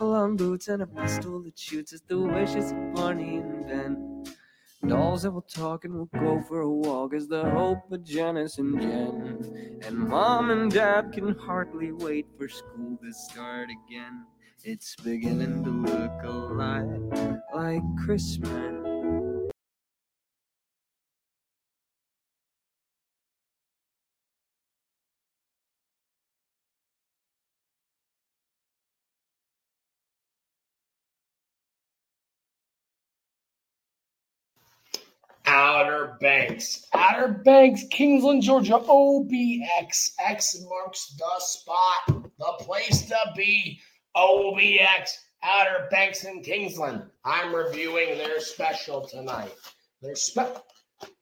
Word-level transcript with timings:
hopalong 0.00 0.34
boots 0.34 0.68
and 0.68 0.80
a 0.80 0.86
pistol 0.86 1.42
that 1.42 1.58
shoots 1.58 1.92
at 1.92 2.00
the 2.08 2.18
wishes 2.18 2.72
of 2.72 2.94
Barney 2.94 3.36
and 3.36 3.66
Ben. 3.66 4.24
Dolls 4.86 5.24
that 5.24 5.30
will 5.30 5.42
talk 5.42 5.84
and 5.84 5.92
will 5.92 6.06
go 6.06 6.40
for 6.48 6.60
a 6.60 6.70
walk 6.70 7.12
is 7.12 7.28
the 7.28 7.44
hope 7.50 7.92
of 7.92 8.02
Janice 8.02 8.56
and 8.56 8.80
Jen. 8.80 9.78
And 9.82 9.98
mom 9.98 10.48
and 10.50 10.72
dad 10.72 11.12
can 11.12 11.34
hardly 11.34 11.92
wait 11.92 12.26
for 12.38 12.48
school 12.48 12.98
to 13.02 13.12
start 13.12 13.68
again. 13.68 14.24
It's 14.64 14.96
beginning 14.96 15.64
to 15.64 15.70
look 15.70 16.22
a 16.24 16.30
lot 16.30 16.86
like 17.54 17.82
Christmas. 18.02 18.79
Outer 35.52 36.16
Banks. 36.20 36.86
Outer 36.92 37.42
Banks, 37.44 37.82
Kingsland, 37.90 38.40
Georgia. 38.40 38.78
OBX. 38.78 40.12
X 40.24 40.64
marks 40.68 41.16
the 41.18 41.40
spot, 41.40 42.22
the 42.38 42.52
place 42.64 43.08
to 43.08 43.16
be. 43.36 43.80
OBX. 44.16 45.08
Outer 45.42 45.88
Banks 45.90 46.22
in 46.22 46.40
Kingsland. 46.44 47.02
I'm 47.24 47.52
reviewing 47.52 48.16
their 48.16 48.38
special 48.38 49.04
tonight. 49.08 49.52
Their 50.00 50.14
spe- 50.14 50.62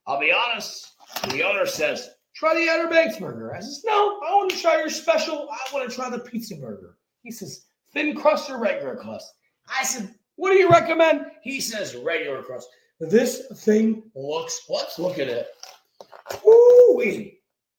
I'll 0.06 0.20
be 0.20 0.30
honest. 0.30 0.88
The 1.30 1.42
owner 1.42 1.64
says, 1.64 2.10
try 2.36 2.54
the 2.54 2.68
Outer 2.68 2.88
Banks 2.88 3.16
burger. 3.18 3.54
I 3.54 3.60
says, 3.60 3.82
no, 3.86 4.20
I 4.20 4.34
want 4.34 4.50
to 4.50 4.58
try 4.58 4.76
your 4.76 4.90
special. 4.90 5.48
I 5.50 5.74
want 5.74 5.88
to 5.88 5.96
try 5.96 6.10
the 6.10 6.18
pizza 6.18 6.54
burger. 6.56 6.98
He 7.22 7.30
says, 7.30 7.64
thin 7.94 8.14
crust 8.14 8.50
or 8.50 8.58
regular 8.60 8.94
crust? 8.96 9.32
I 9.66 9.84
said, 9.84 10.14
what 10.36 10.50
do 10.50 10.58
you 10.58 10.68
recommend? 10.68 11.22
He 11.42 11.62
says, 11.62 11.96
regular 11.96 12.42
crust. 12.42 12.68
This 13.00 13.46
thing 13.64 14.10
looks, 14.14 14.62
let's 14.68 14.98
look 14.98 15.18
at 15.18 15.28
it. 15.28 15.48
Ooh, 16.44 17.30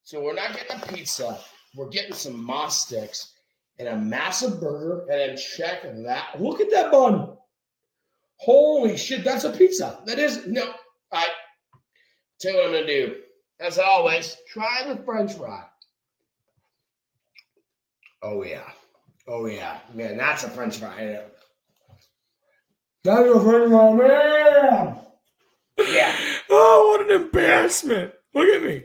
so 0.04 0.22
we're 0.22 0.34
not 0.34 0.56
getting 0.56 0.78
a 0.82 0.86
pizza. 0.88 1.40
We're 1.76 1.90
getting 1.90 2.14
some 2.14 2.34
mozz 2.48 2.72
sticks 2.72 3.34
and 3.78 3.88
a 3.88 3.98
massive 3.98 4.60
burger. 4.60 5.02
And 5.02 5.20
then 5.20 5.38
check 5.38 5.84
that. 5.84 6.42
Look 6.42 6.62
at 6.62 6.72
that 6.72 6.92
bun. 6.92 7.38
Holy 8.38 8.98
shit, 8.98 9.24
that's 9.24 9.44
a 9.44 9.52
pizza. 9.52 10.00
That 10.06 10.18
is, 10.18 10.48
no. 10.48 10.74
I 11.12 11.28
tell 12.40 12.54
you 12.54 12.58
what 12.58 12.68
I'm 12.68 12.72
to 12.72 12.88
do. 12.88 13.16
As 13.60 13.78
always, 13.78 14.38
try 14.48 14.84
the 14.88 14.96
french 15.04 15.34
fry. 15.34 15.64
Oh, 18.24 18.44
yeah. 18.44 18.72
Oh, 19.28 19.46
yeah. 19.46 19.80
Man, 19.94 20.18
that's 20.18 20.44
a 20.44 20.50
french 20.50 20.78
fry. 20.78 21.22
That's 23.04 23.30
a 23.30 23.40
french 23.42 23.70
fry, 23.70 23.94
man. 23.94 25.00
Yeah. 25.88 26.16
Oh, 26.52 26.88
what 26.98 27.10
an 27.10 27.22
embarrassment. 27.26 28.12
Look 28.34 28.48
at 28.50 28.64
me. 28.64 28.84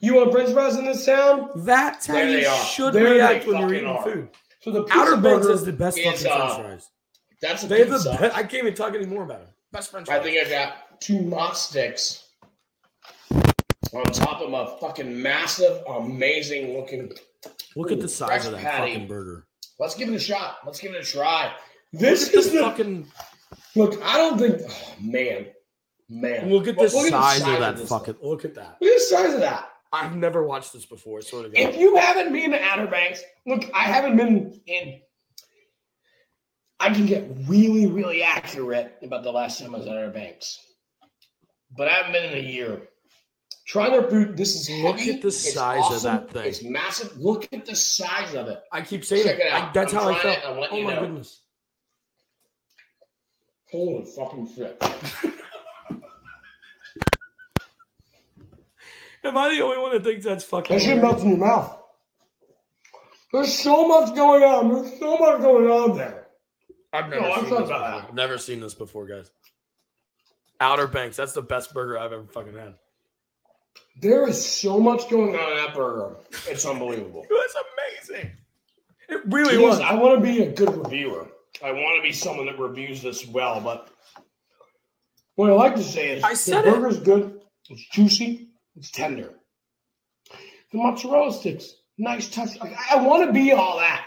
You 0.00 0.14
want 0.14 0.32
french 0.32 0.52
fries 0.52 0.76
in 0.76 0.86
this 0.86 1.04
town? 1.04 1.50
That's 1.54 2.06
how 2.06 2.14
There 2.14 2.38
you 2.40 2.48
should 2.64 2.94
There 2.94 3.04
react 3.12 3.46
when 3.46 3.58
you're 3.60 3.74
eating 3.74 3.88
are. 3.88 4.02
food. 4.02 4.28
So 4.62 4.70
the 4.72 4.84
pizza 4.84 4.98
Outer 4.98 5.16
Banks 5.18 5.46
burger 5.46 5.52
is 5.52 5.64
the 5.66 5.72
best 5.72 5.98
is, 5.98 6.22
fucking 6.22 6.26
uh, 6.32 6.46
french 6.54 6.66
fries. 6.66 6.90
That's 7.42 7.64
a 7.64 7.66
They 7.66 7.78
have 7.80 7.90
the 7.90 7.96
pizza. 7.96 8.10
best. 8.18 8.36
I 8.36 8.40
can't 8.42 8.54
even 8.64 8.74
talk 8.74 8.94
anymore 8.94 9.24
about 9.24 9.42
it. 9.42 9.48
Best 9.70 9.90
french 9.90 10.06
fries. 10.06 10.20
I 10.20 10.22
think 10.22 10.46
I 10.46 10.50
got 10.50 11.00
two 11.00 11.18
mozz 11.18 11.56
sticks 11.56 12.24
on 13.92 14.04
top 14.04 14.40
of 14.40 14.52
a 14.52 14.78
fucking 14.78 15.20
massive, 15.22 15.82
amazing 15.86 16.74
looking. 16.76 17.12
Look 17.76 17.92
at 17.92 18.00
the 18.00 18.08
size 18.08 18.46
of 18.46 18.52
that 18.52 18.62
patty. 18.62 18.92
fucking 18.92 19.08
burger. 19.08 19.46
Let's 19.78 19.94
give 19.94 20.08
it 20.08 20.14
a 20.14 20.18
shot. 20.18 20.58
Let's 20.64 20.80
give 20.80 20.94
it 20.94 21.02
a 21.02 21.04
try. 21.04 21.52
This 21.92 22.26
Look 22.34 22.36
is 22.46 22.50
the 22.50 22.58
the 22.58 22.62
fucking. 22.64 23.06
look. 23.76 24.00
I 24.02 24.16
don't 24.16 24.38
think. 24.38 24.62
Oh, 24.66 24.94
man, 25.00 25.46
man. 26.12 26.50
Look 26.50 26.68
at 26.68 26.76
the 26.76 26.82
Look 26.82 27.08
size 27.08 27.40
of 27.40 27.58
that 27.60 27.76
this 27.76 27.88
fucking. 27.88 28.14
thing. 28.14 28.28
Look 28.28 28.44
at 28.44 28.54
that. 28.54 28.76
Look 28.80 28.90
at 28.90 28.94
the 28.98 29.00
size 29.00 29.34
of 29.34 29.40
that. 29.40 29.68
I've 29.92 30.16
never 30.16 30.42
watched 30.44 30.72
this 30.72 30.86
before. 30.86 31.20
Sort 31.22 31.46
of. 31.46 31.54
If 31.54 31.76
you 31.76 31.96
haven't 31.96 32.32
been 32.32 32.52
to 32.52 32.62
Outer 32.62 32.86
Banks, 32.86 33.22
look, 33.46 33.64
I 33.74 33.82
haven't 33.84 34.16
been 34.16 34.60
in. 34.66 35.00
I 36.80 36.92
can 36.92 37.06
get 37.06 37.24
really, 37.46 37.86
really 37.86 38.22
accurate 38.22 38.94
about 39.02 39.22
the 39.22 39.30
last 39.32 39.60
time 39.60 39.74
I 39.74 39.78
was 39.78 39.86
at 39.86 39.92
Outer 39.96 40.10
Banks, 40.10 40.58
but 41.76 41.88
I 41.88 41.92
haven't 41.92 42.12
been 42.12 42.32
in 42.32 42.38
a 42.44 42.48
year. 42.48 42.88
Try 43.66 43.88
their 43.90 44.02
food. 44.10 44.36
This 44.36 44.56
is 44.56 44.68
Look 44.82 44.98
heavy. 44.98 45.12
at 45.12 45.22
the 45.22 45.28
It's 45.28 45.54
size 45.54 45.90
of 45.94 46.02
that 46.02 46.30
thing. 46.30 46.46
It's 46.46 46.64
massive. 46.64 47.16
Look 47.18 47.48
at 47.52 47.64
the 47.64 47.76
size 47.76 48.34
of 48.34 48.48
it. 48.48 48.58
I 48.72 48.80
keep 48.80 49.04
saying 49.04 49.24
Check 49.24 49.38
it. 49.38 49.46
it 49.46 49.52
I- 49.52 49.70
that's 49.72 49.94
I'm 49.94 50.00
how 50.00 50.08
I 50.10 50.18
felt. 50.18 50.38
it. 50.38 50.44
I'm 50.44 50.58
letting 50.58 50.78
Oh 50.84 50.86
my 50.88 50.94
know. 50.94 51.00
goodness. 51.02 51.40
Holy 53.70 54.04
fucking 54.04 54.48
shit! 54.54 54.76
Am 59.24 59.36
I 59.36 59.50
the 59.54 59.60
only 59.62 59.78
one 59.78 59.92
that 59.92 60.04
thinks 60.04 60.24
that's 60.24 60.44
fucking? 60.44 60.74
That 60.76 60.82
shit 60.82 60.94
weird? 60.94 61.02
melts 61.02 61.22
in 61.22 61.30
your 61.30 61.38
mouth. 61.38 61.78
There's 63.32 63.52
so 63.56 63.86
much 63.88 64.14
going 64.14 64.42
on. 64.42 64.72
There's 64.74 64.98
so 64.98 65.16
much 65.16 65.40
going 65.40 65.66
on 65.70 65.96
there. 65.96 66.26
I've 66.92 67.08
never 67.08 67.24
I'm 67.26 67.40
seen 67.40 67.50
this 67.50 67.60
before. 67.60 67.78
that. 67.78 68.14
Never 68.14 68.38
seen 68.38 68.60
this 68.60 68.74
before, 68.74 69.06
guys. 69.06 69.30
Outer 70.60 70.86
Banks. 70.86 71.16
That's 71.16 71.32
the 71.32 71.42
best 71.42 71.72
burger 71.72 71.98
I've 71.98 72.12
ever 72.12 72.24
fucking 72.26 72.54
had. 72.54 72.74
There 74.00 74.28
is 74.28 74.44
so 74.44 74.78
much 74.78 75.08
going 75.08 75.34
on 75.34 75.50
in 75.52 75.56
that 75.64 75.74
burger. 75.74 76.16
It's 76.46 76.64
unbelievable. 76.66 77.24
It 77.30 77.32
was 77.32 77.54
amazing. 78.10 78.32
It 79.08 79.20
really 79.26 79.56
Thing 79.56 79.62
is, 79.64 79.78
was. 79.78 79.80
I 79.80 79.94
want 79.94 80.16
to 80.18 80.22
be 80.22 80.42
a 80.42 80.52
good 80.52 80.76
reviewer. 80.76 81.28
I 81.64 81.72
want 81.72 81.96
to 81.98 82.02
be 82.02 82.12
someone 82.12 82.46
that 82.46 82.58
reviews 82.58 83.02
this 83.02 83.26
well, 83.26 83.60
but 83.60 83.88
what 85.36 85.50
I 85.50 85.54
like 85.54 85.76
to 85.76 85.82
say 85.82 86.10
is 86.16 86.24
I 86.24 86.30
the 86.30 86.36
said 86.36 86.66
it. 86.66 86.74
burger's 86.74 86.98
good. 87.00 87.40
It's 87.70 87.84
juicy. 87.90 88.48
It's 88.76 88.90
tender. 88.90 89.30
The 90.72 90.78
mozzarella 90.78 91.32
sticks, 91.32 91.74
nice 91.98 92.28
touch. 92.28 92.58
Like, 92.58 92.72
I, 92.72 92.96
I 92.98 93.02
want 93.06 93.26
to 93.26 93.32
be 93.32 93.52
all 93.52 93.78
that. 93.78 94.06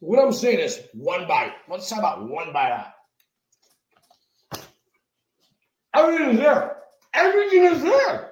What 0.00 0.24
I'm 0.24 0.32
saying 0.32 0.60
is 0.60 0.80
one 0.94 1.26
bite. 1.28 1.52
Let's 1.68 1.88
talk 1.88 1.98
about 1.98 2.28
one 2.28 2.52
bite 2.52 2.72
out. 2.72 2.86
Everything 5.94 6.30
is 6.30 6.36
there. 6.38 6.76
Everything 7.12 7.64
is 7.64 7.82
there. 7.82 8.30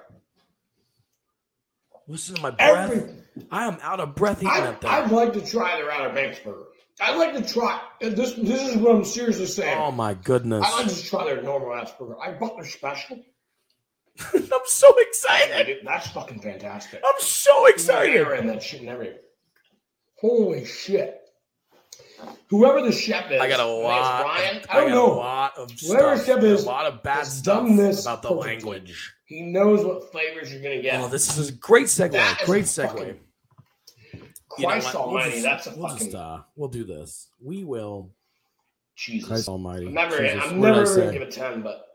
Listen 2.07 2.35
to 2.35 2.41
my 2.41 2.51
breath. 2.51 2.91
Everything. 2.91 3.15
I 3.51 3.65
am 3.65 3.77
out 3.81 3.99
of 3.99 4.15
breath 4.15 4.37
eating 4.39 4.49
I, 4.49 4.61
that 4.61 4.81
thing. 4.81 4.89
I'd 4.89 5.11
like 5.11 5.33
to 5.33 5.45
try 5.45 5.77
their 5.77 5.91
Outer 5.91 6.13
Banks 6.13 6.39
burger. 6.39 6.63
I'd 7.01 7.17
like 7.17 7.33
to 7.35 7.53
try. 7.53 7.79
and 8.01 8.15
This 8.15 8.33
this 8.33 8.67
is 8.69 8.77
what 8.77 8.95
I'm 8.95 9.05
seriously 9.05 9.45
saying. 9.45 9.77
oh 9.79 9.91
my 9.91 10.13
goodness. 10.15 10.65
I'd 10.65 10.85
like 10.85 10.93
to 10.93 11.03
try 11.05 11.25
their 11.25 11.41
normal 11.41 11.73
ass 11.75 11.91
burger. 11.99 12.19
I 12.19 12.31
bought 12.33 12.55
their 12.57 12.65
special. 12.65 13.19
I'm 14.33 14.61
so 14.65 14.87
I 14.87 15.03
excited. 15.07 15.65
did- 15.65 15.85
That's 15.85 16.07
fucking 16.09 16.41
fantastic. 16.41 17.01
I'm 17.05 17.19
so 17.19 17.65
excited. 17.67 18.13
Mayor 18.13 18.33
and 18.33 18.49
that 18.49 18.61
shit 18.63 18.81
and 18.81 18.89
everything. 18.89 19.17
Holy 20.19 20.65
shit! 20.65 21.15
Whoever 22.49 22.81
the 22.81 22.91
chef 22.91 23.31
is, 23.31 23.39
I 23.39 23.47
got 23.47 23.59
a 23.61 23.63
I 23.63 23.65
think 23.65 23.77
it's 23.77 23.83
lot. 23.83 24.23
Brian. 24.23 24.57
of- 24.57 24.65
I 24.69 24.73
don't 24.75 24.89
got 24.89 24.95
know. 24.95 25.13
a 25.13 25.15
lot 25.15 25.57
of 25.57 25.71
Whatever 25.85 26.15
stuff. 26.17 26.25
chef 26.25 26.43
is, 26.43 26.63
a 26.63 26.67
lot 26.67 26.85
of 26.85 27.01
bad 27.03 27.17
has 27.19 27.37
stuff 27.37 27.63
done 27.65 27.75
this 27.77 28.01
about 28.05 28.21
the 28.23 28.29
perfectly. 28.29 28.49
language. 28.71 29.13
He 29.25 29.41
knows 29.43 29.85
what 29.85 30.11
flavors 30.11 30.51
you're 30.51 30.61
gonna 30.61 30.81
get. 30.81 30.99
Oh, 30.99 31.07
this 31.07 31.37
is 31.37 31.49
a 31.49 31.51
great 31.53 31.85
segue. 31.85 32.11
That 32.11 32.41
is 32.41 32.45
Great 32.45 32.63
a 32.65 32.67
segue. 32.67 32.87
fucking- 32.87 33.19
You 34.57 34.63
know 34.63 34.67
Christ? 34.71 34.93
We'll 34.93 35.03
Almighty, 35.03 35.31
just- 35.31 35.43
that's 35.43 35.67
a 35.67 35.75
we'll 35.77 35.87
fucking 35.89 36.05
Just, 36.07 36.15
uh, 36.17 36.39
we'll 36.57 36.69
do 36.69 36.83
this. 36.83 37.29
We 37.41 37.63
will. 37.63 38.11
Jesus. 38.97 39.29
Christ 39.29 39.47
Almighty. 39.47 39.85
I'm 39.87 39.93
never, 39.93 40.17
Jesus, 40.17 40.43
I'm 40.43 40.59
what 40.59 40.67
did 40.67 40.75
I 40.75 40.79
never 40.83 40.95
gonna 40.99 41.11
give 41.13 41.21
it 41.21 41.31
ten, 41.31 41.61
but 41.61 41.85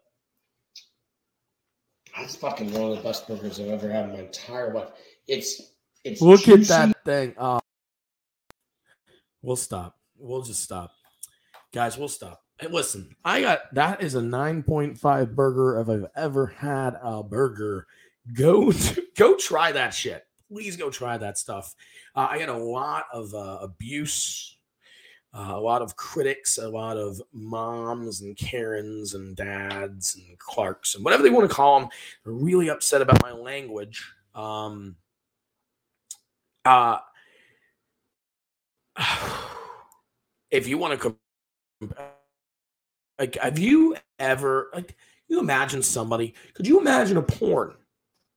that's 2.17 2.37
fucking 2.37 2.73
one 2.73 2.91
of 2.91 2.97
the 2.97 3.03
best 3.03 3.27
burgers 3.27 3.61
I've 3.61 3.69
ever 3.69 3.91
had 3.91 4.07
in 4.07 4.13
my 4.13 4.21
entire 4.21 4.73
life. 4.73 4.91
It's 5.27 5.61
it's 6.05 6.21
Look 6.21 6.49
at 6.49 6.61
that 6.65 6.97
thing. 7.05 7.35
Oh. 7.39 7.61
We'll 9.43 9.57
stop. 9.57 9.97
We'll 10.19 10.43
just 10.43 10.63
stop. 10.63 10.93
Guys, 11.73 11.99
we'll 11.99 12.09
stop. 12.09 12.43
Hey, 12.59 12.69
listen, 12.69 13.17
I 13.25 13.41
got 13.41 13.75
that 13.75 14.03
is 14.03 14.15
a 14.15 14.21
9.5 14.21 15.35
burger 15.35 15.81
if 15.81 15.89
I've 15.89 16.07
ever 16.15 16.47
had 16.47 16.97
a 17.03 17.23
burger. 17.23 17.87
Go 18.33 18.73
go 19.17 19.37
try 19.37 19.73
that 19.73 19.93
shit. 19.93 20.25
Please 20.49 20.77
go 20.77 20.91
try 20.91 21.19
that 21.19 21.37
stuff. 21.37 21.75
Uh, 22.15 22.29
I 22.31 22.39
get 22.39 22.49
a 22.49 22.57
lot 22.57 23.07
of 23.13 23.35
uh, 23.35 23.59
abuse, 23.61 24.54
uh, 25.35 25.53
a 25.55 25.61
lot 25.61 25.83
of 25.83 25.97
critics, 25.97 26.59
a 26.59 26.69
lot 26.69 26.97
of 26.97 27.21
moms 27.33 28.21
and 28.21 28.37
Karens 28.37 29.15
and 29.15 29.35
dads 29.35 30.15
and 30.15 30.39
Clarks 30.39 30.95
and 30.95 31.05
whatever 31.05 31.25
they 31.25 31.31
want 31.31 31.49
to 31.49 31.55
call 31.55 31.81
them. 31.81 31.89
Are 32.27 32.33
really 32.33 32.71
upset 32.71 33.03
about 33.03 33.21
my 33.23 33.33
language. 33.33 34.13
Um, 34.35 34.97
uh, 36.65 36.99
if 40.51 40.69
you 40.69 40.79
want 40.79 41.01
to 41.01 41.17
like 43.19 43.37
have 43.37 43.59
you 43.59 43.97
ever 44.19 44.71
like 44.75 44.97
you 45.29 45.41
imagine 45.41 45.83
somebody 45.83 46.35
could 46.55 46.67
you 46.67 46.81
imagine 46.81 47.17
a 47.17 47.23
porn 47.23 47.75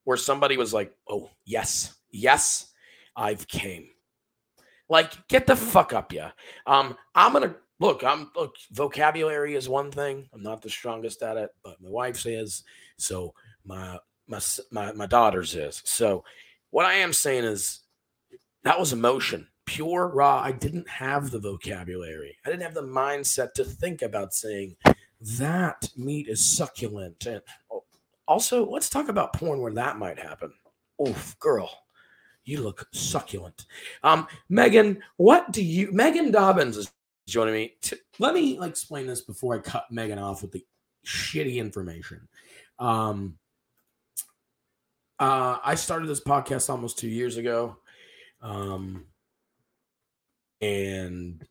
where 0.04 0.18
somebody 0.18 0.58
was 0.58 0.74
like 0.74 0.94
oh 1.08 1.30
yes 1.46 1.96
yes 2.12 2.72
i've 3.16 3.48
came 3.48 3.88
like 4.90 5.28
get 5.28 5.48
the 5.48 5.56
fuck 5.56 5.94
up 5.94 6.14
yeah. 6.14 6.32
Um 6.66 6.98
i'm 7.16 7.34
gonna 7.34 7.56
look 7.80 8.04
i'm 8.04 8.32
look 8.36 8.56
vocabulary 8.72 9.56
is 9.56 9.70
one 9.70 9.92
thing. 9.92 10.28
I'm 10.34 10.44
not 10.44 10.62
the 10.62 10.70
strongest 10.70 11.22
at 11.24 11.38
it 11.38 11.52
but 11.64 11.82
my 11.82 11.90
wife 11.90 12.20
says 12.20 12.64
so 12.98 13.34
my 13.66 13.98
my 14.28 14.40
my, 14.72 14.92
my 14.94 15.06
daughter's 15.06 15.56
is. 15.56 15.82
So 15.86 16.24
what 16.72 16.86
i 16.86 16.94
am 16.94 17.14
saying 17.14 17.44
is 17.44 17.82
that 18.64 18.80
was 18.80 18.94
emotion. 18.94 19.48
Pure 19.66 20.10
raw. 20.10 20.42
I 20.42 20.52
didn't 20.52 20.90
have 20.90 21.32
the 21.32 21.40
vocabulary. 21.40 22.38
I 22.46 22.50
didn't 22.50 22.64
have 22.64 22.74
the 22.74 22.82
mindset 22.84 23.54
to 23.54 23.64
think 23.64 24.02
about 24.02 24.34
saying 24.34 24.76
that 25.38 25.90
meat 25.96 26.28
is 26.28 26.44
succulent. 26.44 27.26
And 27.26 27.42
also 28.28 28.70
let's 28.70 28.90
talk 28.90 29.10
about 29.10 29.34
porn 29.34 29.62
where 29.62 29.74
that 29.74 29.98
might 29.98 30.20
happen. 30.20 30.54
Oof 31.06 31.38
girl 31.40 31.70
you 32.48 32.62
look 32.62 32.88
succulent. 32.94 33.66
Um 34.04 34.28
megan 34.50 35.02
what 35.18 35.52
do 35.52 35.64
you 35.64 35.92
megan 35.92 36.32
dobbins 36.32 36.78
is 36.78 36.92
joining 37.28 37.54
me. 37.54 37.74
T- 37.82 37.98
let 38.20 38.34
me 38.34 38.58
like 38.58 38.70
explain 38.72 39.06
this 39.06 39.22
before 39.22 39.56
i 39.56 39.60
cut 39.60 39.86
megan 39.92 40.18
off 40.20 40.42
with 40.42 40.52
the 40.52 40.66
shitty 41.06 41.58
information. 41.58 42.28
Um 42.80 43.38
uh 45.20 45.58
i 45.64 45.76
started 45.76 46.08
this 46.08 46.24
podcast 46.24 46.70
almost 46.70 46.98
two 46.98 47.10
years 47.10 47.38
ago. 47.38 47.78
Um 48.42 49.06
and 50.62 51.46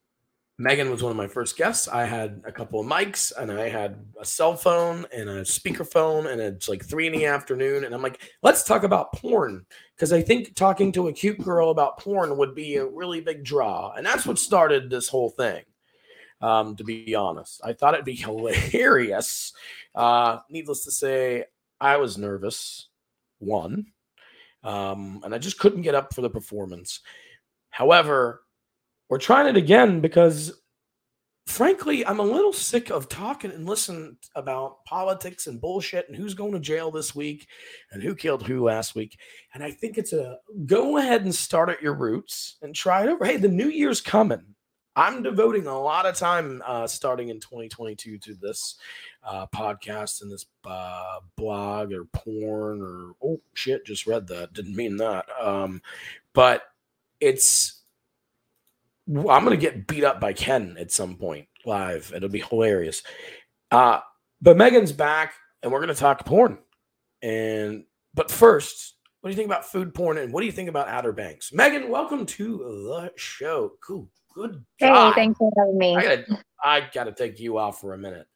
Megan 0.58 0.90
was 0.90 1.02
one 1.02 1.10
of 1.10 1.16
my 1.18 1.26
first 1.26 1.58
guests. 1.58 1.86
I 1.86 2.06
had 2.06 2.40
a 2.46 2.52
couple 2.52 2.80
of 2.80 2.86
mics 2.86 3.30
and 3.36 3.52
I 3.52 3.68
had 3.68 4.06
a 4.18 4.24
cell 4.24 4.56
phone 4.56 5.04
and 5.12 5.28
a 5.28 5.42
speakerphone, 5.42 6.32
and 6.32 6.40
it's 6.40 6.66
like 6.66 6.82
three 6.82 7.06
in 7.06 7.12
the 7.12 7.26
afternoon. 7.26 7.84
And 7.84 7.94
I'm 7.94 8.00
like, 8.00 8.22
let's 8.42 8.64
talk 8.64 8.82
about 8.82 9.12
porn. 9.12 9.66
Because 9.94 10.14
I 10.14 10.22
think 10.22 10.54
talking 10.54 10.92
to 10.92 11.08
a 11.08 11.12
cute 11.12 11.42
girl 11.42 11.70
about 11.70 11.98
porn 11.98 12.38
would 12.38 12.54
be 12.54 12.76
a 12.76 12.86
really 12.86 13.20
big 13.20 13.44
draw. 13.44 13.92
And 13.92 14.06
that's 14.06 14.24
what 14.24 14.38
started 14.38 14.88
this 14.88 15.08
whole 15.08 15.28
thing, 15.28 15.62
um, 16.40 16.74
to 16.76 16.84
be 16.84 17.14
honest. 17.14 17.60
I 17.62 17.74
thought 17.74 17.92
it'd 17.92 18.06
be 18.06 18.14
hilarious. 18.14 19.52
Uh, 19.94 20.38
needless 20.48 20.84
to 20.84 20.90
say, 20.90 21.44
I 21.82 21.98
was 21.98 22.16
nervous, 22.16 22.88
one, 23.40 23.88
um, 24.64 25.20
and 25.22 25.34
I 25.34 25.38
just 25.38 25.58
couldn't 25.58 25.82
get 25.82 25.94
up 25.94 26.14
for 26.14 26.22
the 26.22 26.30
performance. 26.30 27.00
However, 27.68 28.45
we're 29.08 29.18
trying 29.18 29.46
it 29.46 29.56
again 29.56 30.00
because 30.00 30.52
frankly 31.46 32.04
i'm 32.06 32.18
a 32.18 32.24
little 32.24 32.52
sick 32.52 32.90
of 32.90 33.08
talking 33.08 33.52
and 33.52 33.66
listening 33.66 34.16
about 34.34 34.84
politics 34.84 35.46
and 35.46 35.60
bullshit 35.60 36.08
and 36.08 36.16
who's 36.16 36.34
going 36.34 36.52
to 36.52 36.58
jail 36.58 36.90
this 36.90 37.14
week 37.14 37.46
and 37.92 38.02
who 38.02 38.14
killed 38.14 38.44
who 38.44 38.64
last 38.64 38.94
week. 38.94 39.18
And 39.54 39.62
i 39.62 39.70
think 39.70 39.96
it's 39.96 40.12
a 40.12 40.38
go 40.66 40.98
ahead 40.98 41.22
and 41.22 41.34
start 41.34 41.68
at 41.68 41.82
your 41.82 41.94
roots 41.94 42.56
and 42.62 42.74
try 42.74 43.04
it 43.04 43.08
over. 43.08 43.24
Hey 43.24 43.36
the 43.36 43.48
new 43.48 43.68
year's 43.68 44.00
coming. 44.00 44.42
I'm 44.98 45.22
devoting 45.22 45.66
a 45.66 45.78
lot 45.78 46.06
of 46.06 46.16
time 46.16 46.62
uh, 46.64 46.86
starting 46.86 47.28
in 47.28 47.38
2022 47.38 48.16
to 48.16 48.34
this 48.34 48.76
uh, 49.22 49.46
podcast 49.54 50.22
and 50.22 50.32
this 50.32 50.46
uh, 50.64 51.20
blog 51.36 51.92
or 51.92 52.06
porn 52.06 52.80
or 52.80 53.12
oh 53.22 53.40
shit 53.52 53.84
just 53.84 54.06
read 54.06 54.26
that. 54.28 54.54
Didn't 54.54 54.74
mean 54.74 54.96
that. 54.96 55.26
Um, 55.38 55.82
but 56.32 56.62
it's 57.20 57.75
I'm 59.08 59.44
gonna 59.44 59.56
get 59.56 59.86
beat 59.86 60.04
up 60.04 60.20
by 60.20 60.32
Ken 60.32 60.76
at 60.78 60.90
some 60.90 61.16
point 61.16 61.46
live. 61.64 62.12
It'll 62.14 62.28
be 62.28 62.40
hilarious. 62.40 63.02
Uh, 63.70 64.00
but 64.42 64.56
Megan's 64.56 64.92
back, 64.92 65.34
and 65.62 65.70
we're 65.72 65.80
gonna 65.80 65.94
talk 65.94 66.24
porn. 66.24 66.58
And 67.22 67.84
but 68.14 68.30
first, 68.30 68.94
what 69.20 69.28
do 69.28 69.32
you 69.32 69.36
think 69.36 69.46
about 69.48 69.64
food 69.64 69.94
porn, 69.94 70.18
and 70.18 70.32
what 70.32 70.40
do 70.40 70.46
you 70.46 70.52
think 70.52 70.68
about 70.68 70.88
Outer 70.88 71.12
Banks? 71.12 71.52
Megan, 71.52 71.88
welcome 71.88 72.26
to 72.26 72.58
the 72.58 73.12
show. 73.16 73.72
Cool, 73.80 74.08
good. 74.34 74.64
Hey, 74.78 75.12
thanks 75.14 75.38
for 75.38 75.52
having 75.56 75.78
me. 75.78 75.96
I 75.96 76.02
gotta, 76.02 76.24
I 76.64 76.82
gotta 76.92 77.12
take 77.12 77.38
you 77.40 77.58
off 77.58 77.80
for 77.80 77.94
a 77.94 77.98
minute. 77.98 78.26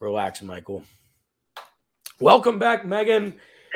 Relax, 0.00 0.42
Michael. 0.42 0.84
Welcome 2.20 2.58
back, 2.58 2.84
Megan. 2.84 3.34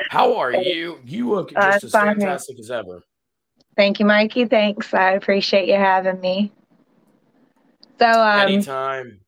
How 0.09 0.35
are 0.37 0.53
you? 0.53 0.99
You 1.05 1.29
look 1.29 1.51
Uh, 1.55 1.73
just 1.73 1.85
as 1.85 1.91
fine. 1.91 2.17
fantastic 2.19 2.59
as 2.59 2.71
ever. 2.71 3.03
Thank 3.75 3.99
you, 3.99 4.05
Mikey. 4.05 4.45
Thanks. 4.45 4.93
I 4.93 5.11
appreciate 5.11 5.67
you 5.67 5.75
having 5.75 6.19
me. 6.19 6.51
So, 7.99 8.07
um, 8.07 8.47
Anytime. 8.47 9.19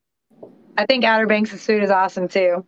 I 0.77 0.85
think 0.85 1.03
Outer 1.03 1.27
Banks' 1.27 1.65
food 1.65 1.83
is 1.83 1.89
awesome 1.89 2.27
too. 2.27 2.65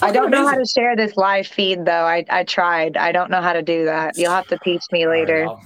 I 0.00 0.10
don't 0.10 0.30
know 0.30 0.46
how 0.46 0.56
to 0.56 0.64
share 0.64 0.96
this 0.96 1.16
live 1.16 1.46
feed 1.46 1.84
though. 1.84 2.04
I, 2.04 2.24
I 2.30 2.44
tried. 2.44 2.96
I 2.96 3.12
don't 3.12 3.30
know 3.30 3.42
how 3.42 3.52
to 3.52 3.62
do 3.62 3.84
that. 3.86 4.16
You'll 4.16 4.32
have 4.32 4.46
to 4.48 4.58
teach 4.64 4.82
me 4.90 5.06
later. 5.06 5.46
I'll 5.46 5.62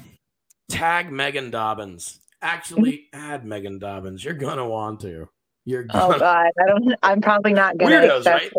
tag 0.68 1.12
Megan 1.12 1.50
Dobbins. 1.50 2.20
Actually, 2.42 3.08
add 3.12 3.44
Megan 3.44 3.78
Dobbins. 3.78 4.24
You're 4.24 4.34
gonna 4.34 4.68
want 4.68 5.00
to. 5.00 5.28
You're 5.64 5.86
Oh 5.90 6.08
gonna. 6.08 6.18
God, 6.18 6.50
I 6.58 6.66
don't. 6.66 6.94
I'm 7.02 7.20
probably 7.20 7.52
not 7.52 7.78
gonna 7.78 7.96
Weirdos, 7.96 8.50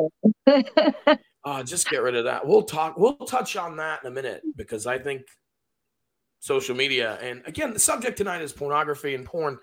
it. 0.48 1.20
Oh, 1.44 1.64
just 1.64 1.90
get 1.90 2.02
rid 2.02 2.16
of 2.16 2.26
that. 2.26 2.48
We'll 2.48 2.64
talk. 2.64 2.98
We'll 2.98 3.16
touch 3.18 3.58
on 3.58 3.76
that 3.78 4.04
in 4.04 4.08
a 4.08 4.12
minute 4.12 4.44
because 4.56 4.88
I 4.88 5.00
think 5.00 5.24
social 6.42 6.76
media 6.76 7.18
and 7.22 7.42
again 7.46 7.72
the 7.72 7.80
subject 7.80 8.18
tonight 8.18 8.42
is 8.42 8.52
pornography 8.52 9.16
and 9.16 9.26
porn, 9.26 9.58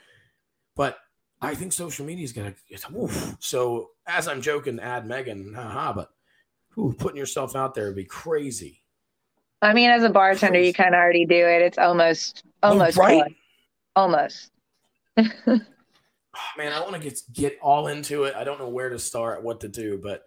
but 0.77 0.97
I 1.41 1.55
think 1.55 1.73
social 1.73 2.07
media 2.07 2.25
is 2.25 2.33
gonna. 2.33 2.55
It's, 2.69 2.85
oof. 2.91 3.37
So 3.41 3.91
as 4.07 4.27
I'm 4.27 4.41
joking, 4.41 4.81
add 4.81 5.07
Megan, 5.07 5.55
haha, 5.55 5.93
but 5.93 6.11
putting 6.99 7.17
yourself 7.17 7.55
out 7.55 7.75
there 7.75 7.87
would 7.87 7.97
be 7.97 8.05
crazy. 8.05 8.83
I 9.63 9.73
mean, 9.73 9.91
as 9.91 10.03
a 10.05 10.09
bartender, 10.11 10.61
you 10.61 10.73
kind 10.73 10.95
of 10.95 10.99
already 11.01 11.27
do 11.27 11.35
it. 11.47 11.63
It's 11.63 11.79
almost 11.79 12.45
almost 12.63 12.99
Oh, 12.99 13.03
right. 13.03 13.23
fun. 13.23 13.35
Almost. 13.97 14.51
Oh, 15.17 15.25
man, 16.57 16.73
I 16.73 16.81
want 16.81 16.95
to 16.95 17.01
get 17.01 17.21
get 17.33 17.59
all 17.63 17.89
into 17.89 18.25
it. 18.25 18.35
I 18.35 18.45
don't 18.45 18.59
know 18.59 18.69
where 18.69 18.89
to 18.89 18.99
start, 18.99 19.43
what 19.43 19.61
to 19.61 19.69
do, 19.69 20.01
but 20.03 20.23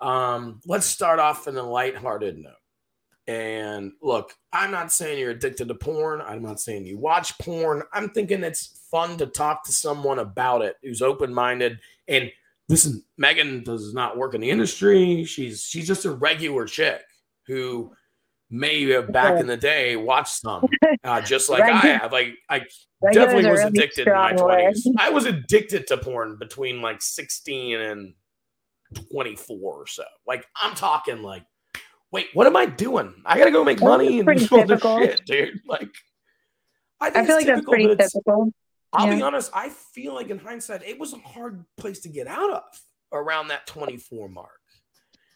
um, 0.00 0.60
let's 0.66 0.86
start 0.86 1.18
off 1.18 1.48
in 1.48 1.56
a 1.56 1.62
lighthearted 1.62 2.38
note. 2.38 2.52
And 3.28 3.92
look, 4.00 4.32
I'm 4.54 4.70
not 4.70 4.90
saying 4.90 5.18
you're 5.18 5.32
addicted 5.32 5.68
to 5.68 5.74
porn. 5.74 6.22
I'm 6.22 6.42
not 6.42 6.60
saying 6.60 6.86
you 6.86 6.98
watch 6.98 7.36
porn. 7.38 7.82
I'm 7.92 8.08
thinking 8.08 8.42
it's 8.42 8.80
fun 8.90 9.18
to 9.18 9.26
talk 9.26 9.64
to 9.64 9.72
someone 9.72 10.18
about 10.18 10.62
it 10.62 10.76
who's 10.82 11.02
open 11.02 11.34
minded. 11.34 11.78
And 12.08 12.32
listen, 12.70 13.04
Megan 13.18 13.64
does 13.64 13.92
not 13.92 14.16
work 14.16 14.32
in 14.32 14.40
the 14.40 14.48
industry. 14.48 15.24
She's 15.24 15.62
she's 15.62 15.86
just 15.86 16.06
a 16.06 16.10
regular 16.10 16.64
chick 16.64 17.02
who 17.46 17.92
may 18.50 18.82
have 18.92 19.12
back 19.12 19.38
in 19.38 19.46
the 19.46 19.58
day 19.58 19.94
watched 19.96 20.40
some, 20.40 20.66
uh, 21.04 21.20
just 21.20 21.50
like 21.50 21.62
I 21.62 21.76
have. 21.76 22.12
Like 22.12 22.34
I 22.48 22.62
definitely 23.12 23.50
was 23.50 23.60
addicted 23.60 24.06
in 24.08 24.14
my 24.14 24.32
20s. 24.32 24.86
I 24.98 25.10
was 25.10 25.26
addicted 25.26 25.86
to 25.88 25.98
porn 25.98 26.38
between 26.38 26.80
like 26.80 27.02
16 27.02 27.78
and 27.78 28.14
24 29.12 29.58
or 29.58 29.86
so. 29.86 30.04
Like 30.26 30.46
I'm 30.56 30.74
talking 30.74 31.22
like, 31.22 31.44
wait, 32.10 32.26
what 32.34 32.46
am 32.46 32.56
I 32.56 32.66
doing? 32.66 33.14
I 33.24 33.38
gotta 33.38 33.50
go 33.50 33.64
make 33.64 33.80
Well, 33.80 33.96
money 33.98 34.20
and 34.20 34.26
do 34.38 34.48
all 34.56 34.66
this 34.66 34.82
shit, 34.82 35.24
dude. 35.26 35.60
Like 35.66 35.88
I, 37.00 37.08
I 37.08 37.10
feel 37.26 37.36
like 37.36 37.46
that's 37.46 37.58
typical, 37.60 37.72
pretty 37.72 37.86
but 37.86 37.92
it's- 37.92 38.12
typical. 38.12 38.52
I'll 38.92 39.14
be 39.14 39.20
honest, 39.20 39.50
I 39.54 39.68
feel 39.68 40.14
like 40.14 40.30
in 40.30 40.38
hindsight, 40.38 40.82
it 40.82 40.98
was 40.98 41.12
a 41.12 41.18
hard 41.18 41.62
place 41.76 42.00
to 42.00 42.08
get 42.08 42.26
out 42.26 42.50
of 42.50 42.62
around 43.12 43.48
that 43.48 43.66
24 43.66 44.30
mark. 44.30 44.48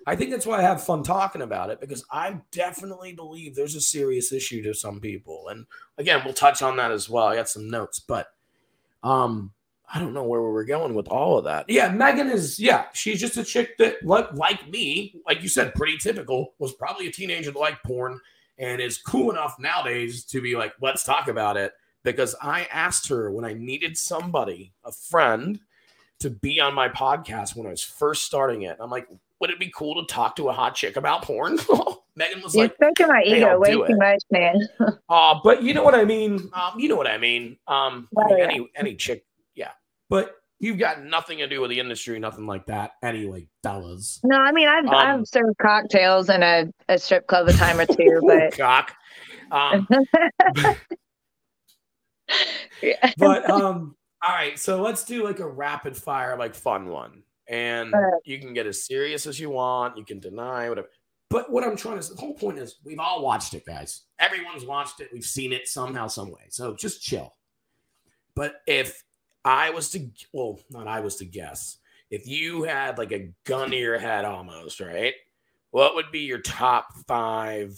I 0.07 0.17
think 0.17 0.31
that's 0.31 0.47
why 0.47 0.59
I 0.59 0.63
have 0.63 0.83
fun 0.83 1.03
talking 1.03 1.43
about 1.43 1.69
it 1.69 1.79
because 1.79 2.03
I 2.11 2.41
definitely 2.51 3.13
believe 3.13 3.55
there's 3.55 3.75
a 3.75 3.81
serious 3.83 4.33
issue 4.33 4.63
to 4.63 4.73
some 4.75 5.01
people. 5.01 5.49
And 5.49 5.67
again, 5.99 6.23
we'll 6.25 6.33
touch 6.35 6.63
on 6.63 6.77
that 6.79 6.91
as 6.93 7.11
well. 7.11 7.27
I 7.27 7.37
got 7.37 7.49
some 7.51 7.69
notes, 7.71 8.01
but 8.01 8.29
um, 9.03 9.53
I 9.95 9.99
don't 9.99 10.15
know 10.15 10.25
where 10.25 10.41
we 10.41 10.49
were 10.51 10.65
going 10.65 10.95
with 10.95 11.09
all 11.09 11.37
of 11.39 11.45
that. 11.45 11.67
Yeah, 11.69 11.91
Megan 11.91 12.29
is, 12.31 12.59
yeah, 12.59 12.87
she's 12.95 13.21
just 13.21 13.37
a 13.37 13.45
chick 13.45 13.77
that, 13.79 14.05
like, 14.05 14.33
like 14.33 14.69
me, 14.71 15.15
like 15.27 15.43
you 15.43 15.49
said, 15.49 15.75
pretty 15.75 15.99
typical, 15.99 16.55
was 16.59 16.73
probably 16.73 17.09
a 17.09 17.13
teenager 17.13 17.51
that 17.51 17.59
liked 17.59 17.85
porn 17.85 18.19
and 18.59 18.81
is 18.81 18.99
cool 18.99 19.31
enough 19.31 19.57
nowadays 19.59 20.25
to 20.27 20.41
be 20.41 20.57
like, 20.57 20.73
let's 20.81 21.05
talk 21.05 21.29
about 21.29 21.57
it. 21.57 21.73
because 22.05 22.35
I 22.41 22.67
asked 22.73 23.09
her 23.09 23.31
when 23.31 23.45
I 23.45 23.53
needed 23.53 23.97
somebody, 23.97 24.73
a 24.85 24.93
friend, 24.93 25.61
to 26.21 26.31
be 26.31 26.59
on 26.61 26.73
my 26.75 26.89
podcast 26.89 27.55
when 27.57 27.67
I 27.67 27.71
was 27.71 27.83
first 27.83 28.25
starting 28.25 28.63
it. 28.63 28.77
I'm 28.81 28.91
like, 28.91 29.09
would 29.41 29.51
it 29.51 29.59
be 29.59 29.73
cool 29.75 29.97
to 30.05 30.13
talk 30.15 30.37
to 30.37 30.49
a 30.49 30.53
hot 30.53 30.75
chick 30.75 30.97
about 30.97 31.23
porn? 31.23 31.59
Megan 32.17 32.43
was 32.43 32.55
You're 32.55 32.65
like, 32.65 32.75
stroking 32.77 33.09
my 33.09 33.23
ego 33.27 33.47
I'll 33.47 33.61
way 33.61 33.71
do 33.73 33.79
too 33.87 33.93
it. 33.93 33.99
much, 33.99 34.23
man. 34.31 34.57
uh, 35.09 35.41
but 35.43 35.63
you 35.63 35.75
know 35.75 35.83
what 35.83 35.95
I 35.95 36.05
mean? 36.05 36.51
Um, 36.53 36.79
you 36.79 36.89
know 36.89 36.97
what 36.97 37.07
I 37.09 37.19
mean? 37.19 37.57
Um, 37.67 38.09
I 38.17 38.23
Oh, 38.23 38.27
mean, 38.29 38.39
yeah. 38.39 38.45
any 38.45 38.71
any 38.77 38.95
chick, 38.95 39.25
yeah. 39.25 39.32
But 40.13 40.37
you've 40.59 40.77
got 40.77 41.03
nothing 41.03 41.39
to 41.39 41.47
do 41.47 41.63
with 41.63 41.71
the 41.71 41.81
industry, 41.81 42.19
nothing 42.19 42.47
like 42.47 42.67
that. 42.67 42.91
Anyway, 43.03 43.49
fellas. 43.63 44.21
No, 44.23 44.37
I 44.37 44.53
mean 44.53 44.69
I've 44.69 44.85
Um, 44.85 44.95
I've 44.95 45.27
served 45.27 45.57
cocktails 45.57 46.29
in 46.29 46.43
a, 46.43 46.67
a 46.91 46.99
strip 46.99 47.27
club 47.27 47.49
a 47.49 47.55
time 47.55 47.81
or 47.81 47.87
two, 47.87 48.21
but 48.27 48.55
cock. 48.55 48.93
Um, 49.51 49.89
yeah. 52.83 53.11
but 53.17 53.49
um, 53.49 53.97
all 54.23 54.35
right, 54.35 54.59
so 54.59 54.83
let's 54.83 55.03
do 55.05 55.25
like 55.25 55.41
a 55.41 55.49
rapid 55.49 55.97
fire, 55.97 56.37
like 56.37 56.55
fun 56.55 56.91
one. 56.91 57.23
And 57.49 57.95
you 58.27 58.39
can 58.39 58.53
get 58.53 58.67
as 58.67 58.85
serious 58.85 59.27
as 59.27 59.41
you 59.41 59.49
want, 59.49 59.97
you 59.97 60.05
can 60.05 60.21
deny 60.21 60.69
whatever. 60.69 60.91
But 61.31 61.51
what 61.51 61.65
I'm 61.65 61.75
trying 61.75 61.99
to 61.99 62.07
the 62.15 62.21
whole 62.21 62.35
point 62.35 62.59
is 62.59 62.77
we've 62.85 62.99
all 62.99 63.23
watched 63.25 63.55
it, 63.55 63.65
guys. 63.65 64.03
Everyone's 64.19 64.67
watched 64.67 65.01
it, 65.01 65.09
we've 65.11 65.25
seen 65.25 65.55
it 65.55 65.69
somehow, 65.69 66.07
some 66.09 66.31
way. 66.31 66.49
So 66.51 66.75
just 66.75 67.01
chill. 67.01 67.35
But 68.35 68.57
if 68.67 69.03
I 69.45 69.71
was 69.71 69.91
to 69.91 70.09
well, 70.33 70.61
not 70.71 70.87
I 70.87 71.01
was 71.01 71.17
to 71.17 71.25
guess, 71.25 71.79
if 72.11 72.27
you 72.27 72.63
had 72.63 72.99
like 72.99 73.13
a 73.13 73.31
gun 73.45 73.71
to 73.71 73.77
your 73.77 73.99
head 73.99 74.25
almost, 74.25 74.81
right? 74.81 75.15
What 75.71 75.95
would 75.95 76.13
be 76.13 76.21
your 76.21 76.41
top 76.41 76.87
five 77.09 77.75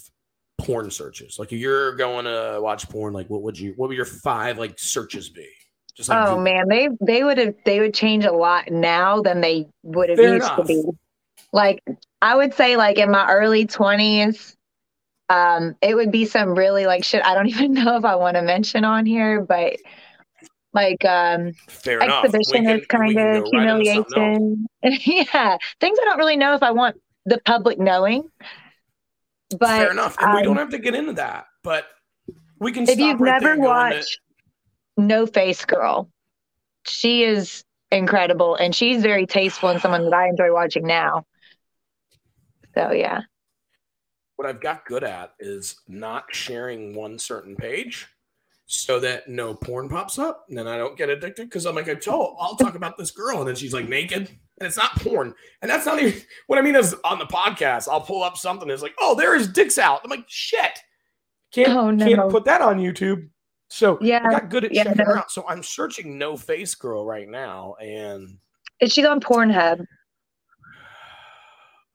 porn 0.57 0.91
searches? 0.91 1.39
Like 1.39 1.53
if 1.53 1.59
you're 1.59 1.95
going 1.95 2.25
to 2.25 2.59
watch 2.61 2.89
porn, 2.89 3.13
like 3.13 3.29
what 3.29 3.41
would 3.43 3.57
you 3.57 3.73
what 3.77 3.87
would 3.87 3.95
your 3.95 4.05
five 4.05 4.57
like 4.57 4.77
searches 4.77 5.29
be? 5.29 5.47
Just 5.95 6.09
like 6.09 6.27
oh 6.27 6.31
Google. 6.31 6.43
man, 6.43 6.67
they 6.67 6.89
they 7.01 7.23
would 7.23 7.37
have 7.37 7.55
they 7.63 7.79
would 7.79 7.93
change 7.93 8.25
a 8.25 8.31
lot 8.31 8.69
now 8.69 9.21
than 9.21 9.39
they 9.41 9.67
would 9.83 10.09
have 10.09 10.19
Fair 10.19 10.35
used 10.35 10.55
to 10.55 10.63
be. 10.63 10.83
Like 11.53 11.81
I 12.21 12.35
would 12.35 12.53
say 12.53 12.75
like 12.75 12.97
in 12.97 13.09
my 13.09 13.29
early 13.29 13.65
twenties, 13.65 14.57
um, 15.29 15.75
it 15.81 15.95
would 15.95 16.11
be 16.11 16.25
some 16.25 16.53
really 16.53 16.85
like 16.85 17.05
shit 17.05 17.25
I 17.25 17.33
don't 17.33 17.47
even 17.47 17.73
know 17.73 17.95
if 17.95 18.03
I 18.03 18.15
want 18.15 18.35
to 18.35 18.41
mention 18.41 18.83
on 18.83 19.05
here, 19.05 19.39
but 19.39 19.77
like 20.75 21.03
um 21.05 21.53
Fair. 21.69 21.99
We 21.99 22.05
exhibitionist 22.05 22.87
can- 22.89 23.01
we 23.01 23.13
kind 23.13 23.17
of 23.17 23.25
right 23.25 23.35
into 23.35 23.47
something 23.47 23.69
else. 23.69 24.05
humiliation. 24.11 24.67
yeah. 24.83 25.57
Things 25.79 25.97
I 25.99 26.05
don't 26.05 26.17
really 26.17 26.37
know 26.37 26.53
if 26.53 26.61
I 26.61 26.71
want 26.71 26.97
the 27.25 27.39
public 27.45 27.79
knowing. 27.79 28.29
But 29.57 29.77
Fair 29.77 29.91
enough. 29.91 30.17
And 30.19 30.33
we 30.33 30.39
um, 30.39 30.43
don't 30.43 30.57
have 30.57 30.69
to 30.71 30.77
get 30.77 30.93
into 30.93 31.13
that, 31.13 31.45
but 31.63 31.87
we 32.59 32.71
can 32.71 32.87
if 32.87 32.99
you've 32.99 33.19
right 33.19 33.41
never 33.41 33.57
watched 33.57 34.19
No 34.97 35.25
Face 35.25 35.63
Girl, 35.65 36.09
she 36.85 37.23
is 37.23 37.63
incredible 37.91 38.55
and 38.55 38.75
she's 38.75 39.01
very 39.01 39.25
tasteful 39.25 39.69
and 39.69 39.81
someone 39.81 40.03
that 40.03 40.13
I 40.13 40.27
enjoy 40.27 40.51
watching 40.51 40.85
now. 40.85 41.25
So 42.73 42.91
yeah. 42.91 43.21
what 44.35 44.47
I've 44.47 44.59
got 44.59 44.85
good 44.85 45.05
at 45.05 45.33
is 45.39 45.77
not 45.87 46.25
sharing 46.31 46.93
one 46.93 47.17
certain 47.17 47.55
page 47.55 48.07
so 48.67 48.99
that 48.99 49.27
no 49.27 49.53
porn 49.53 49.87
pops 49.87 50.17
up 50.17 50.45
and 50.49 50.57
then 50.57 50.67
I 50.67 50.77
don't 50.77 50.97
get 50.97 51.09
addicted 51.09 51.43
because 51.45 51.65
I'm 51.65 51.75
like, 51.75 51.87
oh, 52.07 52.35
I'll 52.39 52.55
talk 52.55 52.73
about 52.75 52.97
this 52.97 53.11
girl. 53.11 53.39
And 53.39 53.47
then 53.47 53.55
she's 53.55 53.73
like 53.73 53.87
naked 53.87 54.27
and 54.27 54.67
it's 54.67 54.77
not 54.77 54.95
porn. 55.01 55.35
And 55.61 55.69
that's 55.69 55.85
not 55.85 56.01
even 56.01 56.19
what 56.47 56.57
I 56.57 56.63
mean 56.63 56.75
is 56.75 56.95
on 57.03 57.19
the 57.19 57.25
podcast, 57.25 57.87
I'll 57.87 58.01
pull 58.01 58.23
up 58.23 58.37
something. 58.37 58.67
It's 58.69 58.81
like, 58.81 58.95
oh, 58.99 59.13
there 59.15 59.35
is 59.35 59.47
dick's 59.47 59.77
out. 59.77 60.01
I'm 60.03 60.09
like, 60.09 60.25
shit. 60.27 60.79
Can't, 61.53 61.69
Oh, 61.69 61.91
no. 61.91 62.05
can't 62.05 62.31
put 62.31 62.45
that 62.45 62.61
on 62.61 62.79
YouTube. 62.79 63.29
So 63.69 63.99
Yeah, 64.01 64.23
I 64.25 64.31
got 64.31 64.49
good 64.49 64.65
at 64.65 64.73
yeah, 64.73 64.83
checking 64.83 64.97
no. 65.05 65.11
her 65.11 65.17
out. 65.19 65.31
So 65.31 65.45
I'm 65.47 65.61
searching 65.61 66.17
no 66.17 66.35
face 66.35 66.73
girl 66.73 67.05
right 67.05 67.27
now. 67.29 67.75
And 67.79 68.37
She's 68.87 69.05
on 69.05 69.19
Pornhub. 69.19 69.85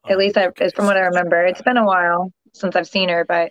At 0.08 0.18
least 0.18 0.36
I, 0.36 0.50
from 0.74 0.86
what 0.86 0.96
I 0.96 1.00
remember. 1.00 1.44
It's 1.46 1.62
been 1.62 1.76
a 1.76 1.84
while 1.84 2.32
since 2.54 2.74
I've 2.74 2.88
seen 2.88 3.08
her, 3.10 3.24
but 3.24 3.50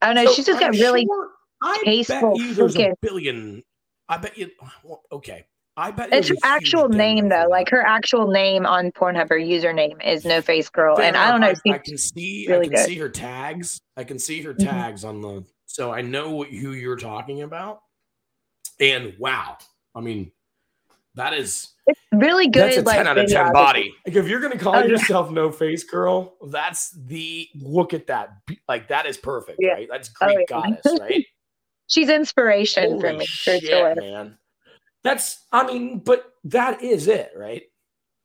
I 0.00 0.06
don't 0.06 0.14
know. 0.16 0.26
So 0.26 0.34
she's 0.36 0.46
just 0.46 0.62
I'm 0.62 0.72
got 0.72 0.78
really 0.80 1.02
sure- 1.04 1.27
I 1.62 1.80
tasteful 1.84 2.32
bet 2.32 2.38
you 2.40 2.54
there's 2.54 2.76
a 2.76 2.94
billion. 3.02 3.62
I 4.08 4.16
bet 4.18 4.38
you. 4.38 4.50
Well, 4.84 5.02
okay, 5.12 5.46
I 5.76 5.90
bet 5.90 6.12
It's 6.12 6.28
her 6.28 6.34
there's 6.34 6.42
a 6.44 6.58
huge 6.60 6.64
actual 6.64 6.88
name 6.88 7.28
though. 7.28 7.46
Like 7.50 7.68
her 7.70 7.82
actual 7.86 8.28
name 8.30 8.64
on 8.66 8.92
Pornhub, 8.92 9.28
her 9.28 9.38
username 9.38 10.04
is 10.06 10.24
No 10.24 10.40
Face 10.40 10.68
Girl, 10.70 10.96
Fair 10.96 11.06
and 11.06 11.16
I 11.16 11.30
don't 11.30 11.40
know. 11.40 11.48
enough. 11.48 11.60
I, 11.66 11.74
I 11.74 11.78
can 11.78 11.98
see. 11.98 12.46
really 12.48 12.66
I 12.66 12.68
can 12.68 12.72
good. 12.76 12.86
see 12.86 12.98
her 12.98 13.08
tags. 13.08 13.80
I 13.96 14.04
can 14.04 14.18
see 14.18 14.40
her 14.42 14.54
Mhm. 14.54 14.64
tags 14.64 15.04
on 15.04 15.20
the. 15.20 15.44
So 15.66 15.92
I 15.92 16.00
know 16.00 16.30
what, 16.30 16.48
who 16.48 16.72
you're 16.72 16.96
talking 16.96 17.42
about. 17.42 17.80
And 18.80 19.14
wow, 19.18 19.58
I 19.94 20.00
mean, 20.00 20.30
that 21.14 21.34
is 21.34 21.68
it's 21.86 22.00
really 22.12 22.48
good. 22.48 22.62
that's 22.62 22.76
a 22.78 22.82
like, 22.82 22.96
ten 22.96 23.06
out 23.06 23.18
of 23.18 23.28
ten 23.28 23.52
body. 23.52 23.92
Like 24.06 24.16
if 24.16 24.28
you're 24.28 24.40
gonna 24.40 24.58
call 24.58 24.76
Oh, 24.76 24.80
yeah. 24.80 24.86
yourself 24.86 25.30
no 25.30 25.50
face 25.50 25.84
girl, 25.84 26.36
that's 26.46 26.90
the 26.90 27.48
look 27.60 27.92
at 27.92 28.06
that. 28.06 28.30
Like 28.68 28.88
that 28.88 29.06
is 29.06 29.16
perfect, 29.18 29.58
Yeah. 29.60 29.72
right? 29.72 29.88
That's 29.90 30.10
Oh, 30.20 30.26
Greek 30.26 30.46
yeah. 30.48 30.56
goddess, 30.60 30.86
right? 31.00 31.24
She's 31.88 32.08
inspiration 32.08 33.00
for 33.00 33.08
Holy 33.08 33.18
me 33.20 33.26
for 33.26 33.32
shit, 33.58 33.64
sure. 33.64 33.94
man. 33.96 34.38
That's, 35.04 35.44
I 35.52 35.66
mean, 35.66 36.00
but 36.00 36.32
that 36.44 36.82
is 36.82 37.08
it, 37.08 37.32
right? 37.36 37.62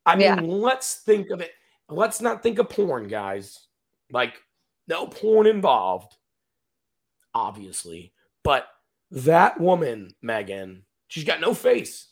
I 0.05 0.15
mean, 0.15 0.25
Yeah. 0.25 0.39
let's 0.41 0.95
think 0.95 1.29
of 1.29 1.39
it. 1.41 1.51
Let's 1.89 2.21
not 2.21 2.43
think 2.43 2.59
of 2.59 2.69
porn, 2.69 3.07
guys. 3.07 3.57
Like, 4.11 4.33
no 4.87 5.07
porn 5.07 5.47
involved, 5.47 6.15
obviously. 7.33 8.13
But 8.43 8.67
that 9.11 9.59
woman, 9.59 10.13
Megan, 10.21 10.83
she's 11.07 11.23
got 11.23 11.39
no 11.41 11.53
face. 11.53 12.09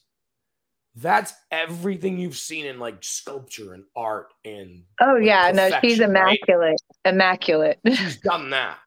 That's 0.95 1.33
everything 1.51 2.17
you've 2.17 2.37
seen 2.37 2.65
in 2.65 2.77
like 2.79 2.97
sculpture 3.01 3.73
and 3.73 3.85
art, 3.95 4.33
and 4.43 4.83
Oh 4.99 5.15
yeah, 5.15 5.51
no, 5.53 5.67
she's 5.81 5.97
perfection, 5.99 5.99
right? 6.11 6.39
immaculate, 6.39 6.81
immaculate. 7.05 7.79
she's 7.87 8.17
done 8.19 8.49
that. 8.49 8.77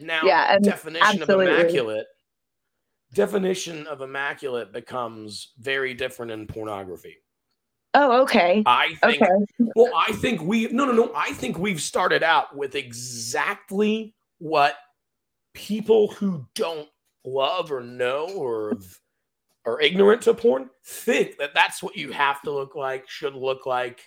Now, 0.00 0.22
Yeah, 0.24 0.58
definition 0.58 1.22
absolutely. 1.22 1.46
of 1.46 1.60
immaculate. 1.60 2.06
Definition 3.14 3.86
of 3.86 4.02
immaculate 4.02 4.72
becomes 4.72 5.52
very 5.58 5.94
different 5.94 6.30
in 6.30 6.46
pornography. 6.46 7.16
oh 7.94 8.20
okay, 8.22 8.62
I 8.66 8.94
think. 9.02 9.22
okay. 9.22 9.32
Well, 9.74 9.90
I 9.96 10.12
think 10.12 10.42
we. 10.42 10.66
No, 10.68 10.84
no, 10.84 10.92
no. 10.92 11.12
I 11.16 11.32
think 11.32 11.58
we've 11.58 11.80
started 11.80 12.22
out 12.22 12.54
with 12.54 12.74
exactly 12.74 14.14
what 14.38 14.76
people 15.54 16.08
who 16.12 16.46
don't 16.54 16.88
love 17.24 17.72
or 17.72 17.80
know 17.82 18.28
or 18.36 18.76
are 19.64 19.80
ignorant 19.80 20.22
to 20.22 20.34
porn 20.34 20.68
think 20.84 21.36
that 21.38 21.52
that's 21.54 21.82
what 21.82 21.96
you 21.96 22.12
have 22.12 22.40
to 22.42 22.50
look 22.50 22.74
like, 22.74 23.08
should 23.08 23.34
look 23.34 23.64
like. 23.66 24.00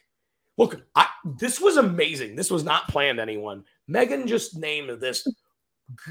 Look, 0.57 0.79
I, 0.95 1.07
this 1.39 1.59
was 1.59 1.77
amazing. 1.77 2.35
This 2.35 2.51
was 2.51 2.63
not 2.63 2.87
planned, 2.87 3.19
anyone. 3.19 3.63
Megan 3.87 4.27
just 4.27 4.55
named 4.57 4.99
this 4.99 5.27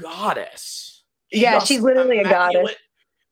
goddess. 0.01 1.03
Yeah, 1.31 1.55
Just 1.55 1.67
she's 1.67 1.81
literally 1.81 2.19
a 2.19 2.23
goddess. 2.23 2.71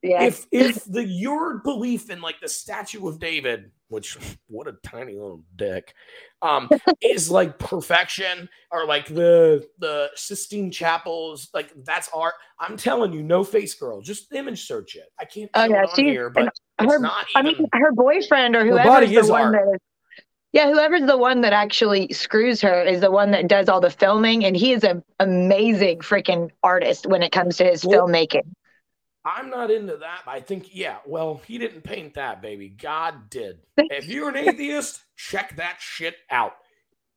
Yeah, 0.01 0.23
If 0.23 0.45
if 0.51 0.85
the 0.85 1.03
your 1.03 1.57
belief 1.57 2.09
in 2.09 2.21
like 2.21 2.39
the 2.39 2.47
statue 2.47 3.05
of 3.09 3.19
David, 3.19 3.71
which 3.89 4.17
what 4.47 4.65
a 4.69 4.77
tiny 4.81 5.13
little 5.15 5.43
dick, 5.57 5.93
um, 6.41 6.69
is 7.01 7.29
like 7.29 7.59
perfection, 7.59 8.47
or 8.71 8.85
like 8.85 9.07
the 9.07 9.67
the 9.79 10.09
Sistine 10.15 10.71
Chapels, 10.71 11.49
like 11.53 11.73
that's 11.83 12.09
art. 12.13 12.35
I'm 12.61 12.77
telling 12.77 13.11
you, 13.11 13.21
no 13.23 13.43
face 13.43 13.73
girl, 13.75 13.99
just 14.01 14.31
image 14.33 14.65
search 14.65 14.95
it. 14.95 15.11
I 15.19 15.25
can't 15.25 15.49
Oh, 15.53 15.65
yeah, 15.65 15.83
it 15.83 15.89
on 15.89 15.95
she- 15.97 16.03
here, 16.05 16.29
but 16.29 16.45
it's 16.45 16.59
her- 16.93 16.99
not 16.99 17.25
I 17.35 17.41
mean, 17.41 17.57
her 17.73 17.91
boyfriend 17.91 18.55
or 18.55 18.63
whoever 18.65 18.87
body 18.87 19.07
the 19.07 19.19
is 19.19 19.29
one 19.29 19.41
art. 19.41 19.51
that 19.53 19.73
is, 19.75 19.81
yeah, 20.51 20.69
whoever's 20.71 21.05
the 21.05 21.17
one 21.17 21.41
that 21.41 21.53
actually 21.53 22.11
screws 22.11 22.61
her 22.61 22.81
is 22.83 23.01
the 23.01 23.11
one 23.11 23.31
that 23.31 23.47
does 23.47 23.69
all 23.69 23.81
the 23.81 23.89
filming, 23.89 24.45
and 24.45 24.55
he 24.55 24.73
is 24.73 24.83
an 24.83 25.03
amazing 25.19 25.99
freaking 25.99 26.49
artist 26.63 27.05
when 27.05 27.21
it 27.21 27.31
comes 27.31 27.57
to 27.57 27.65
his 27.65 27.85
Well- 27.85 28.07
filmmaking. 28.07 28.53
I'm 29.25 29.49
not 29.49 29.69
into 29.69 29.97
that. 29.97 30.21
I 30.25 30.39
think, 30.39 30.73
yeah, 30.73 30.97
well, 31.05 31.41
he 31.45 31.57
didn't 31.57 31.81
paint 31.81 32.13
that, 32.13 32.41
baby. 32.41 32.69
God 32.69 33.29
did. 33.29 33.59
If 33.77 34.07
you're 34.07 34.29
an 34.29 34.37
atheist, 34.37 35.03
check 35.17 35.55
that 35.57 35.77
shit 35.79 36.15
out. 36.31 36.55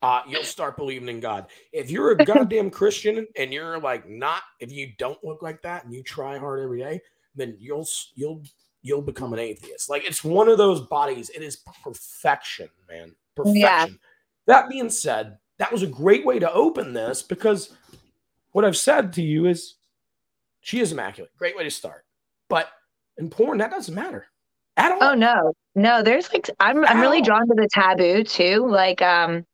Uh, 0.02 0.22
you'll 0.26 0.42
start 0.42 0.76
believing 0.76 1.08
in 1.08 1.20
God. 1.20 1.46
If 1.72 1.90
you're 1.90 2.10
a 2.10 2.16
goddamn 2.24 2.70
Christian 2.70 3.26
and 3.36 3.52
you're 3.52 3.78
like 3.78 4.08
not, 4.08 4.42
if 4.58 4.72
you 4.72 4.92
don't 4.98 5.22
look 5.22 5.42
like 5.42 5.62
that 5.62 5.84
and 5.84 5.94
you 5.94 6.02
try 6.02 6.38
hard 6.38 6.60
every 6.60 6.80
day, 6.80 7.00
then 7.36 7.56
you'll 7.60 7.86
you'll 8.14 8.42
you'll 8.82 9.00
become 9.02 9.32
an 9.32 9.38
atheist. 9.38 9.88
Like 9.88 10.04
it's 10.04 10.24
one 10.24 10.48
of 10.48 10.58
those 10.58 10.80
bodies. 10.80 11.30
It 11.30 11.40
is 11.42 11.62
perfection, 11.84 12.68
man. 12.90 13.14
Perfection. 13.34 13.60
Yeah. 13.60 13.86
That 14.46 14.68
being 14.68 14.90
said, 14.90 15.38
that 15.58 15.72
was 15.72 15.82
a 15.82 15.86
great 15.86 16.24
way 16.26 16.38
to 16.38 16.52
open 16.52 16.92
this 16.92 17.22
because 17.22 17.74
what 18.52 18.64
I've 18.64 18.76
said 18.76 19.12
to 19.14 19.22
you 19.22 19.46
is 19.46 19.74
she 20.60 20.80
is 20.80 20.92
immaculate. 20.92 21.30
Great 21.36 21.56
way 21.56 21.64
to 21.64 21.70
start. 21.70 22.04
But 22.48 22.68
in 23.16 23.30
porn, 23.30 23.58
that 23.58 23.70
doesn't 23.70 23.94
matter 23.94 24.26
at 24.76 24.92
all. 24.92 24.98
Oh 25.02 25.14
no, 25.14 25.54
no, 25.74 26.02
there's 26.02 26.32
like 26.32 26.50
I'm 26.60 26.84
I'm 26.84 27.00
really 27.00 27.20
Ow. 27.20 27.24
drawn 27.24 27.48
to 27.48 27.54
the 27.54 27.68
taboo 27.72 28.24
too. 28.24 28.66
Like 28.68 29.00
um, 29.02 29.46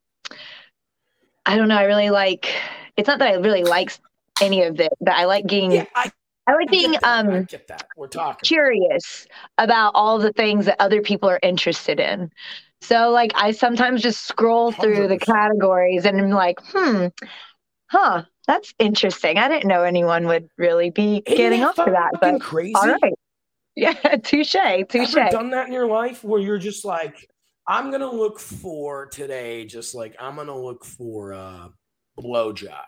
I 1.47 1.57
don't 1.57 1.69
know, 1.69 1.77
I 1.77 1.85
really 1.85 2.11
like. 2.11 2.53
It's 2.97 3.07
not 3.07 3.19
that 3.21 3.29
I 3.29 3.35
really 3.37 3.65
like 3.65 3.93
any 4.41 4.63
of 4.63 4.81
it, 4.81 4.93
but 5.01 5.15
I 5.15 5.25
like 5.25 5.47
getting 5.47 5.73
Yeah, 5.73 5.85
I, 5.95 6.11
I 6.47 6.55
like 6.55 6.71
being 6.71 6.93
get 6.93 7.03
that. 7.03 7.27
I 7.27 7.39
um. 7.39 7.47
We're 7.97 8.09
talking. 8.09 8.47
curious 8.47 9.27
about 9.59 9.93
all 9.95 10.19
the 10.19 10.33
things 10.33 10.67
that 10.67 10.77
other 10.81 11.03
people 11.03 11.29
are 11.29 11.41
interested 11.43 12.01
in. 12.01 12.33
So 12.81 13.11
like 13.11 13.33
I 13.35 13.51
sometimes 13.51 14.03
just 14.03 14.27
scroll 14.27 14.73
through 14.73 15.09
the 15.09 15.19
categories 15.19 16.05
and 16.05 16.21
I'm 16.21 16.31
like, 16.31 16.59
hmm, 16.73 17.07
huh, 17.87 18.25
that's 18.47 18.73
interesting. 18.79 19.37
I 19.39 19.49
didn't 19.49 19.69
know 19.69 19.83
anyone 19.83 20.27
would 20.27 20.49
really 20.57 20.91
be 20.91 21.23
Isn't 21.27 21.37
getting 21.37 21.63
up 21.63 21.75
to 21.77 21.85
that, 21.85 22.13
but 22.21 22.41
crazy. 22.41 22.75
all 22.75 22.87
right. 22.87 23.15
Yeah, 23.77 23.93
touche, 23.93 24.57
touche. 24.89 25.17
Ever 25.17 25.31
done 25.31 25.51
that 25.51 25.69
in 25.69 25.73
your 25.73 25.87
life 25.87 26.25
where 26.25 26.41
you're 26.41 26.59
just 26.59 26.85
like, 26.85 27.31
I'm 27.65 27.93
gonna 27.93 28.11
look 28.11 28.41
for 28.41 29.07
today, 29.07 29.67
just 29.67 29.95
like 29.95 30.17
I'm 30.19 30.35
gonna 30.35 30.59
look 30.59 30.85
for 30.85 31.31
a 31.31 31.71
blowjob, 32.21 32.83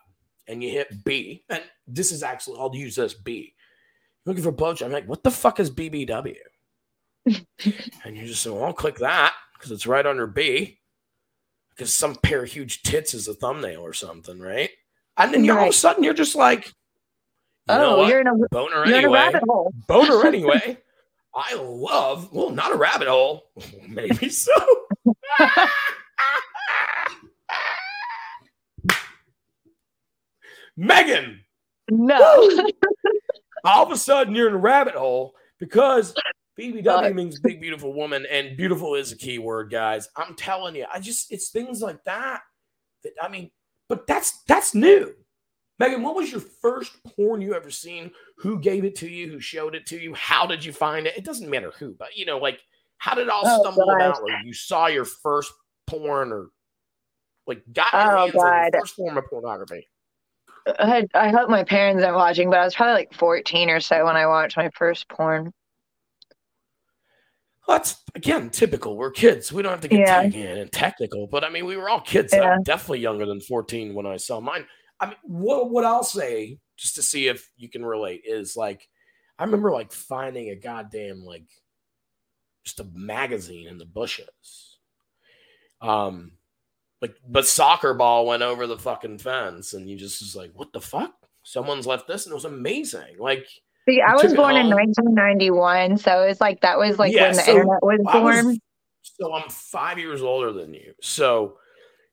and 0.49 0.61
you 0.64 0.70
hit 0.70 1.04
B, 1.04 1.44
and 1.49 1.62
this 1.87 2.11
is 2.11 2.25
actually 2.25 2.59
I'll 2.59 2.75
use 2.75 2.97
this 2.97 3.14
B. 3.14 3.54
Looking 4.26 4.42
for 4.42 4.52
blowjob, 4.52 4.87
I'm 4.87 4.90
like, 4.90 5.06
what 5.06 5.23
the 5.23 5.30
fuck 5.30 5.61
is 5.61 5.70
BBW? 5.70 6.35
and 7.26 7.47
you're 8.16 8.26
just 8.26 8.44
well, 8.44 8.64
I'll 8.64 8.73
click 8.73 8.97
that 8.97 9.32
because 9.61 9.73
it's 9.73 9.87
right 9.87 10.07
under 10.07 10.26
B, 10.26 10.79
because 11.71 11.95
some 11.95 12.14
pair 12.17 12.43
of 12.45 12.50
huge 12.50 12.83
tits 12.83 13.12
is 13.12 13.29
a 13.29 13.35
thumbnail 13.35 13.83
or 13.83 13.93
something, 13.93 14.40
right? 14.40 14.71
And 15.19 15.35
then 15.35 15.45
you 15.45 15.52
all 15.52 15.64
of 15.64 15.69
a 15.69 15.73
sudden 15.75 16.02
you're 16.02 16.14
just 16.14 16.35
like, 16.35 16.69
you 16.69 16.73
oh, 17.69 18.07
you're 18.09 18.23
in 18.23 18.26
a 18.26 18.33
boner 18.50 18.76
you're 18.76 18.85
in 18.87 18.93
a 18.93 18.97
anyway 18.97 19.12
rabbit 19.19 19.43
hole. 19.47 19.71
boner 19.87 20.26
anyway. 20.26 20.79
I 21.35 21.55
love, 21.55 22.33
well, 22.33 22.49
not 22.50 22.73
a 22.73 22.76
rabbit 22.76 23.07
hole, 23.07 23.50
maybe 23.88 24.31
so. 24.31 24.52
Megan, 30.76 31.40
No. 31.90 32.50
all 33.64 33.85
of 33.85 33.93
a 33.93 33.97
sudden 33.97 34.35
you're 34.35 34.49
in 34.49 34.55
a 34.55 34.59
rabbit 34.59 34.95
hole 34.95 35.35
because 35.59 36.14
BBW 36.61 36.85
God. 36.85 37.14
means 37.14 37.40
big, 37.40 37.61
beautiful 37.61 37.93
woman, 37.93 38.26
and 38.31 38.57
beautiful 38.57 38.95
is 38.95 39.12
a 39.12 39.17
key 39.17 39.38
word, 39.38 39.71
guys. 39.71 40.09
I'm 40.17 40.35
telling 40.35 40.76
you, 40.76 40.87
I 40.93 41.00
just, 41.00 41.33
it's 41.33 41.50
things 41.50 41.81
like 41.81 42.02
that 42.05 42.43
that, 43.05 43.12
I 43.21 43.29
mean, 43.29 43.50
but 43.88 44.07
that's, 44.07 44.43
that's 44.47 44.75
new. 44.75 45.14
Megan, 45.79 46.02
what 46.02 46.14
was 46.14 46.31
your 46.31 46.43
first 46.43 46.93
porn 47.17 47.40
you 47.40 47.55
ever 47.55 47.71
seen? 47.71 48.11
Who 48.38 48.61
gave 48.61 48.85
it 48.85 48.97
to 48.97 49.09
you? 49.09 49.31
Who 49.31 49.40
showed 49.40 49.75
it 49.75 49.87
to 49.87 49.99
you? 49.99 50.12
How 50.12 50.47
did 50.47 50.62
you 50.62 50.73
find 50.75 51.07
it? 51.07 51.17
It 51.17 51.25
doesn't 51.25 51.49
matter 51.49 51.73
who, 51.79 51.95
but 51.99 52.17
you 52.17 52.26
know, 52.26 52.37
like 52.38 52.61
how 52.99 53.14
did 53.14 53.23
it 53.23 53.31
all 53.31 53.43
Oh, 53.45 53.62
stumble 53.62 53.90
about? 53.90 54.23
Where 54.23 54.43
you 54.45 54.52
saw 54.52 54.88
your 54.88 55.07
first 55.07 55.52
porn 55.87 56.33
or 56.33 56.49
like 57.47 57.62
got 57.73 57.87
oh, 57.95 57.99
your 57.99 58.12
Oh, 58.12 58.21
hands 58.26 58.35
on 58.35 58.40
God. 58.43 58.73
your 58.75 58.81
first 58.83 58.95
form 58.95 59.17
of 59.17 59.25
pornography? 59.31 59.88
I, 60.67 61.07
I 61.14 61.31
hope 61.31 61.49
my 61.49 61.64
parents 61.64 62.05
aren't 62.05 62.17
watching, 62.17 62.50
but 62.50 62.59
I 62.59 62.64
was 62.64 62.75
probably 62.75 62.93
like 62.93 63.14
14 63.14 63.71
or 63.71 63.81
so 63.81 64.05
when 64.05 64.17
I 64.17 64.26
watched 64.26 64.59
my 64.59 64.71
first 64.75 65.09
porn. 65.09 65.50
Well, 67.67 67.79
that's 67.79 68.02
again 68.14 68.50
typical. 68.50 68.97
We're 68.97 69.11
kids. 69.11 69.52
We 69.52 69.62
don't 69.62 69.73
have 69.73 69.81
to 69.83 69.88
get 69.88 70.00
Yeah. 70.00 70.23
and 70.23 70.73
technical, 70.73 71.27
but 71.27 71.44
I 71.44 71.51
mean, 71.51 71.66
we 71.66 71.77
were 71.77 71.88
all 71.88 72.01
kids. 72.01 72.33
Yeah. 72.33 72.51
I'm 72.55 72.62
definitely 72.62 73.01
younger 73.01 73.27
than 73.27 73.40
14 73.40 73.94
when 73.94 74.07
I 74.07 74.16
saw 74.16 74.40
mine. 74.40 74.66
I 74.99 75.07
mean, 75.07 75.16
what 75.23 75.70
what 75.70 75.85
I'll 75.85 76.03
say 76.05 76.59
just 76.77 76.94
to 76.96 77.03
see 77.03 77.29
if 77.29 77.49
you 77.57 77.68
can 77.68 77.85
relate 77.85 78.23
is 78.25 78.57
like, 78.57 78.88
I 79.38 79.44
remember 79.44 79.70
like 79.70 79.92
finding 79.92 80.51
a 80.51 80.57
goddamn 80.57 81.23
like 81.25 81.44
just 82.64 82.81
a 82.81 82.87
magazine 82.94 83.68
in 83.68 83.79
the 83.79 83.85
bushes. 83.87 84.79
Um, 85.81 86.33
like, 87.01 87.14
but 87.27 87.46
soccer 87.46 87.94
ball 87.94 88.27
went 88.27 88.42
over 88.42 88.66
the 88.66 88.79
fucking 88.79 89.18
fence, 89.18 89.73
and 89.73 89.88
you 89.88 89.96
just 89.96 90.20
was 90.20 90.37
like, 90.37 90.53
what 90.55 90.73
the 90.73 90.81
fuck? 90.81 91.14
Someone's 91.42 91.87
left 91.87 92.07
this, 92.07 92.27
and 92.27 92.33
it 92.33 92.35
was 92.35 92.44
amazing. 92.44 93.16
Like, 93.18 93.46
See, 93.90 94.00
I 94.00 94.14
was 94.14 94.35
born 94.35 94.57
in 94.57 94.68
1991, 94.70 95.98
so 95.98 96.22
it's 96.22 96.40
like 96.40 96.61
that 96.61 96.79
was 96.79 96.98
like 96.98 97.12
Yeah, 97.12 97.22
when 97.29 97.33
the 97.33 97.42
so 97.42 97.50
internet 97.53 97.83
was 97.83 98.00
I 98.07 98.18
was- 98.18 98.42
born. 98.44 98.59
so 99.03 99.35
I'm 99.35 99.48
five 99.50 99.98
years 99.98 100.22
older 100.22 100.53
than 100.53 100.72
you. 100.74 100.94
So 101.03 101.59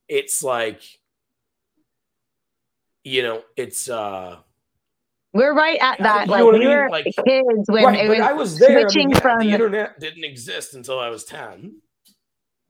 it's 0.08 0.42
like, 0.44 0.82
you 3.04 3.22
know, 3.24 3.44
it's 3.56 3.90
uh 3.90 4.38
We're 5.34 5.54
right 5.54 5.78
at 5.80 6.00
that. 6.00 6.28
Like 6.30 6.44
we 6.46 6.60
mean? 6.60 6.68
were 6.68 6.90
Like- 6.90 7.06
kids 7.06 7.70
when 7.70 7.84
right, 7.86 8.06
it 8.06 8.10
was 8.10 8.20
I 8.20 8.34
was 8.34 8.58
there. 8.60 8.70
I 8.72 8.76
mean, 8.76 8.90
switching 8.90 9.16
from 9.16 9.40
the 9.40 9.52
internet 9.52 10.00
didn't 10.00 10.24
exist 10.24 10.74
until 10.74 11.00
I 11.00 11.10
was 11.10 11.24
10. 11.26 11.82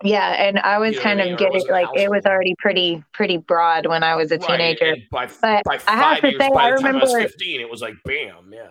yeah, 0.03 0.47
and 0.47 0.59
I 0.59 0.77
was 0.79 0.91
You 0.93 0.97
know 0.97 1.03
kind 1.03 1.19
what 1.19 1.23
I 1.23 1.25
mean? 1.25 1.33
of 1.33 1.39
getting 1.39 1.67
like 1.69 1.87
it 1.95 2.09
was 2.09 2.25
already 2.25 2.55
pretty 2.59 3.03
pretty 3.13 3.37
broad 3.37 3.85
when 3.87 4.03
I 4.03 4.15
was 4.15 4.31
a 4.31 4.37
Right, 4.37 4.75
teenager. 4.77 4.95
by, 5.11 5.27
But 5.41 5.63
by 5.63 5.79
I 5.87 5.95
have 5.95 6.21
to 6.21 6.29
years, 6.29 6.41
say, 6.41 6.49
by 6.53 6.61
I 6.63 6.71
the 6.71 6.77
time 6.81 6.95
I 6.97 6.99
was 6.99 7.13
remember- 7.13 7.29
15, 7.29 7.61
it 7.61 7.69
was 7.69 7.81
like 7.81 7.95
bam, 8.03 8.51
yeah. 8.53 8.67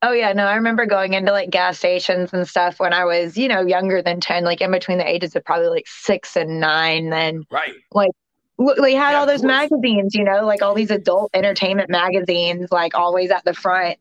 Oh 0.00 0.12
yeah, 0.12 0.32
no, 0.32 0.44
I 0.46 0.54
remember 0.54 0.86
going 0.86 1.14
into 1.14 1.32
like 1.32 1.50
gas 1.50 1.78
stations 1.78 2.32
and 2.32 2.46
stuff 2.48 2.78
when 2.78 2.92
I 2.92 3.04
was, 3.04 3.36
you 3.36 3.48
know, 3.48 3.62
younger 3.66 4.00
than 4.00 4.20
10, 4.20 4.44
like 4.44 4.60
in 4.60 4.70
between 4.70 4.98
the 4.98 5.08
ages 5.08 5.34
of 5.34 5.44
probably 5.44 5.68
like 5.68 5.86
6 5.88 6.36
and 6.36 6.60
9 6.60 7.10
then 7.10 7.44
Right. 7.50 7.74
Like 7.92 8.12
we 8.58 8.94
had 8.94 9.14
Yeah, 9.14 9.16
all 9.16 9.26
those 9.26 9.44
magazines, 9.44 10.14
you 10.14 10.24
know, 10.24 10.44
like 10.46 10.62
all 10.62 10.74
these 10.74 10.90
adult 10.90 11.30
entertainment 11.34 11.90
magazines, 11.90 12.68
like 12.72 12.94
always 12.96 13.30
at 13.30 13.44
the 13.44 13.54
front. 13.54 13.98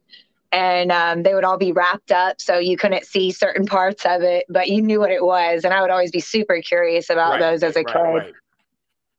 And 0.51 0.91
um, 0.91 1.23
they 1.23 1.33
would 1.35 1.45
all 1.45 1.57
be 1.59 1.73
wrapped 1.73 2.11
up 2.11 2.41
so 2.41 2.59
you 2.59 2.77
couldn't 2.77 3.05
see 3.05 3.31
certain 3.31 3.65
parts 3.67 4.05
of 4.05 4.23
it, 4.23 4.45
but 4.49 4.67
you 4.69 4.81
knew 4.83 4.99
what 4.99 5.11
it 5.11 5.23
was. 5.25 5.65
And 5.65 5.73
I 5.73 5.81
would 5.81 5.91
always 5.91 6.11
be 6.11 6.21
super 6.21 6.61
curious 6.61 7.09
about 7.09 7.39
right, 7.39 7.39
those 7.39 7.63
as 7.63 7.75
a 7.77 7.83
right, 7.83 7.85
kid. 7.85 8.23
right. 8.23 8.33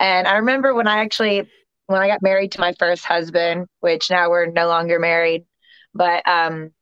And 0.00 0.26
I 0.28 0.36
remember 0.36 0.74
when 0.74 0.86
I 0.86 0.98
actually, 0.98 1.48
when 1.86 2.00
I 2.00 2.08
got 2.08 2.22
married 2.22 2.52
to 2.52 2.60
my 2.60 2.72
first 2.78 3.04
husband, 3.04 3.66
which 3.80 4.10
now 4.10 4.30
we're 4.30 4.46
no 4.46 4.68
longer 4.68 4.98
married, 4.98 5.44
but 5.94 6.26
um, 6.28 6.72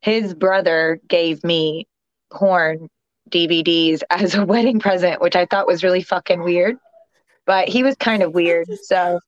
his 0.00 0.34
brother 0.34 1.00
gave 1.08 1.42
me 1.44 1.86
porn 2.32 2.88
DVDs 3.30 4.02
as 4.10 4.34
a 4.34 4.44
wedding 4.44 4.80
present, 4.80 5.20
which 5.20 5.36
I 5.36 5.46
thought 5.46 5.66
was 5.66 5.82
really 5.82 6.02
fucking 6.02 6.42
weird. 6.42 6.76
But 7.46 7.68
he 7.68 7.82
was 7.82 7.96
kind 7.96 8.22
of 8.22 8.32
weird. 8.32 8.68
So 8.82 9.18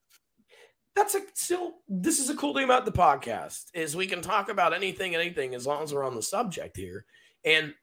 That's 0.95 1.15
a 1.15 1.21
still 1.35 1.75
this 1.89 2.19
is 2.19 2.31
a 2.31 2.37
cool 2.37 2.55
thing 2.55 2.65
about 2.65 2.85
the 2.85 2.93
podcast 2.93 3.65
is 3.75 3.97
we 3.97 4.07
can 4.07 4.23
talk 4.23 4.49
about 4.49 4.75
anything 4.75 5.15
anything 5.15 5.55
as 5.55 5.67
long 5.67 5.83
as 5.83 5.93
we're 5.93 6.05
on 6.05 6.15
the 6.15 6.23
subject 6.23 6.77
here. 6.77 7.05
And 7.45 7.75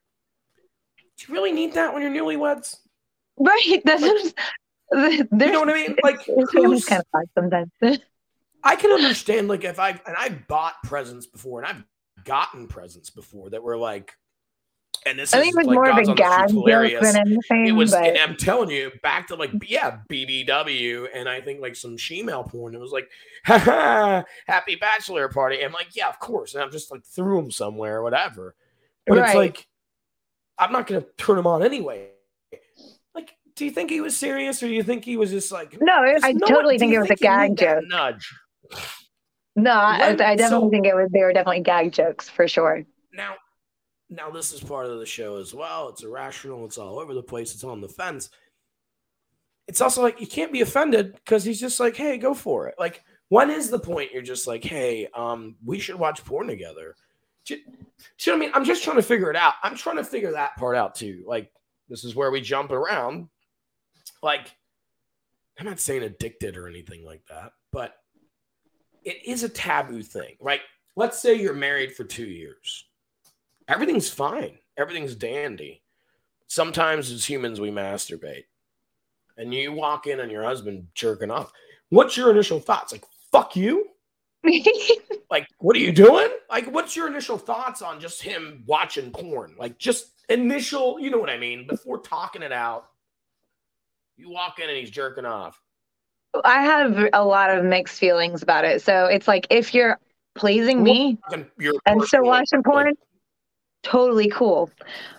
do 1.17 1.25
you 1.27 1.33
really 1.33 1.51
need 1.51 1.73
that 1.73 1.93
when 1.93 2.01
you're 2.01 2.11
newlyweds? 2.11 2.77
Right. 3.37 3.81
That's 3.85 4.33
You 4.93 5.27
know 5.31 5.59
what 5.59 5.69
I 5.69 5.73
mean? 5.73 5.95
Like 6.01 6.21
who's 6.25 6.85
kind 6.85 7.03
of 7.13 7.23
sometimes. 7.35 7.69
I 8.63 8.75
can 8.75 8.91
understand 8.91 9.47
like 9.47 9.63
if 9.63 9.79
I 9.79 9.89
and 9.91 10.15
I 10.17 10.29
bought 10.47 10.75
presents 10.83 11.25
before 11.25 11.61
and 11.61 11.67
I've 11.67 11.83
gotten 12.25 12.67
presents 12.67 13.09
before 13.09 13.49
that 13.51 13.63
were 13.63 13.77
like 13.77 14.13
and 15.05 15.17
this 15.17 15.33
I 15.33 15.37
is 15.37 15.43
think 15.43 15.53
it 15.53 15.57
was 15.59 15.67
like 15.67 15.75
more 15.75 15.85
God's 15.85 16.09
of 16.09 16.13
a 16.13 16.17
gag 16.17 16.49
hilarious. 16.49 17.01
than 17.13 17.15
anything. 17.27 17.67
It 17.67 17.71
was, 17.71 17.91
but 17.91 18.03
and 18.05 18.17
I'm 18.17 18.35
telling 18.35 18.69
you, 18.69 18.91
back 19.01 19.27
to 19.27 19.35
like, 19.35 19.51
yeah, 19.65 19.99
BBW, 20.09 21.07
and 21.15 21.29
I 21.29 21.39
think 21.39 21.61
like 21.61 21.77
some 21.77 21.95
shemale 21.95 22.45
porn. 22.49 22.75
It 22.75 22.81
was 22.81 22.91
like, 22.91 23.09
ha 23.45 23.57
ha, 23.59 24.23
happy 24.45 24.75
bachelor 24.75 25.29
party. 25.29 25.63
I'm 25.63 25.71
like, 25.71 25.95
yeah, 25.95 26.09
of 26.09 26.19
course. 26.19 26.53
And 26.53 26.61
I'm 26.61 26.69
just 26.69 26.91
like 26.91 27.05
threw 27.05 27.37
them 27.41 27.49
somewhere 27.49 27.99
or 27.99 28.03
whatever. 28.03 28.55
But 29.07 29.19
it's 29.19 29.35
like, 29.35 29.67
I'm 30.57 30.73
not 30.73 30.85
gonna 30.85 31.05
turn 31.17 31.37
them 31.37 31.47
on 31.47 31.63
anyway. 31.63 32.09
Like, 33.15 33.31
do 33.55 33.63
you 33.63 33.71
think 33.71 33.89
he 33.91 34.01
was 34.01 34.17
serious, 34.17 34.61
or 34.61 34.67
do 34.67 34.73
you 34.73 34.83
think 34.83 35.05
he 35.05 35.15
was 35.15 35.31
just 35.31 35.49
like? 35.49 35.77
no, 35.81 36.03
it- 36.03 36.15
'Cause 36.15 36.23
I 36.25 36.33
no 36.33 36.45
totally 36.45 36.77
think 36.77 36.91
it 36.93 36.99
was 36.99 37.09
a 37.09 37.15
gag 37.15 37.55
joke. 37.57 37.83
Nudge. 37.87 38.33
No, 39.55 39.71
I, 39.71 40.09
I 40.09 40.15
definitely 40.15 40.47
so- 40.47 40.69
think 40.69 40.85
it 40.85 40.95
was. 40.95 41.09
They 41.11 41.21
were 41.21 41.33
definitely 41.33 41.61
gag 41.61 41.91
jokes 41.91 42.29
for 42.29 42.47
sure. 42.47 42.83
Now, 43.13 43.35
now 44.09 44.29
this 44.29 44.53
is 44.53 44.61
part 44.61 44.85
of 44.85 44.99
the 44.99 45.05
show 45.05 45.37
as 45.37 45.53
well. 45.53 45.89
It's 45.89 46.03
irrational. 46.03 46.65
It's 46.65 46.77
all 46.77 46.99
over 46.99 47.13
the 47.13 47.23
place. 47.23 47.53
It's 47.53 47.63
on 47.63 47.81
the 47.81 47.89
fence. 47.89 48.29
It's 49.67 49.81
also 49.81 50.01
like 50.01 50.19
you 50.19 50.27
can't 50.27 50.51
be 50.53 50.61
offended 50.61 51.13
because 51.13 51.43
he's 51.43 51.59
just 51.59 51.79
like, 51.79 51.95
"Hey, 51.95 52.17
go 52.17 52.33
for 52.33 52.67
it." 52.67 52.75
Like, 52.79 53.03
when 53.27 53.49
is 53.51 53.69
the 53.69 53.79
point 53.79 54.11
you're 54.11 54.21
just 54.21 54.47
like, 54.47 54.63
"Hey, 54.63 55.07
um, 55.13 55.57
we 55.63 55.79
should 55.79 55.95
watch 55.95 56.23
porn 56.25 56.47
together"? 56.47 56.95
Do 57.45 57.55
you, 57.55 57.63
do 57.65 57.71
you 57.71 57.73
know 58.31 58.33
what 58.33 58.35
I 58.35 58.39
mean? 58.39 58.51
I'm 58.55 58.65
just 58.65 58.83
trying 58.83 58.95
to 58.95 59.03
figure 59.03 59.29
it 59.29 59.35
out. 59.35 59.53
I'm 59.61 59.75
trying 59.75 59.97
to 59.97 60.03
figure 60.03 60.31
that 60.31 60.55
part 60.57 60.75
out 60.75 60.95
too. 60.95 61.23
Like, 61.27 61.51
this 61.87 62.03
is 62.03 62.15
where 62.15 62.31
we 62.31 62.41
jump 62.41 62.71
around. 62.71 63.29
Like, 64.23 64.55
I'm 65.59 65.65
not 65.65 65.79
saying 65.79 66.03
addicted 66.03 66.57
or 66.57 66.67
anything 66.67 67.05
like 67.05 67.25
that, 67.29 67.51
but 67.71 67.95
it 69.03 69.25
is 69.25 69.43
a 69.43 69.49
taboo 69.49 70.03
thing, 70.03 70.35
right? 70.39 70.61
Let's 70.95 71.21
say 71.21 71.35
you're 71.35 71.53
married 71.53 71.93
for 71.93 72.03
two 72.03 72.25
years 72.25 72.85
everything's 73.69 74.09
fine. 74.09 74.57
Everything's 74.77 75.15
dandy. 75.15 75.81
Sometimes 76.47 77.11
as 77.11 77.23
humans, 77.23 77.61
we 77.61 77.69
masturbate. 77.69 78.45
And 79.37 79.53
you 79.53 79.71
walk 79.71 80.07
in 80.07 80.19
on 80.19 80.29
your 80.29 80.43
husband 80.43 80.87
jerking 80.95 81.31
off. 81.31 81.53
What's 81.89 82.17
your 82.17 82.31
initial 82.31 82.59
thoughts? 82.59 82.91
Like, 82.91 83.05
fuck 83.31 83.55
you? 83.55 83.85
Like, 85.31 85.47
what 85.59 85.75
are 85.75 85.79
you 85.79 85.91
doing? 85.91 86.27
Like, 86.49 86.65
what's 86.73 86.95
your 86.95 87.07
initial 87.07 87.37
thoughts 87.37 87.83
on 87.83 87.99
just 87.99 88.19
him 88.19 88.63
watching 88.65 89.11
porn? 89.11 89.53
Like, 89.59 89.77
just 89.77 90.07
initial, 90.27 90.99
you 90.99 91.11
know 91.11 91.19
what 91.19 91.29
I 91.29 91.37
mean? 91.37 91.67
Before 91.67 91.99
talking 91.99 92.41
it 92.41 92.51
out, 92.51 92.87
you 94.17 94.31
walk 94.31 94.57
in 94.57 94.67
and 94.67 94.75
he's 94.79 94.89
jerking 94.89 95.25
off. 95.25 95.61
I 96.43 96.61
have 96.63 97.09
a 97.13 97.23
lot 97.25 97.49
of 97.49 97.63
mixed 97.65 97.99
feelings 97.99 98.43
about 98.43 98.65
it. 98.65 98.81
So 98.81 99.05
it's 99.05 99.27
like 99.27 99.47
if 99.49 99.73
you're 99.73 99.97
pleasing 100.35 100.83
me 100.83 101.17
You're 101.57 101.73
and 101.85 102.01
still 102.03 102.23
watching 102.23 102.63
porn, 102.63 102.93
totally 103.83 104.29
cool. 104.29 104.69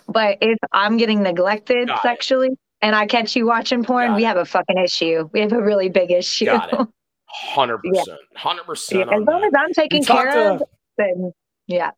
But 0.07 0.37
if 0.41 0.57
I'm 0.71 0.97
getting 0.97 1.21
neglected 1.21 1.87
Got 1.87 1.97
it. 1.99 2.01
sexually 2.01 2.49
and 2.81 2.95
I 2.95 3.05
catch 3.07 3.35
you 3.35 3.45
watching 3.45 3.83
porn, 3.83 4.09
Got 4.11 4.15
we 4.15 4.23
it. 4.23 4.27
have 4.27 4.37
a 4.37 4.45
fucking 4.45 4.77
issue. 4.77 5.29
We 5.33 5.41
have 5.41 5.51
a 5.51 5.61
really 5.61 5.89
big 5.89 6.11
issue. 6.11 6.45
Got 6.45 6.73
it. 6.73 6.79
Hundred 7.33 7.77
percent, 7.77 8.19
hundred 8.35 8.63
percent. 8.65 9.09
as 9.13 9.21
long 9.21 9.41
as 9.45 9.53
I'm 9.57 9.71
taking 9.71 10.03
care 10.03 10.31
to- 10.33 10.53
of, 10.55 10.63
then 10.97 11.31
yeah. 11.65 11.91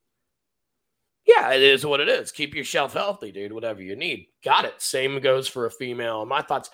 Yeah, 1.26 1.54
it 1.54 1.64
is 1.64 1.84
what 1.86 2.02
it 2.02 2.08
is. 2.10 2.32
Keep 2.32 2.54
yourself 2.54 2.94
healthy, 2.94 3.32
dude. 3.32 3.52
Whatever 3.52 3.82
you 3.82 3.96
need. 3.96 4.28
Got 4.44 4.66
it. 4.66 4.76
Same 4.80 5.20
goes 5.22 5.48
for 5.48 5.66
a 5.66 5.72
female. 5.72 6.26
My 6.28 6.42
thoughts. 6.44 6.70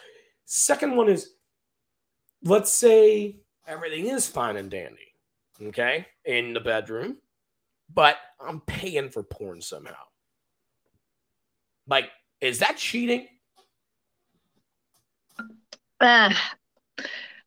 Second 0.45 0.97
one 0.97 1.07
is 1.07 1.29
let's 2.43 2.71
say 2.71 3.37
everything 3.67 4.07
is 4.07 4.27
fine 4.27 4.57
and 4.57 4.69
dandy, 4.69 5.13
okay, 5.61 6.05
in 6.25 6.53
the 6.53 6.59
bedroom, 6.59 7.17
but 7.93 8.17
I'm 8.39 8.61
paying 8.61 9.09
for 9.09 9.23
porn 9.23 9.61
somehow. 9.61 9.93
Like, 11.87 12.09
is 12.41 12.59
that 12.59 12.77
cheating? 12.77 13.27
Ah. 16.01 16.53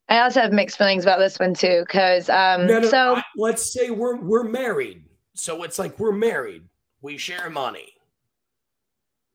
I 0.08 0.20
also 0.20 0.40
have 0.40 0.52
mixed 0.52 0.76
feelings 0.76 1.04
about 1.04 1.18
this 1.18 1.38
one 1.38 1.54
too, 1.54 1.84
because 1.86 2.28
um, 2.28 2.66
No, 2.66 2.80
no, 2.80 2.88
so 2.88 3.16
I- 3.16 3.22
let's 3.36 3.72
say 3.72 3.90
we're 3.90 4.16
we're 4.16 4.44
married. 4.44 5.04
So 5.34 5.62
it's 5.62 5.78
like 5.78 5.98
we're 5.98 6.12
married. 6.12 6.64
We 7.00 7.16
share 7.16 7.48
money. 7.48 7.88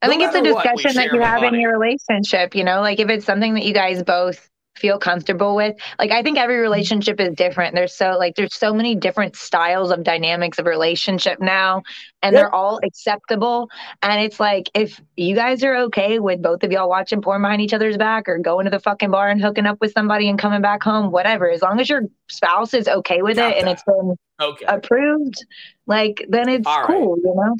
I 0.00 0.06
no 0.06 0.12
think 0.12 0.22
it's 0.22 0.36
a 0.36 0.42
discussion 0.42 0.94
that 0.94 1.12
you 1.12 1.20
have 1.20 1.42
in 1.42 1.58
your 1.58 1.76
relationship, 1.76 2.54
you 2.54 2.62
know, 2.62 2.80
like 2.80 3.00
if 3.00 3.08
it's 3.08 3.26
something 3.26 3.54
that 3.54 3.64
you 3.64 3.74
guys 3.74 4.04
both 4.04 4.48
feel 4.78 4.98
comfortable 4.98 5.54
with. 5.54 5.76
Like 5.98 6.10
I 6.10 6.22
think 6.22 6.38
every 6.38 6.56
mm-hmm. 6.56 6.62
relationship 6.62 7.20
is 7.20 7.34
different. 7.34 7.74
There's 7.74 7.94
so 7.94 8.16
like 8.18 8.36
there's 8.36 8.54
so 8.54 8.72
many 8.72 8.94
different 8.94 9.36
styles 9.36 9.90
of 9.90 10.04
dynamics 10.04 10.58
of 10.58 10.66
relationship 10.66 11.40
now 11.40 11.82
and 12.22 12.32
Yep. 12.32 12.40
they're 12.40 12.54
all 12.54 12.80
acceptable. 12.82 13.68
And 14.02 14.22
it's 14.22 14.40
like 14.40 14.70
if 14.74 15.00
you 15.16 15.34
guys 15.34 15.62
are 15.62 15.76
okay 15.84 16.18
with 16.18 16.42
both 16.42 16.62
of 16.62 16.72
y'all 16.72 16.88
watching 16.88 17.22
porn 17.22 17.42
behind 17.42 17.60
each 17.60 17.74
other's 17.74 17.96
back 17.96 18.28
or 18.28 18.38
going 18.38 18.64
to 18.64 18.70
the 18.70 18.80
fucking 18.80 19.10
bar 19.10 19.28
and 19.28 19.40
hooking 19.40 19.66
up 19.66 19.78
with 19.80 19.92
somebody 19.92 20.28
and 20.28 20.38
coming 20.38 20.62
back 20.62 20.82
home, 20.82 21.10
whatever, 21.10 21.50
as 21.50 21.62
long 21.62 21.80
as 21.80 21.88
your 21.88 22.02
spouse 22.28 22.74
is 22.74 22.88
okay 22.88 23.22
with 23.22 23.36
Got 23.36 23.52
it 23.52 23.58
and 23.58 23.68
it's 23.68 23.82
been 23.84 24.16
Okay. 24.40 24.64
approved, 24.66 25.44
like 25.86 26.24
then 26.28 26.48
it's 26.48 26.66
right. 26.66 26.86
cool, 26.86 27.16
you 27.18 27.34
know? 27.34 27.56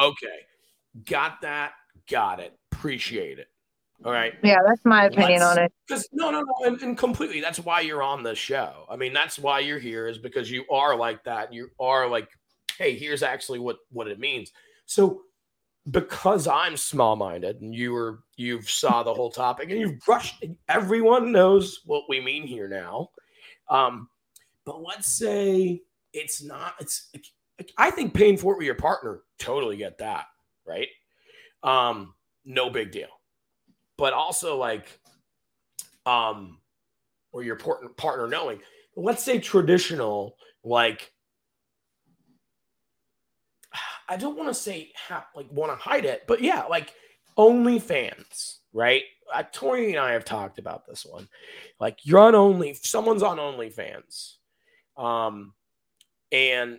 Okay. 0.00 0.46
Got 1.04 1.40
that. 1.42 1.72
Got 2.08 2.40
it. 2.40 2.54
Appreciate 2.72 3.38
it. 3.38 3.48
All 4.04 4.12
right. 4.12 4.34
Yeah, 4.42 4.58
that's 4.66 4.84
my 4.84 5.06
opinion 5.06 5.40
Let's- 5.40 5.56
on 5.58 5.64
it. 5.64 5.72
Because 5.86 6.08
no, 6.12 6.30
no, 6.30 6.42
no, 6.42 6.54
and, 6.66 6.80
and 6.82 6.98
completely. 6.98 7.40
That's 7.40 7.58
why 7.60 7.80
you're 7.80 8.02
on 8.02 8.22
this 8.22 8.38
show. 8.38 8.84
I 8.90 8.96
mean, 8.96 9.12
that's 9.12 9.38
why 9.38 9.60
you're 9.60 9.78
here 9.78 10.06
is 10.08 10.18
because 10.18 10.50
you 10.50 10.64
are 10.70 10.96
like 10.96 11.24
that. 11.24 11.52
You 11.52 11.70
are 11.80 12.08
like, 12.08 12.28
hey, 12.76 12.96
here's 12.96 13.22
actually 13.22 13.58
what 13.58 13.78
what 13.90 14.08
it 14.08 14.18
means. 14.18 14.52
So, 14.84 15.22
because 15.90 16.46
I'm 16.46 16.76
small 16.76 17.16
minded, 17.16 17.62
and 17.62 17.74
you 17.74 17.92
were 17.92 18.20
you've 18.36 18.68
saw 18.68 19.02
the 19.02 19.14
whole 19.14 19.30
topic, 19.30 19.70
and 19.70 19.80
you've 19.80 20.00
brushed. 20.00 20.44
Everyone 20.68 21.32
knows 21.32 21.80
what 21.86 22.04
we 22.08 22.20
mean 22.20 22.46
here 22.46 22.68
now. 22.68 23.10
Um, 23.70 24.08
but 24.64 24.82
let's 24.82 25.16
say 25.16 25.82
it's 26.12 26.42
not. 26.42 26.74
It's. 26.80 27.10
I 27.78 27.90
think 27.90 28.12
paying 28.12 28.36
for 28.36 28.52
it 28.52 28.58
with 28.58 28.66
your 28.66 28.74
partner. 28.74 29.20
Totally 29.38 29.78
get 29.78 29.98
that. 29.98 30.26
Right. 30.66 30.88
Um. 31.62 32.12
No 32.44 32.70
big 32.70 32.92
deal 32.92 33.08
but 33.98 34.12
also 34.12 34.56
like 34.56 34.98
um 36.04 36.58
or 37.32 37.42
your 37.42 37.56
partner 37.56 38.28
knowing 38.28 38.60
let's 38.96 39.24
say 39.24 39.38
traditional 39.38 40.36
like 40.64 41.12
i 44.08 44.16
don't 44.16 44.36
want 44.36 44.48
to 44.48 44.54
say 44.54 44.90
ha- 44.96 45.26
like 45.34 45.50
want 45.50 45.70
to 45.70 45.76
hide 45.76 46.04
it 46.04 46.22
but 46.26 46.40
yeah 46.40 46.64
like 46.64 46.92
OnlyFans 47.36 48.58
right? 48.76 49.04
Uh, 49.34 49.42
tori 49.52 49.88
and 49.88 49.98
i 49.98 50.12
have 50.12 50.24
talked 50.24 50.60
about 50.60 50.86
this 50.86 51.04
one. 51.04 51.26
Like 51.80 51.98
you're 52.04 52.20
on 52.20 52.36
only 52.36 52.74
someone's 52.74 53.24
on 53.24 53.38
OnlyFans 53.38 54.34
um 54.96 55.52
and 56.30 56.78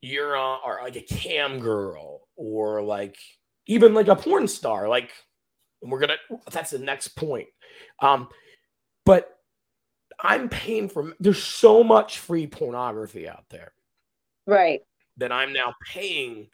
you're 0.00 0.36
on 0.36 0.60
or 0.64 0.78
like 0.82 0.96
a 0.96 1.00
cam 1.00 1.58
girl 1.58 2.28
or 2.36 2.82
like 2.82 3.16
even 3.66 3.94
like 3.94 4.08
a 4.08 4.14
porn 4.14 4.46
star 4.46 4.88
like 4.88 5.10
and 5.84 5.92
we're 5.92 6.00
gonna 6.00 6.16
that's 6.50 6.70
the 6.70 6.78
next 6.78 7.08
point 7.08 7.46
um 8.00 8.28
but 9.04 9.28
i'm 10.18 10.48
paying 10.48 10.88
for 10.88 11.12
there's 11.20 11.42
so 11.42 11.84
much 11.84 12.18
free 12.18 12.46
pornography 12.48 13.28
out 13.28 13.44
there 13.50 13.72
Right. 14.46 14.80
that 15.18 15.30
i'm 15.30 15.52
now 15.52 15.74
paying 15.86 16.48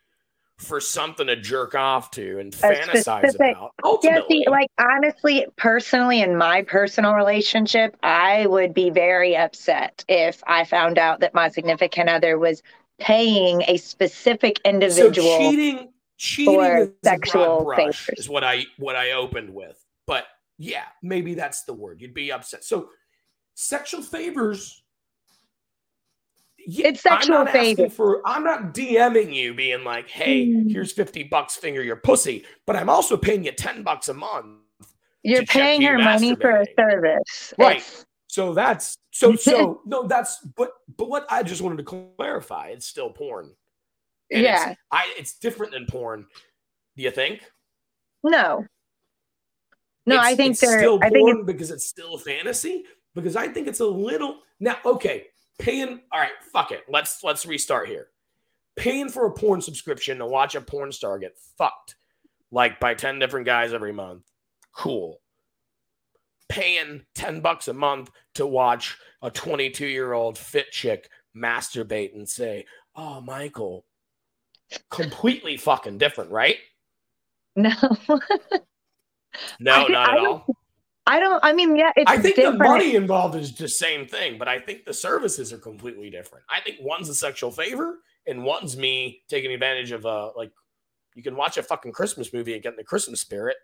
for 0.59 0.79
something 0.81 1.27
to 1.29 1.37
jerk 1.37 1.75
off 1.75 2.11
to 2.11 2.39
and 2.39 2.53
fantasize 2.53 3.21
specific- 3.31 3.57
about 3.57 3.71
Yeah, 4.03 4.21
see, 4.29 4.45
like 4.47 4.69
honestly, 4.79 5.47
personally, 5.57 6.21
in 6.21 6.37
my 6.37 6.61
personal 6.61 7.15
relationship, 7.15 7.97
I 8.03 8.47
would 8.47 8.75
be 8.75 8.91
very 8.91 9.35
upset 9.35 10.05
if 10.07 10.43
I 10.47 10.65
found 10.67 10.99
out 10.99 11.21
that 11.21 11.33
my 11.33 11.49
significant 11.49 12.11
other 12.11 12.39
was 12.39 12.63
paying 12.99 13.63
a 13.69 13.79
specific 13.79 14.59
so 14.65 14.69
individual. 14.71 15.39
cheating 15.39 15.93
cheating 16.21 16.61
is 16.61 16.89
sexual 17.03 17.65
brush 17.65 18.11
is 18.19 18.29
what 18.29 18.45
i 18.45 18.65
what 18.77 18.95
i 18.95 19.13
opened 19.13 19.53
with 19.53 19.83
but 20.07 20.25
yeah 20.59 20.85
maybe 21.03 21.33
that's 21.33 21.63
the 21.65 21.73
word 21.73 22.01
you'd 22.03 22.13
be 22.13 22.31
upset 22.31 22.63
so 22.63 22.91
sexual 23.55 24.03
favors 24.03 24.83
yeah, 26.67 26.89
It's 26.89 27.01
sexual 27.01 27.39
I'm 27.39 27.47
favors. 27.47 27.95
for 27.95 28.21
I'm 28.29 28.45
not 28.45 28.75
DMing 28.75 29.35
you 29.35 29.55
being 29.55 29.83
like, 29.83 30.11
hey, 30.11 30.47
Mm. 30.49 30.71
here's 30.71 30.93
50 30.93 31.23
bucks, 31.25 31.57
finger 31.57 31.83
your 31.83 31.97
pussy, 31.97 32.45
but 32.67 32.77
I'm 32.77 32.91
also 32.91 33.17
paying 33.17 33.45
you 33.45 33.53
10 33.53 33.83
bucks 33.83 34.09
a 34.09 34.15
month. 34.15 34.59
You're 35.23 35.47
paying 35.47 35.81
you 35.81 35.89
her 35.89 35.99
money 35.99 36.37
for 36.37 36.51
a 36.51 36.67
service. 36.79 37.55
Right. 37.59 37.79
It's- 37.79 38.05
So 38.29 38.53
that's 38.53 38.95
so 39.11 39.35
so 39.49 39.81
no, 39.87 40.07
that's 40.07 40.39
but 40.55 40.73
but 40.99 41.09
what 41.09 41.27
I 41.33 41.43
just 41.43 41.63
wanted 41.63 41.79
to 41.79 41.85
clarify, 42.19 42.69
it's 42.69 42.87
still 42.87 43.09
porn. 43.11 43.55
And 44.31 44.43
yeah. 44.43 44.71
it's 44.71 44.81
I 44.91 45.15
it's 45.19 45.39
different 45.39 45.73
than 45.73 45.87
porn. 45.87 46.27
Do 46.97 47.03
you 47.03 47.11
think? 47.11 47.43
No. 48.23 48.67
No, 50.07 50.15
It's- 50.17 50.27
I 50.33 50.35
think 50.37 50.53
it's 50.53 50.61
they're. 50.61 50.79
still 50.79 50.99
I 51.03 51.11
think 51.11 51.27
porn 51.29 51.45
because 51.47 51.71
it's 51.71 51.87
still 51.87 52.17
fantasy. 52.19 52.85
Because 53.15 53.35
I 53.37 53.49
think 53.49 53.67
it's 53.67 53.81
a 53.81 53.87
little 53.87 54.39
now. 54.61 54.77
Okay, 54.85 55.27
paying. 55.59 56.01
All 56.13 56.21
right, 56.21 56.31
fuck 56.53 56.71
it. 56.71 56.85
Let's 56.89 57.25
let's 57.25 57.45
restart 57.45 57.89
here. 57.89 58.09
Paying 58.77 59.09
for 59.09 59.27
a 59.27 59.33
porn 59.33 59.61
subscription 59.61 60.19
to 60.19 60.27
watch 60.27 60.55
a 60.55 60.61
porn 60.61 60.93
star 60.93 61.19
get 61.19 61.37
fucked 61.59 61.97
like 62.53 62.79
by 62.79 62.95
ten 62.95 63.19
different 63.19 63.47
guys 63.47 63.73
every 63.75 63.93
month. 63.93 64.23
Cool. 64.73 65.21
Paying 66.49 67.03
ten 67.15 67.41
bucks 67.41 67.67
a 67.69 67.73
month 67.73 68.11
to 68.35 68.47
watch 68.47 68.97
a 69.23 69.31
twenty-two 69.31 69.87
year 69.87 70.13
old 70.13 70.39
fit 70.39 70.71
chick 70.71 71.09
masturbate 71.37 72.15
and 72.15 72.29
say, 72.29 72.65
"Oh, 72.95 73.21
Michael." 73.21 73.85
Completely 74.91 75.57
fucking 75.57 75.99
different, 75.99 76.31
right? 76.31 76.57
no. 77.57 77.73
No, 79.61 79.73
I- 79.87 79.89
not 79.89 80.09
I 80.11 80.13
at 80.19 80.27
all. 80.27 80.47
I 81.07 81.19
don't. 81.21 81.43
I 81.45 81.53
mean, 81.53 81.77
yeah, 81.77 81.93
it's 81.97 82.11
I 82.11 82.19
think 82.19 82.37
different. 82.37 82.59
the 82.59 82.65
money 82.65 82.95
involved 82.95 83.35
is 83.37 83.55
the 83.55 83.69
same 83.69 84.07
thing, 84.07 84.39
but 84.39 84.49
I 84.49 84.59
think 84.59 84.85
the 84.85 84.93
services 84.93 85.53
are 85.53 85.59
completely 85.59 86.11
different. 86.11 86.45
I 86.49 86.61
think 86.61 86.79
one's 86.81 87.09
a 87.09 87.15
sexual 87.15 87.51
favor 87.51 87.99
and 88.27 88.45
one's 88.45 88.77
me 88.77 89.23
taking 89.29 89.53
advantage 89.53 89.93
of 89.93 90.05
uh 90.05 90.31
like 90.37 90.51
you 91.15 91.23
can 91.23 91.37
watch 91.37 91.57
a 91.57 91.63
fucking 91.63 91.93
Christmas 91.93 92.33
movie 92.33 92.55
and 92.55 92.63
get 92.63 92.73
in 92.73 92.77
the 92.77 92.85
Christmas 92.85 93.21
spirit. 93.21 93.57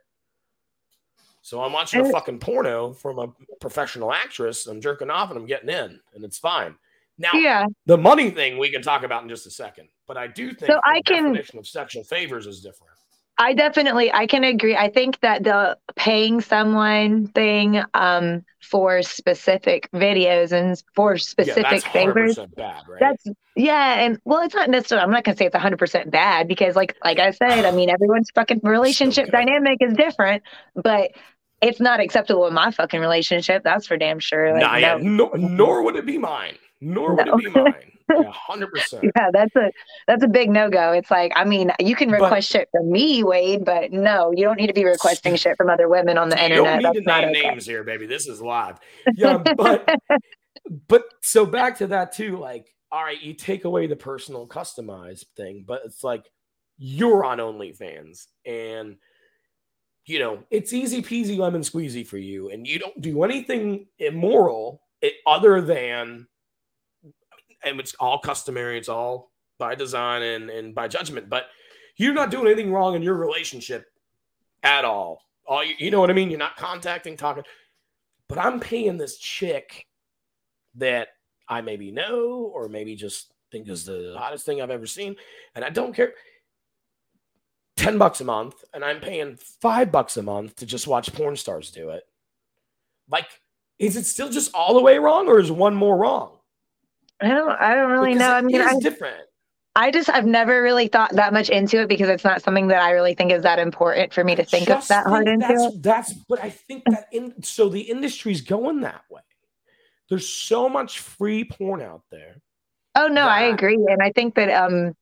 So 1.42 1.62
I'm 1.62 1.72
watching 1.72 2.00
a 2.06 2.10
fucking 2.10 2.38
porno 2.40 2.92
from 2.92 3.18
a 3.18 3.28
professional 3.60 4.12
actress. 4.12 4.66
I'm 4.66 4.80
jerking 4.80 5.10
off 5.10 5.30
and 5.30 5.38
I'm 5.38 5.46
getting 5.46 5.68
in, 5.68 6.00
and 6.14 6.24
it's 6.24 6.38
fine. 6.38 6.74
Now 7.18 7.32
Yeah. 7.34 7.66
the 7.86 7.96
money 7.98 8.30
thing 8.30 8.58
we 8.58 8.70
can 8.70 8.82
talk 8.82 9.02
about 9.02 9.22
in 9.22 9.28
just 9.28 9.46
a 9.46 9.50
second, 9.50 9.88
but 10.06 10.16
I 10.16 10.26
do 10.26 10.48
think 10.48 10.70
So 10.70 10.74
the 10.74 10.82
I 10.84 11.02
can- 11.02 11.24
definition 11.32 11.58
of 11.58 11.66
sexual 11.66 12.04
favors 12.04 12.46
is 12.46 12.60
different. 12.60 12.92
I 13.38 13.52
definitely 13.52 14.10
I 14.10 14.26
can 14.26 14.44
agree. 14.44 14.74
I 14.74 14.88
think 14.88 15.20
that 15.20 15.44
the 15.44 15.76
paying 15.94 16.40
someone 16.40 17.26
thing 17.28 17.82
um 17.92 18.42
for 18.62 19.02
specific 19.02 19.90
videos 19.92 20.52
and 20.52 20.82
for 20.94 21.14
yeah, 21.14 21.18
specific 21.18 21.62
that's 21.70 21.84
favors 21.84 22.36
100% 22.38 22.54
bad, 22.56 22.82
right? 22.88 22.98
that's 22.98 23.24
yeah 23.54 24.00
and 24.00 24.18
well 24.24 24.40
it's 24.42 24.54
not 24.54 24.68
necessarily 24.68 25.04
i'm 25.04 25.10
not 25.12 25.22
going 25.22 25.34
to 25.36 25.38
say 25.38 25.46
it's 25.46 25.54
100% 25.54 26.10
bad 26.10 26.48
because 26.48 26.74
like 26.74 26.96
like 27.04 27.18
i 27.20 27.30
said 27.30 27.64
i 27.64 27.70
mean 27.70 27.88
everyone's 27.90 28.28
fucking 28.34 28.58
relationship 28.64 29.26
good. 29.26 29.32
dynamic 29.32 29.78
is 29.80 29.92
different 29.94 30.42
but 30.74 31.10
it's 31.62 31.78
not 31.80 32.00
acceptable 32.00 32.46
in 32.48 32.54
my 32.54 32.70
fucking 32.72 33.00
relationship 33.00 33.62
that's 33.62 33.86
for 33.86 33.96
damn 33.96 34.18
sure 34.18 34.52
like, 34.54 34.62
Nah, 34.62 34.76
yeah, 34.76 34.96
no. 35.00 35.28
no, 35.28 35.46
nor 35.46 35.82
would 35.84 35.94
it 35.96 36.06
be 36.06 36.18
mine. 36.18 36.56
Nor 36.80 37.14
would 37.14 37.26
No. 37.26 37.38
it 37.38 37.44
be 37.44 37.50
mine. 37.60 37.92
Yeah, 38.08 38.30
hundred 38.30 38.70
percent. 38.72 39.02
yeah 39.16 39.30
that's 39.32 39.56
a 39.56 39.72
that's 40.06 40.22
a 40.22 40.28
big 40.28 40.48
no-go 40.48 40.92
it's 40.92 41.10
like 41.10 41.32
i 41.34 41.44
mean 41.44 41.72
you 41.80 41.96
can 41.96 42.08
But- 42.08 42.20
request 42.22 42.48
shit 42.52 42.68
from 42.70 42.92
me 42.92 43.24
wade 43.24 43.64
but 43.64 43.90
no 43.90 44.30
you 44.32 44.44
don't 44.44 44.56
need 44.56 44.68
to 44.68 44.72
be 44.72 44.84
requesting 44.84 45.34
shit 45.34 45.56
from 45.56 45.68
other 45.68 45.88
women 45.88 46.16
on 46.16 46.28
the 46.28 46.36
You 46.36 46.40
don't 46.50 46.50
internet 46.68 46.76
need 46.76 46.84
that's 46.84 46.94
to 46.98 47.00
name 47.22 47.30
okay 47.30 47.48
names 47.48 47.66
here, 47.66 47.82
baby. 47.82 48.06
This 48.06 48.28
is 48.28 48.40
live. 48.40 48.78
Yeah, 49.16 49.38
but 49.56 49.88
but 50.88 51.02
so 51.22 51.44
back 51.46 51.78
to 51.78 51.88
that 51.88 52.12
too. 52.12 52.36
Like 52.36 52.68
all 52.92 53.02
right, 53.02 53.20
you 53.20 53.34
take 53.34 53.64
away 53.64 53.88
the 53.88 53.96
personal 53.96 54.46
customized 54.46 55.24
thing, 55.36 55.64
but 55.66 55.82
it's 55.84 56.04
like 56.04 56.24
you're 56.78 57.24
on 57.24 57.38
OnlyFans 57.38 58.26
and 58.46 58.96
you 60.04 60.20
know, 60.20 60.44
it's 60.52 60.72
easy 60.72 61.02
peasy 61.02 61.36
lemon 61.36 61.62
squeezy 61.62 62.06
for 62.06 62.18
you, 62.18 62.50
and 62.50 62.64
you 62.68 62.78
don't 62.78 63.00
do 63.00 63.24
anything 63.24 63.86
immoral 63.98 64.80
eh, 65.02 65.10
other 65.26 65.60
than, 65.60 66.28
and 67.66 67.80
it's 67.80 67.94
all 68.00 68.18
customary, 68.18 68.78
it's 68.78 68.88
all 68.88 69.32
by 69.58 69.74
design 69.74 70.22
and, 70.22 70.48
and 70.48 70.74
by 70.74 70.88
judgment, 70.88 71.28
but 71.28 71.46
you're 71.96 72.14
not 72.14 72.30
doing 72.30 72.46
anything 72.46 72.72
wrong 72.72 72.94
in 72.94 73.02
your 73.02 73.14
relationship 73.14 73.86
at 74.62 74.84
all. 74.84 75.22
All 75.46 75.64
you, 75.64 75.74
you 75.78 75.90
know 75.90 76.00
what 76.00 76.10
I 76.10 76.14
mean? 76.14 76.30
You're 76.30 76.38
not 76.38 76.56
contacting, 76.56 77.16
talking, 77.16 77.44
but 78.28 78.38
I'm 78.38 78.60
paying 78.60 78.96
this 78.96 79.18
chick 79.18 79.86
that 80.76 81.08
I 81.48 81.60
maybe 81.60 81.90
know 81.90 82.50
or 82.54 82.68
maybe 82.68 82.94
just 82.96 83.32
think 83.50 83.68
is 83.68 83.84
the 83.84 84.14
hottest 84.16 84.46
thing 84.46 84.60
I've 84.60 84.70
ever 84.70 84.86
seen, 84.86 85.16
and 85.54 85.64
I 85.64 85.70
don't 85.70 85.94
care. 85.94 86.14
10 87.76 87.98
bucks 87.98 88.22
a 88.22 88.24
month 88.24 88.64
and 88.72 88.82
I'm 88.82 89.00
paying 89.00 89.36
five 89.60 89.92
bucks 89.92 90.16
a 90.16 90.22
month 90.22 90.56
to 90.56 90.66
just 90.66 90.86
watch 90.86 91.12
porn 91.12 91.36
stars 91.36 91.70
do 91.70 91.90
it. 91.90 92.04
Like, 93.10 93.28
is 93.78 93.96
it 93.96 94.06
still 94.06 94.30
just 94.30 94.54
all 94.54 94.74
the 94.74 94.80
way 94.80 94.98
wrong 94.98 95.28
or 95.28 95.38
is 95.38 95.52
one 95.52 95.74
more 95.74 95.96
wrong? 95.96 96.35
I 97.20 97.28
don't 97.28 97.50
I 97.50 97.74
don't 97.74 97.90
really 97.90 98.14
Because 98.14 98.28
know. 98.28 98.34
I 98.34 98.40
mean, 98.42 98.60
is 98.60 98.66
I, 98.66 98.78
different. 98.78 99.16
I 99.74 99.90
just 99.90 100.08
I've 100.08 100.26
never 100.26 100.62
really 100.62 100.88
thought 100.88 101.12
that 101.14 101.32
much 101.32 101.50
into 101.50 101.80
it 101.82 101.88
because 101.88 102.08
it's 102.08 102.24
not 102.24 102.42
something 102.42 102.68
that 102.68 102.82
I 102.82 102.92
really 102.92 103.14
think 103.14 103.30
is 103.30 103.42
that 103.42 103.58
important 103.58 104.12
for 104.12 104.24
me 104.24 104.34
to 104.34 104.44
think 104.44 104.70
of 104.70 104.86
that 104.88 105.06
hard 105.06 105.28
into 105.28 105.46
that's, 105.46 105.64
it. 105.74 105.82
That's, 105.82 106.12
but 106.14 106.42
I 106.42 106.50
think 106.50 106.84
that 106.86 107.06
in, 107.12 107.42
so 107.42 107.68
the 107.68 107.82
industry's 107.82 108.40
going 108.40 108.80
that 108.80 109.02
way. 109.10 109.20
There's 110.08 110.28
so 110.28 110.68
much 110.68 111.00
free 111.00 111.44
porn 111.44 111.82
out 111.82 112.02
there. 112.10 112.36
Oh 112.94 113.08
no, 113.08 113.28
I 113.28 113.42
agree. 113.42 113.78
And 113.88 114.02
I 114.02 114.12
think 114.12 114.34
that 114.36 114.50
um 114.50 114.94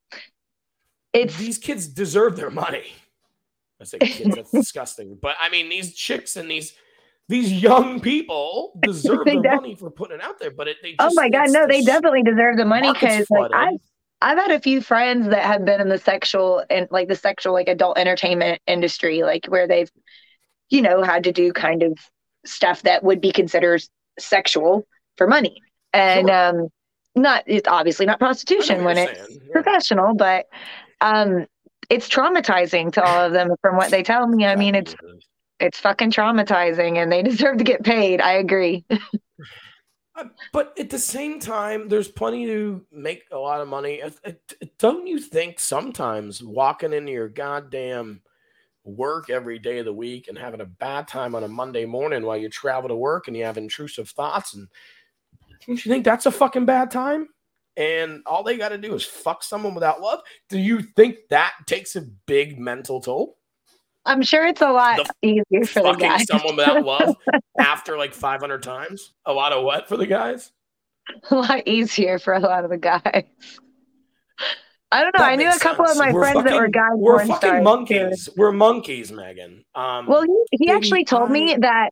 it's 1.13 1.37
these 1.37 1.59
kids 1.59 1.87
deserve 1.87 2.37
their 2.37 2.51
money. 2.51 2.93
I 3.81 3.85
say 3.85 3.99
kids, 3.99 4.35
that's 4.35 4.51
disgusting. 4.53 5.17
But 5.21 5.37
I 5.41 5.51
mean, 5.51 5.69
these 5.69 5.95
chicks 5.95 6.37
and 6.37 6.51
these 6.51 6.75
these 7.29 7.53
young 7.53 8.01
people 8.01 8.79
deserve 8.83 9.25
the 9.25 9.41
money 9.41 9.75
for 9.75 9.91
putting 9.91 10.17
it 10.17 10.23
out 10.23 10.39
there. 10.39 10.51
But 10.51 10.69
it, 10.69 10.77
they 10.83 10.95
oh 10.99 11.11
my 11.15 11.29
god, 11.29 11.51
no, 11.51 11.67
they 11.67 11.83
definitely 11.83 12.23
deserve 12.23 12.57
the 12.57 12.65
money 12.65 12.93
because 12.93 13.27
like. 13.31 13.51
I 13.55 13.73
I've 14.23 14.39
had 14.39 14.53
a 14.53 14.61
few 14.61 14.81
friends 14.81 15.29
that 15.29 15.45
have 15.45 15.67
been 15.67 15.83
in 15.83 15.89
the 15.91 15.99
sexual 15.99 16.65
and 16.71 16.89
like 16.91 17.09
the 17.09 17.17
sexual 17.17 17.53
like 17.53 17.69
adult 17.69 17.99
entertainment 17.99 18.61
industry, 18.67 19.23
like 19.23 19.45
where 19.47 19.69
they've, 19.69 19.91
you 20.71 20.81
know, 20.81 21.03
had 21.03 21.25
to 21.25 21.33
do 21.33 21.53
kind 21.53 21.83
of 21.83 21.99
stuff 22.47 22.83
that 22.83 23.05
would 23.05 23.21
be 23.21 23.33
considered 23.33 23.83
sexual 24.19 24.87
for 25.19 25.27
money. 25.27 25.61
And 25.93 26.29
Sure. 26.29 26.49
um 26.49 26.69
not 27.15 27.45
it's 27.47 27.69
obviously 27.69 28.07
not 28.07 28.19
prostitution 28.19 28.85
when 28.85 28.97
it's. 28.99 29.31
Yeah. 29.31 29.53
professional, 29.53 30.15
but 30.15 30.47
um 31.01 31.47
it's 31.91 32.09
traumatizing 32.09 32.93
to 32.95 33.05
all 33.05 33.27
of 33.27 33.33
them 33.33 33.51
from 33.61 33.77
what 33.77 33.91
they 33.91 34.03
tell 34.03 34.27
me. 34.27 34.47
I 34.47 34.57
mean, 34.57 34.75
it's 34.75 34.95
Exactly 35.61 35.67
what 35.67 35.67
it 35.67 35.75
is. 35.75 35.81
fucking 35.81 36.11
traumatizing 36.11 36.97
and 37.03 37.11
they 37.13 37.23
deserve 37.31 37.59
to 37.59 37.65
get 37.65 37.85
paid. 37.85 38.21
I 38.21 38.33
agree. 38.35 38.85
Uh, 40.17 40.27
But 40.53 40.79
at 40.79 40.91
the 40.91 40.99
same 40.99 41.41
time, 41.41 41.89
there's 41.89 42.07
plenty 42.07 42.47
to 42.47 42.87
make 42.93 43.25
a 43.33 43.37
lot 43.37 43.61
of 43.61 43.67
money. 43.67 44.01
Uh, 44.01 44.11
uh, 44.25 44.31
Don't 44.79 45.09
you 45.09 45.19
think 45.19 45.59
sometimes 45.59 46.41
walking 46.41 46.93
into 46.93 47.11
your 47.11 47.29
goddamn 47.29 48.23
work 48.85 49.29
every 49.29 49.59
day 49.59 49.79
of 49.79 49.87
the 49.87 49.93
week 49.93 50.29
and 50.29 50.39
having 50.39 50.61
a 50.61 50.67
bad 50.67 51.09
time 51.09 51.35
on 51.35 51.43
a 51.43 51.49
Monday 51.49 51.85
morning 51.85 52.23
while 52.23 52.37
you 52.37 52.49
travel 52.49 52.89
to 52.89 52.95
work 52.95 53.27
and 53.27 53.37
you 53.37 53.43
have 53.45 53.59
intrusive 53.59 54.09
thoughts 54.11 54.55
and 54.55 54.69
don't 55.67 55.85
you 55.85 55.91
think 55.91 56.05
that's 56.05 56.27
a 56.27 56.31
fucking 56.31 56.67
bad 56.67 56.91
time? 56.91 57.29
And 57.77 58.23
all 58.27 58.45
they 58.45 58.57
got 58.57 58.69
to 58.69 58.79
do 58.79 58.95
is 58.95 59.05
fuck 59.05 59.43
someone 59.43 59.75
without 59.75 60.01
love. 60.01 60.21
Do 60.49 60.59
you 60.59 60.83
think 60.83 61.17
that 61.31 61.55
takes 61.67 61.97
a 61.97 62.03
big 62.03 62.61
mental 62.61 63.01
toll? 63.01 63.39
I'm 64.07 64.23
sure 64.23 64.45
it's 64.47 64.61
a 64.61 64.71
lot 64.71 64.99
The 65.23 65.29
easier 65.29 65.65
for 65.67 65.81
the 65.83 65.89
Fucking 65.93 66.09
guys. 66.09 66.27
someone 66.27 66.57
without 66.57 66.85
love 66.87 67.17
after 67.59 67.97
like 67.97 68.13
500 68.15 68.63
times? 68.63 69.13
A 69.27 69.33
lot 69.33 69.53
of 69.53 69.65
what 69.65 69.89
for 69.89 69.97
the 69.97 70.07
guys? 70.07 70.53
a 71.31 71.35
lot 71.35 71.67
easier 71.67 72.19
for 72.19 72.33
a 72.35 72.41
lot 72.41 72.65
of 72.65 72.71
the 72.71 72.79
guys. 72.79 73.25
I 74.93 75.03
don't 75.03 75.15
know. 75.19 75.25
That 75.25 75.31
I 75.33 75.37
knew 75.37 75.49
a 75.51 75.59
couple 75.59 75.87
sense. 75.87 75.99
of 75.99 76.05
my 76.07 76.13
We're 76.13 76.21
friends 76.33 76.45
that 76.45 76.55
were 76.55 76.69
guys. 76.69 76.91
We're 76.95 77.19
fucking 77.21 77.37
stars, 77.37 77.59
too. 77.61 77.63
monkeys. 77.65 78.29
We're 78.37 78.53
monkeys, 78.53 79.11
Megan. 79.13 79.65
Um, 79.75 80.07
Well, 80.07 80.23
he, 80.23 80.45
he 80.53 80.67
Baby, 80.67 80.71
actually 80.77 81.05
told 81.05 81.31
me 81.31 81.57
that 81.61 81.91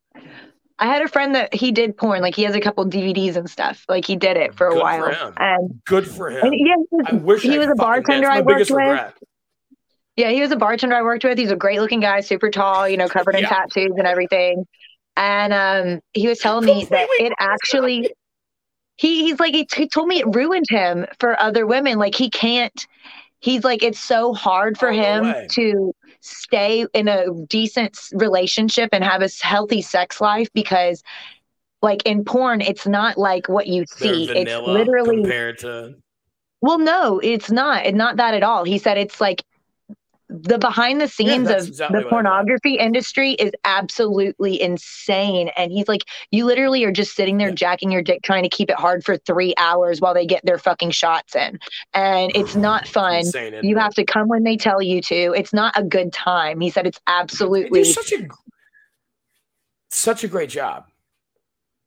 I 0.79 0.87
had 0.87 1.03
a 1.03 1.09
friend 1.09 1.35
that 1.35 1.53
he 1.55 1.73
did 1.73 1.97
porn. 1.97 2.23
Like 2.23 2.35
he 2.37 2.43
has 2.45 2.55
a 2.55 2.61
couple 2.61 2.85
DVDs 2.87 3.37
and 3.37 3.51
stuff. 3.51 3.85
Like 3.89 4.07
he 4.07 4.15
did 4.17 4.37
it 4.37 4.55
for 4.55 4.69
a 4.69 4.71
Good 4.71 4.79
for 4.79 4.83
while. 4.85 5.13
him. 5.13 5.35
And, 5.39 5.81
good 5.85 6.07
for 6.07 6.31
him. 6.31 6.45
and 6.45 6.55
yeah, 6.55 6.75
he 6.77 6.97
was- 6.97 7.07
I 7.09 7.15
wish 7.17 7.43
he 7.43 7.55
I 7.57 7.59
was 7.59 7.69
a 7.69 7.75
bartender 7.75 8.29
I 8.29 8.41
worked 8.41 8.61
with. 8.61 8.71
regret. 8.71 9.17
Yeah, 10.17 10.31
he 10.31 10.41
was 10.43 10.53
a 10.53 10.57
bartender 10.57 10.95
I 10.95 11.03
worked 11.03 11.25
with. 11.25 11.39
He's 11.39 11.51
a 11.51 11.57
great 11.57 11.81
looking 11.81 12.01
guy, 12.01 12.21
super 12.21 12.51
tall, 12.51 12.89
you 12.89 12.97
know, 12.97 13.09
covered 13.09 13.35
in 13.37 13.43
Yeah. 13.43 13.49
tattoos 13.49 13.93
and 13.97 14.07
everything. 14.07 14.67
And 15.17 15.53
um, 15.53 16.01
he 16.13 16.29
was 16.29 16.39
telling 16.39 16.65
me 16.65 16.87
that 16.91 17.09
it 17.19 17.33
actually, 17.39 18.11
he 18.97 19.25
he's 19.25 19.41
like 19.41 19.55
he, 19.55 19.67
he 19.75 19.89
told 19.89 20.09
me 20.09 20.21
it 20.21 20.35
ruined 20.35 20.67
him 20.69 21.07
for 21.19 21.41
other 21.41 21.67
women. 21.67 21.99
Like 21.99 22.15
he 22.15 22.31
can't. 22.31 22.87
He's 23.41 23.65
like 23.65 23.83
it's 23.83 24.01
so 24.01 24.35
hard 24.35 24.79
for 24.79 24.91
Oh, 24.91 24.95
him 24.95 25.35
to 25.53 25.95
stay 26.21 26.87
in 26.95 27.09
a 27.09 27.27
decent 27.49 27.99
relationship 28.15 28.91
and 28.93 29.05
have 29.05 29.23
a 29.23 29.29
healthy 29.43 29.83
sex 29.83 30.21
life 30.21 30.49
because, 30.55 31.03
like 31.83 32.05
in 32.07 32.25
porn, 32.25 32.61
it's 32.61 32.87
not 32.87 33.19
like 33.19 33.49
what 33.49 33.67
you 33.69 33.85
see. 33.87 34.31
It's 34.35 34.59
literally 34.67 35.23
compared 35.23 35.59
to 35.59 35.97
well, 36.61 36.79
no, 36.79 37.19
it's 37.19 37.51
not. 37.51 37.93
Not 37.95 38.17
that 38.17 38.35
at 38.35 38.43
all. 38.43 38.65
He 38.65 38.79
said 38.79 38.97
it's 38.99 39.21
like 39.21 39.43
the 40.41 40.59
behind 40.59 41.01
the 41.01 41.09
scenes 41.09 41.49
that's 41.49 41.65
of 41.65 41.69
exactly 41.69 41.99
the 42.01 42.05
what 42.05 42.07
I 42.07 42.11
thought. 42.11 42.11
pornography 42.11 42.75
industry 42.77 43.33
is 43.33 43.53
absolutely 43.65 44.61
insane. 44.61 45.51
And 45.57 45.71
he's 45.71 45.89
like, 45.89 46.03
you 46.31 46.45
literally 46.47 46.83
are 46.85 46.93
just 46.93 47.15
sitting 47.15 47.37
there 47.39 47.49
Yeah. 47.51 47.55
jacking 47.55 47.93
your 47.93 48.03
dick 48.03 48.23
trying 48.23 48.43
to 48.43 48.49
keep 48.49 48.71
it 48.71 48.77
hard 48.77 49.05
for 49.05 49.17
three 49.19 49.55
hours 49.59 50.01
while 50.01 50.15
they 50.15 50.27
get 50.27 50.45
their 50.45 50.59
fucking 50.59 50.91
shots 50.93 51.37
in. 51.37 51.59
And 51.95 52.33
it's 52.37 52.55
not 52.57 52.89
fun. 52.89 53.17
insane. 53.21 53.55
You 53.63 53.77
it? 53.77 53.81
have 53.81 53.95
to 53.95 54.05
come 54.05 54.29
when 54.29 54.43
they 54.45 54.57
tell 54.57 54.81
you 54.83 55.01
to. 55.03 55.35
It's 55.37 55.53
not 55.53 55.79
a 55.79 55.83
good 55.85 56.13
time. 56.13 56.61
He 56.61 56.71
said 56.71 56.87
it's 56.87 57.01
absolutely 57.07 57.85
such 57.85 58.13
a 58.13 58.27
such 59.91 60.25
a 60.25 60.29
great 60.29 60.49
job. 60.51 60.87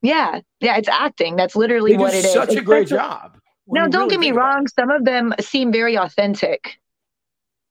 yeah, 0.01 0.39
yeah, 0.59 0.77
it's 0.77 0.87
acting. 0.89 1.35
That's 1.35 1.55
literally 1.55 1.93
They 1.93 1.97
what 1.97 2.13
it 2.13 2.23
is. 2.25 2.31
such 2.33 2.55
a 2.55 2.61
great 2.61 2.87
job. 2.87 3.37
Now, 3.67 3.87
don't 3.87 4.01
really 4.01 4.09
get 4.11 4.19
me 4.19 4.31
wrong. 4.31 4.67
Some 4.67 4.91
of 4.91 5.05
them 5.05 5.33
seem 5.39 5.71
very 5.71 5.95
authentic, 5.97 6.77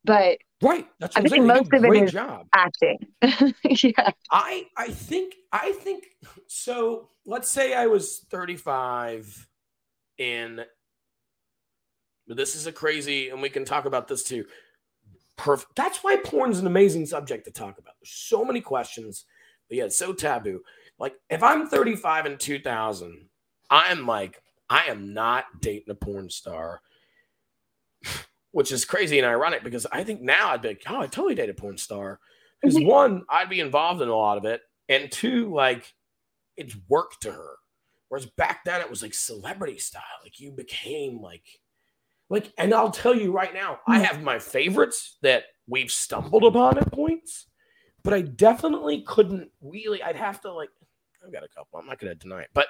but. 0.04 0.38
Right. 0.62 0.86
That's 0.98 1.16
I 1.16 1.20
think 1.20 1.30
saying. 1.32 1.46
Most 1.46 1.72
of 1.72 1.84
it 1.84 2.02
is- 2.04 2.12
job. 2.12 2.46
acting. 2.54 2.98
yeah. 3.64 4.10
I 4.30 4.66
I 4.76 4.88
think 4.88 5.34
I 5.52 5.72
think 5.72 6.04
so. 6.46 7.10
Let's 7.26 7.48
say 7.50 7.74
I 7.74 7.86
was 7.86 8.24
35 8.30 9.48
in 10.18 10.64
but 12.26 12.36
this 12.36 12.54
is 12.54 12.66
a 12.66 12.72
crazy, 12.72 13.28
and 13.28 13.42
we 13.42 13.50
can 13.50 13.64
talk 13.64 13.84
about 13.84 14.08
this 14.08 14.22
too. 14.24 14.44
Perfect. 15.36 15.74
That's 15.76 15.98
why 15.98 16.16
porn's 16.24 16.58
an 16.58 16.66
amazing 16.66 17.06
subject 17.06 17.44
to 17.44 17.50
talk 17.50 17.78
about. 17.78 17.94
There's 18.00 18.12
so 18.12 18.44
many 18.44 18.60
questions, 18.60 19.24
but 19.68 19.76
yeah, 19.76 19.84
it's 19.84 19.98
so 19.98 20.12
taboo. 20.12 20.62
Like 20.98 21.14
if 21.28 21.42
I'm 21.42 21.68
35 21.68 22.26
in 22.26 22.38
2000, 22.38 23.28
I'm 23.68 24.06
like, 24.06 24.40
I 24.70 24.84
am 24.84 25.12
not 25.12 25.44
dating 25.60 25.90
a 25.90 25.94
porn 25.94 26.30
star, 26.30 26.80
which 28.54 28.70
is 28.70 28.84
crazy 28.84 29.18
and 29.18 29.26
ironic 29.26 29.64
because 29.64 29.84
I 29.90 30.04
think 30.04 30.20
now 30.22 30.50
I'd 30.50 30.62
be 30.62 30.68
like, 30.68 30.82
oh, 30.86 31.00
I 31.00 31.08
totally 31.08 31.34
date 31.34 31.50
a 31.50 31.54
porn 31.54 31.76
star. 31.76 32.20
Because 32.62 32.76
Mhm. 32.76 32.86
one, 32.86 33.24
I'd 33.28 33.48
be 33.50 33.58
involved 33.58 34.00
in 34.00 34.08
a 34.08 34.14
lot 34.16 34.38
of 34.38 34.44
it, 34.44 34.62
and 34.88 35.10
two, 35.10 35.52
like 35.52 35.92
it's 36.56 36.76
work 36.88 37.18
to 37.22 37.32
her. 37.32 37.56
Whereas 38.08 38.26
back 38.26 38.64
then 38.64 38.80
it 38.80 38.88
was 38.88 39.02
like 39.02 39.12
celebrity 39.12 39.78
style. 39.78 40.02
Like 40.22 40.38
you 40.38 40.52
became 40.52 41.20
like 41.20 41.44
like 42.30 42.52
and 42.56 42.72
I'll 42.72 42.92
tell 42.92 43.14
you 43.14 43.32
right 43.32 43.52
now, 43.52 43.80
I 43.88 43.98
have 43.98 44.22
my 44.22 44.38
favorites 44.38 45.18
that 45.22 45.44
we've 45.66 45.90
stumbled 45.90 46.44
upon 46.44 46.78
at 46.78 46.92
points, 46.92 47.46
but 48.04 48.14
I 48.14 48.20
definitely 48.20 49.02
couldn't 49.02 49.50
really 49.60 50.00
I'd 50.00 50.14
have 50.16 50.40
to 50.42 50.52
like 50.52 50.70
I've 51.26 51.32
got 51.32 51.42
a 51.42 51.48
couple. 51.48 51.80
I'm 51.80 51.86
not 51.86 51.98
gonna 51.98 52.14
deny 52.14 52.42
it, 52.42 52.50
but 52.54 52.68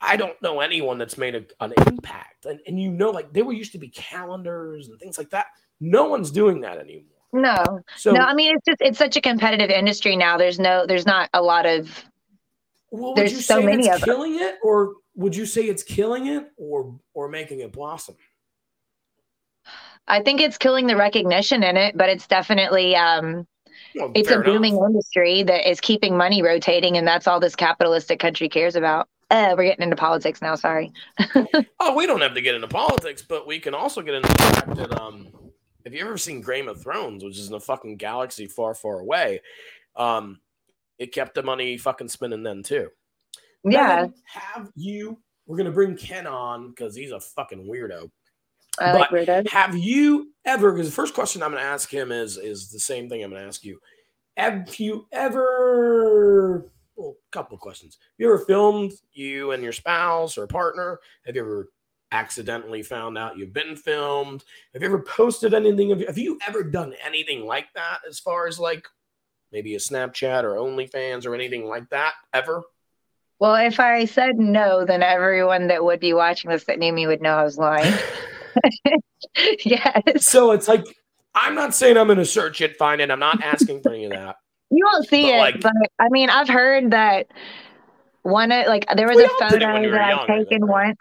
I 0.00 0.16
don't 0.16 0.40
know 0.42 0.60
anyone 0.60 0.98
that's 0.98 1.16
made 1.16 1.34
a, 1.34 1.44
an 1.60 1.72
impact. 1.86 2.46
And 2.46 2.60
and 2.66 2.80
you 2.80 2.90
know, 2.90 3.10
like 3.10 3.32
there 3.32 3.44
were 3.44 3.52
used 3.52 3.72
to 3.72 3.78
be 3.78 3.88
calendars 3.88 4.88
and 4.88 4.98
things 4.98 5.18
like 5.18 5.30
that. 5.30 5.46
No 5.80 6.04
one's 6.08 6.30
doing 6.30 6.60
that 6.62 6.78
anymore. 6.78 7.04
No, 7.32 7.80
So 7.96 8.12
no. 8.12 8.20
I 8.20 8.34
mean, 8.34 8.54
it's 8.56 8.64
just 8.64 8.80
it's 8.80 8.98
such 8.98 9.16
a 9.16 9.20
competitive 9.20 9.68
industry 9.70 10.16
now. 10.16 10.38
There's 10.38 10.58
no, 10.58 10.86
there's 10.86 11.04
not 11.06 11.28
a 11.34 11.42
lot 11.42 11.66
of. 11.66 12.04
Well, 12.90 13.14
would 13.14 13.16
There's 13.16 13.32
you 13.32 13.40
so 13.40 13.60
say 13.60 13.66
many 13.66 13.86
it's 13.86 13.96
of 13.96 14.00
them. 14.00 14.08
killing 14.08 14.36
it, 14.40 14.56
or 14.62 14.94
would 15.16 15.34
you 15.36 15.44
say 15.44 15.62
it's 15.64 15.82
killing 15.82 16.28
it, 16.28 16.50
or 16.56 16.98
or 17.14 17.28
making 17.28 17.60
it 17.60 17.72
blossom? 17.72 18.16
I 20.08 20.22
think 20.22 20.40
it's 20.40 20.56
killing 20.56 20.86
the 20.86 20.96
recognition 20.96 21.62
in 21.62 21.76
it, 21.76 21.96
but 21.96 22.08
it's 22.08 22.26
definitely 22.28 22.94
um, 22.94 23.46
Well, 23.94 24.12
it's 24.14 24.30
a 24.30 24.38
booming 24.38 24.76
industry 24.76 25.42
that 25.42 25.68
is 25.68 25.80
keeping 25.80 26.16
money 26.16 26.42
rotating, 26.42 26.96
and 26.96 27.06
that's 27.06 27.26
all 27.26 27.40
this 27.40 27.56
capitalistic 27.56 28.20
country 28.20 28.48
cares 28.48 28.76
about. 28.76 29.08
Uh, 29.30 29.54
we're 29.56 29.64
getting 29.64 29.82
into 29.82 29.96
politics 29.96 30.40
now. 30.40 30.54
Sorry. 30.54 30.92
Oh, 31.78 31.94
we 31.94 32.06
don't 32.06 32.22
have 32.22 32.34
to 32.34 32.40
get 32.40 32.56
into 32.56 32.66
politics, 32.66 33.22
but 33.22 33.46
we 33.46 33.60
can 33.60 33.72
also 33.72 34.02
get 34.02 34.14
into 34.14 34.28
the 34.28 34.34
fact 34.34 34.74
that 34.74 35.00
um, 35.00 35.28
have 35.84 35.94
you 35.94 36.00
ever 36.00 36.18
seen 36.18 36.40
Game 36.40 36.66
of 36.66 36.82
Thrones, 36.82 37.22
which 37.22 37.38
is 37.38 37.48
in 37.48 37.54
a 37.54 37.60
fucking 37.60 37.96
galaxy 37.96 38.46
far, 38.46 38.74
far 38.74 38.98
away? 38.98 39.40
Um, 39.94 40.40
it 40.98 41.12
kept 41.12 41.34
the 41.34 41.44
money 41.44 41.76
fucking 41.76 42.08
spinning 42.08 42.42
then 42.42 42.64
too. 42.64 42.88
Yeah, 43.62 43.96
Megan, 43.96 44.14
have 44.24 44.70
you? 44.74 45.18
We're 45.46 45.58
gonna 45.58 45.70
bring 45.70 45.96
Ken 45.96 46.26
on 46.26 46.70
because 46.70 46.96
he's 46.96 47.12
a 47.12 47.20
fucking 47.20 47.68
weirdo. 47.68 48.10
I 48.80 48.92
like 48.92 49.10
but 49.10 49.26
weirdos. 49.26 49.48
Have 49.50 49.76
you 49.76 50.32
ever? 50.44 50.72
Because 50.72 50.88
the 50.88 50.94
first 50.94 51.14
question 51.14 51.42
I'm 51.42 51.52
gonna 51.52 51.62
ask 51.62 51.92
him 51.92 52.10
is 52.10 52.38
is 52.38 52.70
the 52.70 52.80
same 52.80 53.08
thing 53.08 53.22
I'm 53.22 53.30
gonna 53.30 53.46
ask 53.46 53.64
you. 53.64 53.78
Have 54.36 54.74
you 54.78 55.06
ever? 55.12 56.72
Well, 56.96 57.16
a 57.30 57.32
couple 57.32 57.54
of 57.54 57.60
questions. 57.60 57.98
Have 58.00 58.14
you 58.18 58.26
ever 58.26 58.44
filmed 58.44 58.92
you 59.12 59.52
and 59.52 59.62
your 59.62 59.72
spouse 59.72 60.38
or 60.38 60.46
partner? 60.46 60.98
Have 61.26 61.36
you 61.36 61.42
ever 61.42 61.70
accidentally 62.12 62.82
found 62.82 63.18
out 63.18 63.36
you've 63.36 63.52
been 63.52 63.76
filmed? 63.76 64.44
Have 64.72 64.82
you 64.82 64.88
ever 64.88 65.02
posted 65.02 65.52
anything? 65.52 65.90
Have 65.90 66.00
you, 66.00 66.06
have 66.06 66.18
you 66.18 66.38
ever 66.46 66.64
done 66.64 66.94
anything 67.04 67.44
like 67.44 67.66
that 67.74 67.98
as 68.08 68.18
far 68.18 68.46
as 68.46 68.58
like 68.58 68.86
maybe 69.52 69.74
a 69.74 69.78
Snapchat 69.78 70.42
or 70.42 70.54
OnlyFans 70.54 71.26
or 71.26 71.34
anything 71.34 71.66
like 71.66 71.88
that 71.90 72.14
ever? 72.32 72.62
Well, 73.38 73.54
if 73.56 73.78
I 73.78 74.06
said 74.06 74.38
no, 74.38 74.86
then 74.86 75.02
everyone 75.02 75.66
that 75.66 75.84
would 75.84 76.00
be 76.00 76.14
watching 76.14 76.50
this 76.50 76.64
that 76.64 76.78
knew 76.78 76.92
me 76.92 77.06
would 77.06 77.20
know 77.20 77.34
I 77.34 77.44
was 77.44 77.58
lying. 77.58 77.92
yes. 79.64 80.24
So 80.24 80.52
it's 80.52 80.68
like 80.68 80.84
I'm 81.34 81.54
not 81.54 81.74
saying 81.74 81.96
I'm 81.96 82.06
going 82.06 82.18
to 82.18 82.24
search 82.24 82.60
it, 82.60 82.76
find 82.76 83.00
it. 83.00 83.10
I'm 83.10 83.18
not 83.18 83.42
asking 83.42 83.82
for 83.82 83.92
any 83.92 84.06
of 84.06 84.12
that. 84.12 84.36
You 84.70 84.84
won't 84.92 85.08
see 85.08 85.22
But, 85.22 85.34
it, 85.34 85.38
like- 85.38 85.60
but 85.60 85.72
I 85.98 86.08
mean, 86.10 86.30
I've 86.30 86.48
heard 86.48 86.90
that 86.90 87.26
one 88.22 88.50
of 88.50 88.66
like 88.66 88.86
there 88.96 89.06
was 89.06 89.18
a 89.18 89.30
all 89.30 89.50
did 89.50 89.62
it 89.62 89.66
when 89.66 89.74
photo 89.74 89.80
we 89.82 89.90
that 89.92 90.00
I've 90.00 90.28
younger, 90.28 90.44
taken 90.44 90.66
once. 90.66 90.96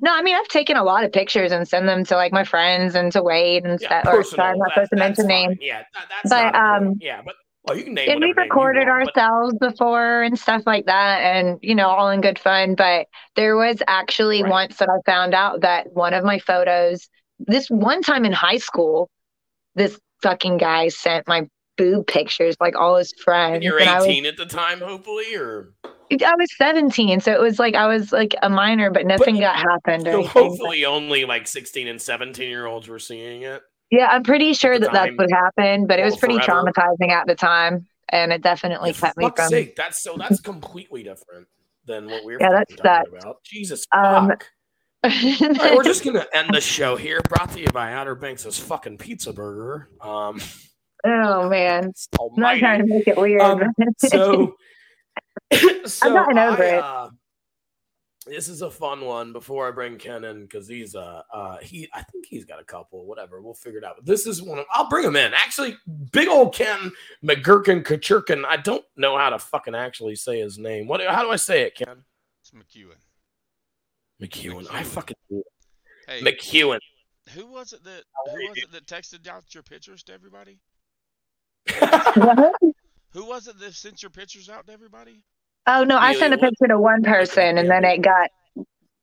No, 0.00 0.12
I 0.14 0.22
mean 0.22 0.34
I've 0.36 0.48
taken 0.48 0.76
a 0.76 0.82
lot 0.84 1.04
of 1.04 1.12
pictures 1.12 1.52
and 1.52 1.66
send 1.66 1.88
them 1.88 2.04
to 2.06 2.16
like 2.16 2.32
my 2.32 2.44
friends 2.44 2.94
and 2.94 3.12
to 3.12 3.22
Wade 3.22 3.64
and 3.64 3.80
Yeah, 3.80 4.00
stuff. 4.02 4.14
Or 4.14 4.22
sorry, 4.24 4.52
I'm 4.52 4.58
not 4.58 4.68
That- 4.68 4.74
supposed 4.74 4.90
to 4.90 4.96
mention 4.96 5.26
names. 5.26 5.56
Yeah, 5.60 5.82
that, 6.24 6.52
But, 6.52 6.54
um, 6.54 6.94
yeah, 7.00 7.22
but 7.24 7.34
well, 7.64 7.76
you 7.78 7.84
can 7.84 7.94
name 7.94 8.10
And 8.10 8.20
we've 8.20 8.28
whatever 8.36 8.40
name 8.40 8.46
you 8.46 8.50
recorded 8.50 8.88
want, 8.88 9.10
but- 9.14 9.22
ourselves 9.22 9.54
before 9.60 10.22
and 10.22 10.38
stuff 10.38 10.62
like 10.66 10.86
that, 10.86 11.20
and 11.20 11.58
you 11.62 11.74
know, 11.74 11.88
all 11.88 12.10
in 12.10 12.20
good 12.20 12.38
fun. 12.38 12.74
But 12.74 13.06
there 13.36 13.56
was 13.56 13.80
actually 13.86 14.42
Right. 14.42 14.50
once 14.50 14.76
that 14.78 14.88
I 14.88 14.98
found 15.10 15.32
out 15.34 15.60
that 15.60 15.92
one 15.92 16.12
of 16.14 16.24
my 16.24 16.38
photos, 16.40 17.08
this 17.38 17.68
one 17.70 18.02
time 18.02 18.24
in 18.24 18.32
high 18.32 18.58
school, 18.58 19.08
this 19.76 19.98
fucking 20.22 20.56
guy 20.58 20.88
sent 20.88 21.26
my 21.28 21.46
boob 21.76 22.06
pictures, 22.06 22.56
like 22.60 22.76
all 22.76 22.96
his 22.96 23.12
friends. 23.24 23.54
And 23.56 23.62
you're 23.64 23.78
and 23.78 23.88
I 23.88 23.98
was 23.98 24.06
18 24.06 24.26
at 24.26 24.36
the 24.36 24.46
time, 24.46 24.80
hopefully, 24.80 25.34
or 25.34 25.74
I 25.84 26.34
was 26.36 26.48
17, 26.56 27.20
so 27.20 27.32
it 27.32 27.40
was 27.40 27.58
like 27.58 27.74
I 27.74 27.86
was 27.86 28.12
like 28.12 28.34
a 28.42 28.48
minor, 28.48 28.90
but 28.90 29.06
nothing 29.06 29.38
got 29.40 29.56
happened. 29.56 30.02
So 30.04 30.10
anything. 30.10 30.26
hopefully 30.28 30.84
only 30.84 31.24
like 31.24 31.48
16 31.48 31.88
and 31.88 32.00
17 32.00 32.48
year 32.48 32.66
olds 32.66 32.88
were 32.88 32.98
seeing 32.98 33.42
it. 33.42 33.62
Yeah, 33.90 34.08
I'm 34.08 34.22
pretty 34.22 34.52
sure 34.52 34.78
that 34.78 34.92
that's 34.92 35.16
what 35.16 35.30
happened, 35.30 35.88
but 35.88 35.98
it 35.98 36.04
was 36.04 36.16
pretty 36.16 36.38
forever. 36.38 36.70
traumatizing 36.72 37.10
at 37.10 37.26
the 37.26 37.34
time, 37.34 37.86
and 38.08 38.32
it 38.32 38.42
definitely 38.42 38.92
For 38.92 39.06
kept 39.06 39.18
me 39.18 39.30
from. 39.34 39.48
sake, 39.48 39.76
that's 39.76 40.02
so 40.02 40.16
that's 40.16 40.40
completely 40.40 41.02
different 41.02 41.46
than 41.86 42.06
what 42.06 42.24
we 42.24 42.34
were 42.34 42.40
Yeah, 42.40 42.50
that's 42.50 42.74
talking 42.76 43.14
about. 43.18 43.42
Jesus 43.44 43.84
Um, 43.92 44.32
right, 45.04 45.76
we're 45.76 45.84
just 45.84 46.04
gonna 46.04 46.26
end 46.32 46.52
the 46.52 46.60
show 46.60 46.96
here. 46.96 47.20
Brought 47.28 47.52
to 47.52 47.60
you 47.60 47.68
by 47.68 47.92
Outer 47.92 48.16
Banks' 48.16 48.58
fucking 48.58 48.98
pizza 48.98 49.32
burger. 49.32 49.88
Um, 50.00 50.40
oh 51.06 51.48
man, 51.48 51.88
it's 51.88 52.08
I'm 52.18 52.28
not 52.36 52.58
trying 52.58 52.80
to 52.80 52.86
make 52.86 53.08
it 53.08 53.16
weird. 53.16 53.40
Um, 53.40 53.62
so, 53.98 54.56
so 55.84 56.12
gotten 56.12 56.38
over 56.38 56.62
I, 56.62 56.66
it. 56.66 56.82
uh, 56.82 57.10
this 58.26 58.48
is 58.48 58.62
a 58.62 58.70
fun 58.70 59.04
one. 59.04 59.32
Before 59.32 59.68
I 59.68 59.70
bring 59.70 59.98
Ken 59.98 60.24
in, 60.24 60.42
because 60.42 60.66
he's 60.66 60.94
uh 60.96 61.22
uh 61.32 61.58
he 61.58 61.88
I 61.94 62.02
think 62.02 62.26
he's 62.26 62.44
got 62.44 62.60
a 62.60 62.64
couple. 62.64 63.06
Whatever, 63.06 63.40
we'll 63.40 63.54
figure 63.54 63.78
it 63.78 63.84
out. 63.84 63.96
But 63.96 64.06
this 64.06 64.26
is 64.26 64.42
one 64.42 64.58
of 64.58 64.66
I'll 64.72 64.88
bring 64.88 65.04
him 65.04 65.16
in. 65.16 65.32
Actually, 65.32 65.76
big 66.12 66.28
old 66.28 66.54
Ken 66.54 66.90
McGurkin 67.24 67.84
Kachurkin. 67.84 68.44
I 68.44 68.56
don't 68.56 68.84
know 68.96 69.16
how 69.16 69.30
to 69.30 69.38
fucking 69.38 69.74
actually 69.74 70.16
say 70.16 70.40
his 70.40 70.58
name. 70.58 70.88
What? 70.88 71.00
How 71.06 71.22
do 71.22 71.30
I 71.30 71.36
say 71.36 71.62
it, 71.62 71.76
Ken? 71.76 72.04
It's 72.42 72.50
McEwen. 72.50 72.96
McEwen. 74.20 74.66
I 74.72 74.82
fucking 74.82 75.16
Hey, 76.08 76.20
McEwen. 76.20 76.78
who 77.30 77.46
was 77.46 77.72
it 77.72 77.82
that 77.84 78.02
who 78.26 78.48
was 78.48 78.58
it 78.58 78.72
that 78.72 78.86
texted 78.86 79.28
out 79.28 79.52
your 79.54 79.62
pictures 79.62 80.02
to 80.04 80.12
everybody? 80.12 80.60
What? 81.78 82.54
Who 83.12 83.24
was 83.24 83.48
it 83.48 83.58
that 83.60 83.74
sent 83.74 84.02
your 84.02 84.10
pictures 84.10 84.48
out 84.50 84.66
to 84.66 84.72
everybody? 84.72 85.22
Oh 85.66 85.84
no, 85.84 85.96
I 85.96 86.12
Yeah, 86.12 86.18
sent 86.18 86.34
a 86.34 86.36
what- 86.36 86.50
picture 86.50 86.68
to 86.68 86.78
one 86.78 87.02
person, 87.02 87.58
and 87.58 87.70
then 87.70 87.84
it 87.84 88.02
got 88.02 88.30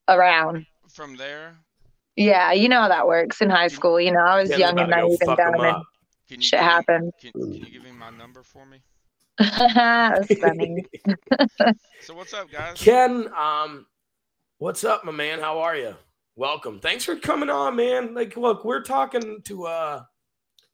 around. 0.08 0.66
From 0.90 1.16
there, 1.18 1.56
Yeah, 2.16 2.52
you 2.52 2.70
know 2.70 2.82
how 2.82 2.88
that 2.90 3.08
works 3.08 3.42
in 3.42 3.50
high 3.50 3.68
school. 3.70 4.00
You 4.00 4.12
know, 4.12 4.20
I 4.20 4.40
was 4.42 4.50
Ken's 4.50 4.60
young 4.60 4.74
about 4.74 4.84
and 4.84 4.92
naive 4.92 5.18
and 5.22 5.38
dumb, 5.38 5.54
and 5.66 5.84
can 6.30 6.38
you 6.38 6.42
shit 6.42 6.52
give 6.52 6.60
him- 6.60 6.66
happened. 6.70 7.14
Can, 7.20 7.32
can 7.32 7.54
you 7.54 7.66
give 7.72 7.84
him 7.84 7.98
my 7.98 8.12
number 8.12 8.44
for 8.44 8.66
me? 8.66 8.78
That's 9.40 10.40
funny. 10.40 10.86
So 12.02 12.14
what's 12.14 12.34
up, 12.34 12.52
guys? 12.52 12.78
Ken, 12.78 13.30
um, 13.36 13.86
what's 14.58 14.84
up, 14.84 15.06
my 15.06 15.12
man? 15.14 15.40
How 15.40 15.60
are 15.60 15.76
you? 15.76 15.96
Welcome. 16.36 16.80
Thanks 16.82 17.06
for 17.06 17.16
coming 17.16 17.50
on, 17.50 17.78
man. 17.78 18.14
Like, 18.14 18.36
look, 18.36 18.66
we're 18.66 18.82
talking 18.84 19.42
to 19.46 19.66
uh 19.66 20.04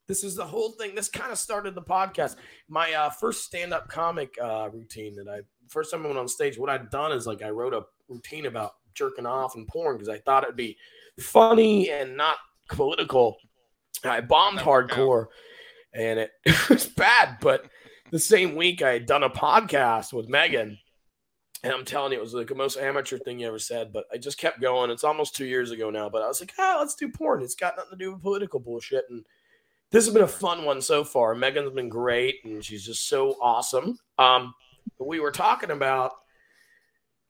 this 0.09 0.23
is 0.23 0.35
the 0.35 0.45
whole 0.45 0.71
thing. 0.71 0.95
This 0.95 1.07
kind 1.07 1.31
of 1.31 1.37
started 1.37 1.75
the 1.75 1.81
podcast. 1.83 2.35
My 2.67 2.91
uh 2.91 3.11
first 3.11 3.45
stand-up 3.45 3.87
comic 3.87 4.35
uh 4.41 4.67
routine 4.73 5.15
that 5.15 5.29
I 5.29 5.41
first 5.69 5.91
time 5.91 6.03
I 6.03 6.07
went 6.07 6.19
on 6.19 6.27
stage, 6.27 6.57
what 6.57 6.69
I'd 6.69 6.89
done 6.89 7.13
is 7.13 7.27
like 7.27 7.43
I 7.43 7.51
wrote 7.51 7.73
a 7.73 7.83
routine 8.09 8.47
about 8.47 8.73
jerking 8.95 9.27
off 9.27 9.55
and 9.55 9.67
porn 9.67 9.95
because 9.95 10.09
I 10.09 10.17
thought 10.17 10.43
it'd 10.43 10.55
be 10.55 10.75
funny 11.19 11.91
and 11.91 12.17
not 12.17 12.37
political. 12.69 13.37
I 14.03 14.19
bombed 14.21 14.59
How'd 14.59 14.65
that 14.65 14.67
work 14.67 14.91
out? 14.91 14.97
hardcore 14.97 15.25
and 15.93 16.19
it, 16.19 16.31
it 16.43 16.69
was 16.69 16.87
bad, 16.87 17.37
but 17.39 17.69
the 18.11 18.19
same 18.19 18.55
week 18.55 18.81
I 18.81 18.93
had 18.93 19.05
done 19.05 19.23
a 19.23 19.29
podcast 19.29 20.11
with 20.11 20.27
Megan 20.27 20.79
and 21.63 21.73
I'm 21.73 21.83
telling 21.83 22.13
you, 22.13 22.17
it 22.17 22.21
was 22.21 22.33
like 22.33 22.47
the 22.47 22.55
most 22.55 22.77
amateur 22.77 23.17
thing 23.17 23.39
you 23.39 23.47
ever 23.47 23.59
said, 23.59 23.91
but 23.91 24.05
I 24.13 24.17
just 24.17 24.37
kept 24.37 24.61
going. 24.61 24.89
It's 24.89 25.03
almost 25.03 25.35
two 25.35 25.45
years 25.45 25.71
ago 25.71 25.89
now, 25.89 26.09
but 26.09 26.21
I 26.21 26.27
was 26.27 26.39
like, 26.39 26.53
ah, 26.57 26.77
let's 26.79 26.95
do 26.95 27.09
porn. 27.09 27.43
It's 27.43 27.55
got 27.55 27.75
nothing 27.75 27.91
to 27.91 27.97
do 27.97 28.13
with 28.13 28.21
political 28.21 28.61
bullshit. 28.61 29.03
And 29.09 29.25
this 29.91 30.05
has 30.05 30.13
been 30.13 30.23
a 30.23 30.27
fun 30.27 30.65
one 30.65 30.81
so 30.81 31.03
far. 31.03 31.33
Megan's 31.35 31.71
been 31.71 31.89
great, 31.89 32.35
and 32.43 32.63
she's 32.63 32.85
just 32.85 33.07
so 33.07 33.35
awesome. 33.41 33.97
Um, 34.17 34.53
we 34.99 35.19
were 35.19 35.31
talking 35.31 35.71
about 35.71 36.11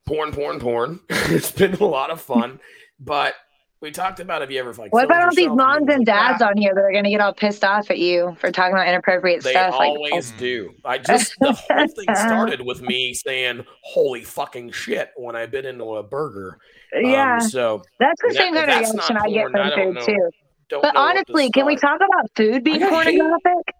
porn, 0.06 0.32
porn, 0.32 0.60
porn. 0.60 1.00
it's 1.08 1.50
been 1.52 1.74
a 1.74 1.84
lot 1.84 2.10
of 2.10 2.20
fun, 2.20 2.60
but 2.98 3.34
we 3.80 3.90
talked 3.90 4.20
about 4.20 4.42
have 4.42 4.50
you 4.50 4.60
ever 4.60 4.74
like 4.74 4.92
What 4.92 5.06
about 5.06 5.24
all 5.24 5.34
these 5.34 5.48
moms 5.48 5.88
and 5.88 6.04
dads 6.04 6.42
on 6.42 6.56
here 6.58 6.74
that 6.74 6.80
are 6.82 6.92
gonna 6.92 7.08
get 7.08 7.22
all 7.22 7.32
pissed 7.32 7.64
off 7.64 7.90
at 7.90 7.98
you 7.98 8.36
for 8.38 8.52
talking 8.52 8.74
about 8.74 8.86
inappropriate 8.86 9.42
They 9.42 9.52
stuff? 9.52 9.74
Like, 9.78 9.88
always 9.88 10.32
do. 10.32 10.74
I 10.84 10.98
just 10.98 11.34
the 11.40 11.52
whole 11.70 11.88
thing 11.88 12.14
started 12.14 12.60
with 12.60 12.82
me 12.82 13.14
saying 13.14 13.64
"Holy 13.82 14.22
fucking 14.22 14.72
shit" 14.72 15.12
when 15.16 15.34
I 15.34 15.46
bit 15.46 15.64
into 15.64 15.96
a 15.96 16.02
burger. 16.02 16.58
Um, 16.94 17.06
yeah, 17.06 17.38
so 17.38 17.82
that's 17.98 18.20
the 18.20 18.28
that- 18.28 18.36
same 18.36 18.54
kind 18.54 18.70
of 18.70 18.76
reaction 18.76 19.16
I 19.16 19.30
get 19.30 19.50
from 19.50 19.94
food 19.94 20.04
too. 20.04 20.30
Don't. 20.70 20.82
But 20.82 20.94
know 20.94 21.00
honestly, 21.00 21.50
can 21.50 21.66
we 21.66 21.76
talk 21.76 21.96
about 21.96 22.30
food 22.36 22.64
being 22.64 22.80
got 22.80 23.04
hate. 23.04 23.18
pornographic? 23.18 23.74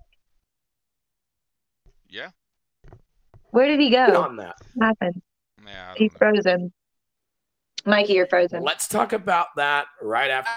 Yeah. 2.09 2.28
Where 3.51 3.68
did 3.68 3.80
he 3.80 3.91
go? 3.91 4.22
on 4.22 4.36
that? 4.36 4.57
What 4.74 4.86
happened? 4.86 5.22
Yeah. 5.64 5.95
He's 5.97 6.12
know. 6.12 6.18
frozen. 6.18 6.72
Mikey, 7.86 8.12
you're 8.14 8.26
frozen. 8.26 8.62
Let's 8.62 8.86
talk 8.88 9.12
about 9.12 9.49
that 9.57 9.86
right 10.03 10.30
after. 10.30 10.51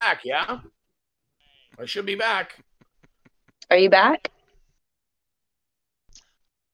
Back, 0.00 0.20
yeah. 0.24 0.60
I 1.78 1.84
should 1.86 2.06
be 2.06 2.14
back. 2.14 2.62
Are 3.70 3.76
you 3.76 3.90
back? 3.90 4.30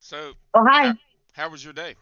So, 0.00 0.34
Oh, 0.54 0.64
hi. 0.68 0.92
how 1.32 1.48
was 1.48 1.64
your 1.64 1.72
day? 1.72 1.94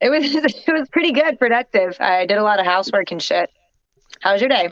It 0.00 0.08
was 0.10 0.24
it 0.34 0.72
was 0.72 0.88
pretty 0.90 1.12
good, 1.12 1.38
productive. 1.38 1.96
I 2.00 2.26
did 2.26 2.38
a 2.38 2.42
lot 2.42 2.58
of 2.60 2.66
housework 2.66 3.10
and 3.10 3.22
shit. 3.22 3.50
How 4.20 4.32
was 4.32 4.40
your 4.40 4.48
day? 4.48 4.70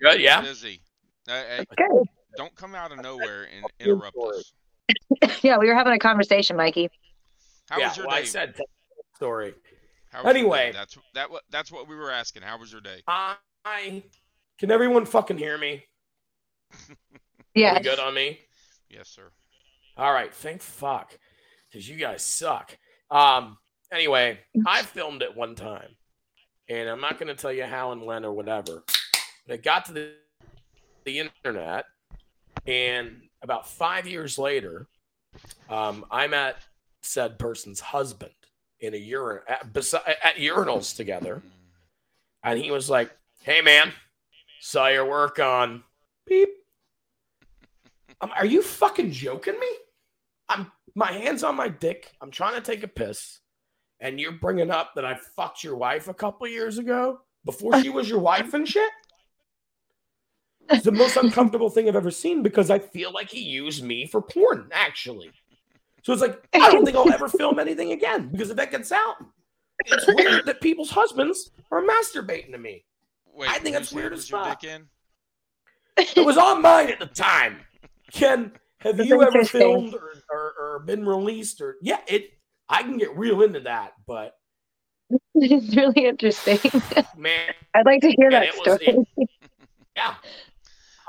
That's 0.00 0.14
good. 0.14 0.18
Good, 0.18 0.20
yeah. 0.22 0.40
Busy. 0.40 0.80
Hey, 1.26 1.64
Good. 1.76 2.06
don't 2.36 2.54
come 2.54 2.74
out 2.74 2.92
of 2.92 3.00
nowhere 3.02 3.46
and 3.54 3.66
interrupt 3.78 4.16
us. 4.16 4.52
Yeah, 5.42 5.58
we 5.58 5.68
were 5.68 5.74
having 5.74 5.92
a 5.92 5.98
conversation, 5.98 6.56
Mikey. 6.56 6.90
How 7.68 7.78
yeah, 7.78 7.88
was 7.88 7.96
your 7.96 8.06
well, 8.08 8.16
I 8.16 8.20
day? 8.20 8.26
said 8.26 8.54
story. 9.14 9.54
How 10.10 10.18
was 10.18 10.24
your 10.24 10.32
day? 10.32 10.38
Anyway. 10.40 10.70
that's 10.74 10.98
that. 11.14 11.30
what- 11.30 11.44
That's 11.50 11.70
what 11.70 11.88
we 11.88 11.94
were 11.94 12.10
asking. 12.10 12.42
How 12.42 12.58
was 12.58 12.72
your 12.72 12.80
day? 12.80 13.02
I 13.06 14.02
can 14.58 14.70
everyone 14.70 15.04
fucking 15.06 15.38
hear 15.38 15.56
me? 15.58 15.84
Yeah. 17.54 17.80
Good 17.80 17.98
on 17.98 18.14
me? 18.14 18.38
Yes, 18.88 19.08
sir. 19.08 19.30
All 19.96 20.12
right, 20.12 20.32
thank 20.32 20.62
fuck, 20.62 21.16
because 21.70 21.88
you 21.88 21.96
guys 21.96 22.24
suck. 22.24 22.76
Um. 23.10 23.58
Anyway, 23.92 24.38
I 24.66 24.82
filmed 24.82 25.22
it 25.22 25.36
one 25.36 25.56
time, 25.56 25.96
and 26.68 26.88
I'm 26.88 27.00
not 27.00 27.18
going 27.18 27.26
to 27.26 27.34
tell 27.34 27.52
you 27.52 27.64
how 27.64 27.90
and 27.90 28.02
when 28.02 28.24
or 28.24 28.32
whatever. 28.32 28.84
It 29.50 29.62
got 29.62 29.86
to 29.86 29.92
the 29.92 30.12
the 31.04 31.18
internet, 31.18 31.86
and 32.66 33.22
about 33.42 33.68
five 33.68 34.06
years 34.06 34.38
later, 34.38 34.86
um, 35.68 36.04
I 36.10 36.26
met 36.26 36.56
said 37.02 37.38
person's 37.38 37.80
husband, 37.80 38.32
in 38.80 38.94
a 38.94 38.96
urine 38.96 39.42
at, 39.48 39.66
at 39.74 40.36
urinals 40.36 40.96
together, 40.96 41.42
and 42.42 42.58
he 42.58 42.70
was 42.70 42.88
like, 42.88 43.10
"Hey, 43.42 43.60
man, 43.60 43.92
saw 44.60 44.88
your 44.88 45.06
work 45.06 45.38
on 45.38 45.82
beep." 46.26 46.48
I'm, 48.20 48.30
are 48.32 48.46
you 48.46 48.62
fucking 48.62 49.12
joking 49.12 49.58
me? 49.58 49.68
I'm 50.48 50.70
my 50.94 51.12
hands 51.12 51.44
on 51.44 51.56
my 51.56 51.68
dick. 51.68 52.12
I'm 52.20 52.30
trying 52.30 52.54
to 52.54 52.60
take 52.60 52.82
a 52.82 52.88
piss, 52.88 53.40
and 54.00 54.20
you're 54.20 54.32
bringing 54.32 54.70
up 54.70 54.94
that 54.94 55.04
I 55.04 55.14
fucked 55.36 55.64
your 55.64 55.76
wife 55.76 56.08
a 56.08 56.14
couple 56.14 56.46
years 56.48 56.78
ago 56.78 57.20
before 57.44 57.80
she 57.82 57.88
was 57.88 58.08
your 58.08 58.18
wife 58.18 58.54
and 58.54 58.68
shit. 58.68 58.90
It's 60.70 60.84
the 60.84 60.92
most 60.92 61.16
uncomfortable 61.16 61.68
thing 61.70 61.88
I've 61.88 61.96
ever 61.96 62.10
seen 62.10 62.42
because 62.42 62.70
I 62.70 62.78
feel 62.78 63.12
like 63.12 63.28
he 63.30 63.40
used 63.40 63.82
me 63.82 64.06
for 64.06 64.22
porn, 64.22 64.68
actually. 64.72 65.30
So 66.02 66.12
it's 66.12 66.22
like, 66.22 66.42
I 66.54 66.70
don't 66.70 66.84
think 66.84 66.96
I'll 66.96 67.12
ever 67.12 67.28
film 67.40 67.58
anything 67.58 67.92
again 67.92 68.28
because 68.30 68.50
if 68.50 68.56
that 68.56 68.70
gets 68.70 68.92
out, 68.92 69.16
it's 69.86 70.06
weird 70.06 70.46
that 70.46 70.60
people's 70.60 70.90
husbands 70.90 71.50
are 71.70 71.82
masturbating 71.82 72.52
to 72.52 72.58
me. 72.58 72.84
Wait, 73.34 73.48
I 73.50 73.58
think 73.58 73.74
that's 73.74 73.92
weird 73.92 74.12
as 74.12 74.18
was 74.18 74.30
your 74.30 74.44
fuck. 74.44 74.62
It 74.64 76.24
was 76.24 76.36
on 76.38 76.62
mine 76.62 76.90
at 76.90 76.98
the 76.98 77.06
time. 77.06 77.58
Ken, 78.12 78.52
have 78.78 78.96
That's 78.96 79.08
you 79.08 79.22
ever 79.22 79.44
filmed 79.44 79.94
or, 79.94 80.12
or, 80.30 80.52
or 80.58 80.78
been 80.80 81.04
released? 81.06 81.60
Or 81.60 81.76
yeah, 81.82 81.98
it. 82.06 82.30
I 82.68 82.82
can 82.82 82.96
get 82.98 83.16
real 83.16 83.42
into 83.42 83.60
that, 83.60 83.92
but 84.06 84.34
it's 85.34 85.74
really 85.76 86.06
interesting. 86.06 86.58
man, 87.16 87.52
I'd 87.74 87.84
like 87.86 88.00
to 88.02 88.10
hear 88.10 88.26
And 88.26 88.32
that 88.34 88.44
it 88.44 88.54
was- 88.54 88.80
story. 88.80 89.04
yeah. 89.96 90.14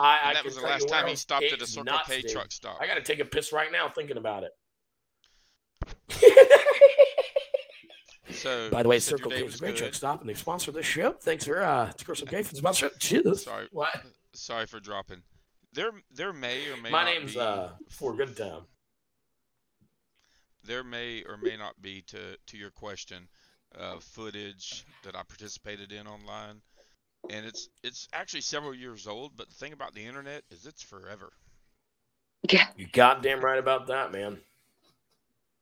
I, 0.01 0.29
I 0.29 0.33
that 0.33 0.43
was 0.43 0.55
the 0.55 0.61
last 0.61 0.87
time 0.89 1.07
he 1.07 1.15
stopped 1.15 1.45
at 1.45 1.61
a 1.61 1.67
Circle 1.67 1.97
K 2.05 2.21
dude. 2.21 2.31
truck 2.31 2.51
stop. 2.51 2.77
I 2.81 2.87
got 2.87 2.95
to 2.95 3.01
take 3.01 3.19
a 3.19 3.25
piss 3.25 3.51
right 3.53 3.71
now 3.71 3.89
thinking 3.89 4.17
about 4.17 4.43
it. 4.43 4.51
So, 8.29 8.69
By 8.71 8.81
the 8.81 8.89
way, 8.89 8.95
you 8.95 8.99
said 9.01 9.11
your 9.11 9.17
Circle 9.19 9.31
K 9.31 9.43
was 9.43 9.55
is 9.55 9.59
a 9.61 9.63
great 9.63 9.75
truck 9.75 9.93
stop, 9.93 10.21
and 10.21 10.29
they 10.29 10.33
sponsor 10.33 10.71
this 10.71 10.85
show. 10.85 11.11
Thanks 11.21 11.45
for 11.45 11.61
uh, 11.61 11.91
Circle 11.97 12.27
K 12.27 12.43
for 12.43 12.55
sponsorship. 12.55 12.97
Cheers. 12.99 13.43
Sorry. 13.45 13.67
What? 13.71 13.93
Sorry 14.33 14.65
for 14.65 14.79
dropping. 14.79 15.21
There, 15.73 15.91
there 16.13 16.33
may 16.33 16.69
or 16.69 16.77
may 16.81 16.89
My 16.89 17.03
not 17.03 17.13
name's 17.13 17.33
be, 17.33 17.39
uh 17.39 17.69
for 17.89 18.15
good 18.15 18.35
time. 18.35 18.61
there 20.65 20.83
may 20.83 21.23
or 21.23 21.37
may 21.37 21.55
not 21.57 21.81
be 21.81 22.01
to 22.07 22.37
to 22.47 22.57
your 22.57 22.71
question, 22.71 23.27
uh, 23.77 23.97
footage 23.99 24.85
that 25.03 25.15
I 25.15 25.23
participated 25.23 25.91
in 25.91 26.07
online, 26.07 26.61
and 27.29 27.45
it's 27.45 27.69
it's 27.83 28.07
actually 28.13 28.41
several 28.41 28.73
years 28.73 29.07
old. 29.07 29.35
But 29.35 29.49
the 29.49 29.55
thing 29.55 29.73
about 29.73 29.93
the 29.93 30.05
internet 30.05 30.43
is 30.51 30.65
it's 30.65 30.81
forever. 30.83 31.31
Yeah. 32.49 32.67
You 32.75 32.87
goddamn 32.91 33.41
right 33.41 33.59
about 33.59 33.87
that, 33.87 34.11
man. 34.11 34.39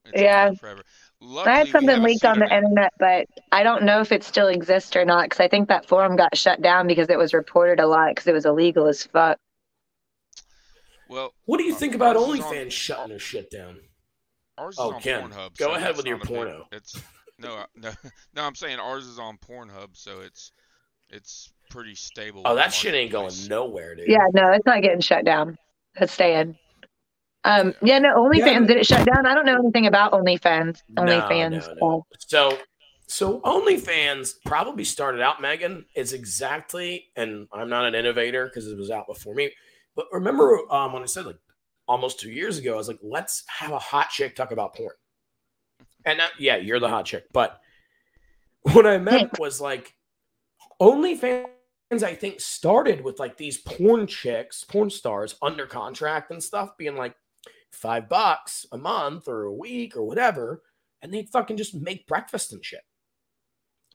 It's 0.05 0.21
Yeah. 0.21 0.53
forever. 0.53 0.81
Luckily, 1.19 1.53
I 1.53 1.57
had 1.59 1.67
something 1.67 2.01
leaked 2.01 2.23
on 2.23 2.39
the 2.39 2.45
pseudonym. 2.45 2.63
internet, 2.71 2.93
but 2.97 3.27
I 3.51 3.63
don't 3.63 3.83
know 3.83 3.99
if 3.99 4.11
it 4.13 4.23
still 4.23 4.47
exists 4.47 4.95
or 4.95 5.03
not 5.03 5.25
because 5.25 5.41
I 5.41 5.49
think 5.49 5.67
that 5.67 5.85
forum 5.87 6.15
got 6.15 6.37
shut 6.37 6.61
down 6.61 6.87
because 6.87 7.09
it 7.09 7.17
was 7.17 7.33
reported 7.33 7.81
a 7.81 7.85
lot 7.87 8.11
because 8.11 8.27
it 8.27 8.33
was 8.33 8.45
illegal 8.45 8.87
as 8.87 9.03
fuck. 9.03 9.37
Well, 11.09 11.33
What 11.45 11.57
do 11.57 11.63
you 11.63 11.73
Uh, 11.75 11.77
think 11.77 11.95
about 11.95 12.15
ours 12.15 12.39
is 12.39 12.45
on- 12.45 12.53
OnlyFans 12.53 12.71
shutting 12.71 13.09
their 13.09 13.19
shit 13.19 13.49
down? 13.49 13.81
ours 14.57 14.75
is 14.75 14.79
Oh, 14.79 14.93
on 14.93 15.01
Ken, 15.01 15.29
Pornhub. 15.29 15.57
go 15.57 15.65
so 15.67 15.73
ahead 15.75 15.97
with 15.97 16.05
your 16.05 16.17
not 16.17 16.25
a 16.25 16.27
big- 16.29 16.35
porno. 16.37 16.67
It's 16.71 17.01
no, 17.37 17.65
no, 17.75 17.91
no. 18.33 18.43
I'm 18.43 18.55
saying 18.55 18.79
ours 18.79 19.05
is 19.05 19.17
on 19.19 19.37
Pornhub, 19.37 19.97
so 19.97 20.21
it's 20.21 20.51
it's 21.09 21.51
pretty 21.69 21.95
stable. 21.95 22.43
Oh, 22.45 22.55
that 22.55 22.73
shit 22.73 22.93
ain't 22.93 23.11
going 23.11 23.33
nowhere, 23.47 23.95
dude. 23.95 24.07
Yeah, 24.07 24.27
no, 24.33 24.51
it's 24.51 24.65
not 24.65 24.81
getting 24.81 25.01
shut 25.01 25.25
down. 25.25 25.57
It's 25.95 26.13
staying. 26.13 26.57
Um, 27.45 27.73
yeah, 27.81 27.99
no, 27.99 28.15
OnlyFans 28.15 28.37
Yeah. 28.45 28.59
did 28.59 28.77
it 28.77 28.85
shut 28.85 29.07
down? 29.07 29.25
I 29.25 29.33
don't 29.33 29.45
know 29.45 29.57
anything 29.57 29.87
about 29.87 30.11
OnlyFans. 30.11 30.81
OnlyFans. 30.97 31.67
no, 31.79 31.87
no. 31.87 32.05
So, 32.17 32.57
so 33.07 33.39
OnlyFans 33.41 34.33
probably 34.45 34.83
started 34.83 35.21
out, 35.21 35.41
Megan, 35.41 35.85
is 35.95 36.13
exactly, 36.13 37.07
and 37.15 37.47
I'm 37.53 37.69
not 37.69 37.85
an 37.85 37.95
innovator 37.95 38.45
because 38.45 38.67
it 38.67 38.77
was 38.77 38.91
out 38.91 39.07
before 39.07 39.33
me. 39.33 39.51
But 39.95 40.07
remember 40.11 40.59
um, 40.71 40.93
when 40.93 41.03
I 41.03 41.07
said 41.07 41.25
like 41.25 41.39
almost 41.87 42.19
two 42.19 42.29
years 42.29 42.57
ago, 42.57 42.73
I 42.73 42.77
was 42.77 42.87
like, 42.87 42.99
let's 43.01 43.43
have 43.47 43.71
a 43.71 43.79
hot 43.79 44.09
chick 44.09 44.35
talk 44.35 44.51
about 44.51 44.75
porn. 44.75 44.93
And 46.05 46.19
that, 46.19 46.31
yeah, 46.39 46.57
you're 46.57 46.79
the 46.79 46.87
hot 46.89 47.05
chick. 47.05 47.25
But 47.33 47.59
what 48.61 48.85
I 48.85 48.97
meant 48.97 49.39
was 49.39 49.59
like 49.59 49.95
OnlyFans, 50.81 51.45
I 52.03 52.15
think, 52.15 52.39
started 52.39 53.03
with 53.03 53.19
like 53.19 53.37
these 53.37 53.57
porn 53.57 54.07
chicks, 54.07 54.63
porn 54.63 54.89
stars 54.89 55.35
under 55.41 55.65
contract 55.65 56.31
and 56.31 56.41
stuff, 56.41 56.77
being 56.77 56.95
like 56.95 57.15
five 57.71 58.09
bucks 58.09 58.65
a 58.71 58.77
month 58.77 59.27
or 59.27 59.43
a 59.43 59.53
week 59.53 59.95
or 59.95 60.03
whatever. 60.03 60.63
And 61.01 61.13
they'd 61.13 61.29
fucking 61.29 61.57
just 61.57 61.75
make 61.75 62.07
breakfast 62.07 62.53
and 62.53 62.63
shit. 62.63 62.81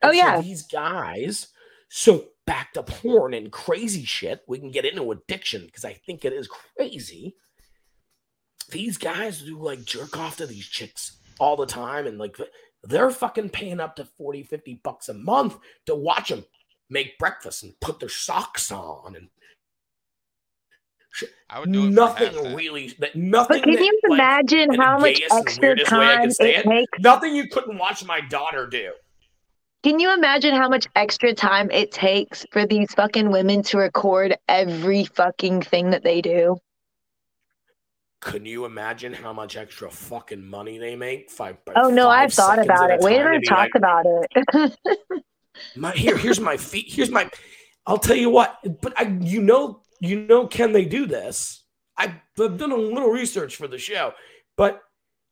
Oh, 0.03 0.09
And 0.09 0.19
so 0.19 0.25
yeah. 0.25 0.41
these 0.41 0.63
guys, 0.67 1.49
so 1.89 2.29
back 2.47 2.73
to 2.75 2.83
porn 2.83 3.35
and 3.35 3.51
crazy 3.51 4.05
shit. 4.05 4.43
We 4.47 4.59
can 4.59 4.71
get 4.71 4.85
into 4.85 5.11
addiction 5.11 5.67
because 5.67 5.85
I 5.85 5.95
think 5.95 6.25
it 6.25 6.33
is 6.33 6.49
crazy. 6.49 7.37
These 8.71 8.99
guys 8.99 9.43
do 9.43 9.59
like 9.59 9.85
jerk 9.85 10.19
off 10.19 10.39
to 10.39 10.47
these 10.47 10.67
chicks 10.67 11.19
all 11.39 11.57
the 11.57 11.67
time 11.67 12.07
and 12.07 12.19
like 12.19 12.37
they're 12.83 13.11
fucking 13.11 13.51
paying 13.51 13.81
up 13.81 13.97
to 13.97 14.05
40, 14.05 14.43
50 14.45 14.81
bucks 14.83 15.09
a 15.09 15.15
month 15.15 15.57
to 15.87 15.95
watch 15.95 16.29
them 16.29 16.45
make 16.91 17.19
breakfast 17.19 17.63
and 17.63 17.79
put 17.81 18.01
their 18.01 18.09
socks 18.09 18.71
on 18.71 19.17
and 19.17 19.29
I 21.49 21.61
would 21.61 21.71
do 21.73 21.87
it 21.87 21.91
nothing 21.93 22.33
that. 22.43 22.57
really 22.57 22.89
that 22.99 23.15
nothing 23.15 23.59
But 23.61 23.65
can 23.65 23.75
that, 23.75 23.85
you 23.85 24.01
like, 24.09 24.19
imagine 24.19 24.75
how 24.75 24.99
much 24.99 25.23
extra 25.31 25.69
weirdest 25.69 25.93
way 25.93 25.99
I 25.99 26.15
time 26.17 26.23
could 26.23 26.33
say 26.35 26.55
it 26.57 26.67
it. 26.67 26.69
takes? 26.69 26.99
nothing 27.01 27.37
you 27.37 27.49
couldn't 27.49 27.79
watch 27.79 28.05
my 28.05 28.21
daughter 28.21 28.67
do 28.67 28.93
Can 29.85 30.01
you 30.01 30.13
imagine 30.13 30.55
how 30.55 30.69
much 30.69 30.89
extra 30.97 31.33
time 31.33 31.71
it 31.71 31.93
takes 31.93 32.45
for 32.51 32.67
these 32.67 32.93
fucking 32.95 33.31
women 33.31 33.63
to 33.65 33.79
record 33.79 34.37
every 34.49 35.05
fucking 35.05 35.63
thing 35.63 35.91
that 35.91 36.03
they 36.03 36.21
do? 36.21 36.57
Can 38.21 38.47
you 38.47 38.65
imagine 38.65 39.13
how 39.13 39.33
much 39.35 39.57
extra 39.57 39.91
fucking 39.91 40.45
money 40.45 40.79
they 40.79 40.97
make? 40.97 41.31
Five. 41.31 41.59
Oh 41.77 41.91
no, 41.91 42.07
five 42.07 42.25
I've 42.25 42.33
thought 42.33 42.59
about 42.59 42.91
it. 42.91 43.01
a 43.01 43.05
Wait 43.05 43.19
time 43.19 43.33
till 43.33 43.41
to 43.41 43.47
talk 43.47 43.59
like, 43.59 43.75
about 43.77 44.07
it. 44.07 44.77
My 45.77 45.93
here, 45.93 46.17
here's 46.17 46.41
my 46.41 46.57
feet. 46.57 46.87
Here's 46.89 47.11
my. 47.11 47.31
I'll 47.87 47.99
tell 47.99 48.17
you 48.17 48.31
what. 48.31 48.59
But 48.81 48.99
I, 48.99 49.17
you 49.21 49.43
know, 49.43 49.83
you 50.01 50.21
know, 50.21 50.47
can 50.47 50.73
they 50.73 50.85
do 50.85 51.07
this? 51.07 51.65
I've, 51.97 52.15
I've 52.41 52.59
done 52.59 52.73
a 52.73 52.77
little 52.77 53.11
research 53.11 53.57
for 53.57 53.69
the 53.69 53.79
show, 53.79 54.13
but 54.57 54.81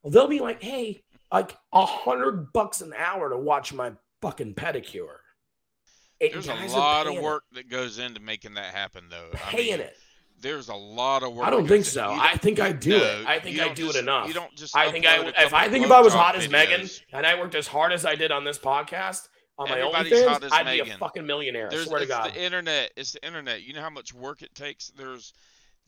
they'll 0.03 0.27
be 0.27 0.39
like, 0.39 0.61
"Hey, 0.61 1.03
like 1.31 1.57
a 1.73 1.85
hundred 1.85 2.53
bucks 2.53 2.81
an 2.81 2.93
hour 2.97 3.29
to 3.29 3.37
watch 3.37 3.73
my 3.73 3.93
fucking 4.21 4.55
pedicure." 4.55 5.17
There's 6.19 6.47
a 6.47 6.53
lot 6.77 7.07
of 7.07 7.15
it, 7.15 7.21
work 7.21 7.43
that 7.53 7.69
goes 7.69 7.99
into 7.99 8.21
making 8.21 8.53
that 8.53 8.73
happen, 8.73 9.05
though. 9.09 9.29
I 9.33 9.37
Paying 9.37 9.71
mean, 9.71 9.79
it. 9.81 9.97
There's 10.39 10.69
a 10.69 10.75
lot 10.75 11.23
of 11.23 11.33
work. 11.33 11.47
I 11.47 11.49
don't 11.49 11.67
think 11.67 11.85
so. 11.85 12.09
I 12.11 12.37
think 12.37 12.59
I 12.59 12.71
do 12.71 12.91
no, 12.91 12.97
it. 12.97 13.27
I 13.27 13.39
think 13.39 13.59
I 13.59 13.65
don't 13.65 13.75
just- 13.75 13.95
it 13.97 13.99
enough. 13.99 14.27
You 14.27 14.33
don't 14.33 14.53
just. 14.55 14.75
I 14.75 14.91
think 14.91 15.05
I, 15.05 15.33
if 15.37 15.53
I 15.53 15.69
think 15.69 15.85
if 15.85 15.91
I 15.91 16.01
was 16.01 16.13
hot 16.13 16.35
as 16.35 16.49
Megan 16.49 16.87
and 17.11 17.25
I 17.25 17.39
worked 17.39 17.55
as 17.55 17.67
hard 17.67 17.91
as 17.91 18.05
I 18.05 18.15
did 18.15 18.31
on 18.31 18.43
this 18.43 18.57
podcast 18.57 19.27
on 19.57 19.69
my 19.69 19.79
Everybody's 19.79 20.13
OnlyFans, 20.13 20.27
hot 20.27 20.43
as 20.43 20.51
I'd 20.51 20.83
be 20.83 20.89
a 20.89 20.97
fucking 20.97 21.25
millionaire. 21.25 21.67
I 21.67 21.69
There's 21.69 21.85
swear 21.87 21.99
to 21.99 22.03
it's 22.03 22.11
God. 22.11 22.33
the 22.33 22.41
internet. 22.43 22.91
It's 22.95 23.11
the 23.13 23.25
internet. 23.25 23.61
You 23.63 23.73
know 23.73 23.81
how 23.81 23.89
much 23.89 24.13
work 24.13 24.41
it 24.41 24.53
takes. 24.55 24.89
There's 24.97 25.33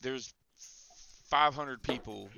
there's 0.02 0.34
500 1.30 1.82
people. 1.82 2.30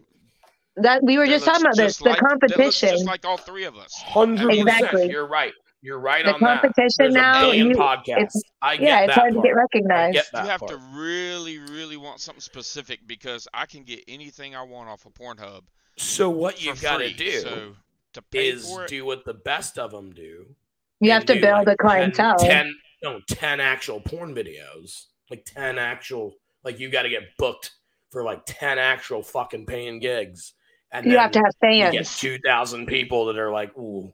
that 0.77 1.01
we 1.03 1.17
were 1.17 1.25
that 1.25 1.31
just 1.33 1.45
talking 1.45 1.61
about 1.63 1.75
this. 1.75 1.93
just 1.97 2.03
The 2.03 2.09
like- 2.11 2.19
that 2.19 2.23
looks 2.31 2.53
competition. 2.53 2.89
just 2.89 3.05
like 3.05 3.25
all 3.25 3.37
three 3.37 3.65
of 3.65 3.75
us. 3.77 3.93
Hundred. 4.01 4.51
Exactly. 4.53 5.09
You're 5.09 5.27
right. 5.27 5.53
You're 5.81 5.99
right 5.99 6.25
The 6.25 6.33
on 6.33 6.39
that. 6.41 6.61
The 6.61 6.67
competition 6.69 7.13
now, 7.13 7.51
a 7.51 7.55
you- 7.55 7.69
podcasts. 7.71 8.07
it's- 8.17 8.41
I 8.61 8.77
get 8.77 8.83
yeah, 8.87 8.99
it's 9.01 9.07
that 9.15 9.19
hard 9.19 9.33
to 9.35 9.41
get 9.41 9.51
recognized. 9.55 10.13
get 10.13 10.25
you 10.33 10.39
have 10.49 10.59
part. 10.61 10.71
to 10.71 10.77
really, 10.93 11.59
really 11.59 11.97
want 11.97 12.19
something 12.19 12.41
specific 12.41 13.01
because 13.05 13.47
I 13.53 13.65
can 13.67 13.83
get 13.83 14.03
anything 14.07 14.55
I 14.55 14.63
want 14.63 14.89
off 14.89 15.05
of 15.05 15.13
Pornhub 15.13 15.61
So 15.97 16.29
what 16.29 16.61
you've 16.63 16.81
got 16.81 16.97
to 16.97 17.11
do 17.13 17.31
So 17.41 17.75
to 18.13 18.23
is 18.33 18.69
it, 18.71 18.87
do 18.87 19.05
what 19.05 19.25
the 19.25 19.33
best 19.35 19.77
of 19.77 19.91
them 19.91 20.13
do. 20.13 20.55
You 20.99 21.11
have 21.11 21.25
to 21.25 21.35
do, 21.35 21.41
build 21.41 21.67
like, 21.67 21.75
a 21.75 21.77
clientele. 21.77 22.37
10, 22.37 22.49
10 22.49 22.75
no, 23.03 23.21
10 23.29 23.59
actual 23.59 23.99
porn 24.01 24.33
videos. 24.33 25.05
Like 25.29 25.45
10 25.45 25.77
actual, 25.77 26.33
like 26.63 26.79
you 26.79 26.89
got 26.89 27.03
to 27.03 27.09
get 27.09 27.23
booked 27.37 27.71
for 28.11 28.23
like 28.23 28.41
10 28.45 28.79
actual 28.79 29.21
fucking 29.21 29.65
paying 29.65 29.99
gigs. 29.99 30.53
And 30.91 31.05
you 31.05 31.17
have 31.17 31.31
to 31.31 31.39
have 31.39 31.53
you 31.61 31.91
get 31.91 31.93
fans. 31.93 32.17
2,000 32.19 32.85
people 32.87 33.25
that 33.25 33.37
are 33.37 33.51
like, 33.51 33.77
ooh, 33.77 34.13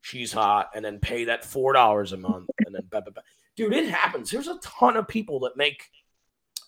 she's 0.00 0.32
hot. 0.32 0.70
And 0.74 0.84
then 0.84 0.98
pay 0.98 1.26
that 1.26 1.42
$4 1.42 2.12
a 2.12 2.16
month. 2.16 2.48
And 2.64 2.74
then, 2.74 2.82
bah, 2.90 3.02
bah, 3.04 3.12
bah. 3.14 3.20
dude, 3.56 3.74
it 3.74 3.88
happens. 3.90 4.30
There's 4.30 4.48
a 4.48 4.58
ton 4.60 4.96
of 4.96 5.06
people 5.06 5.40
that 5.40 5.56
make 5.56 5.84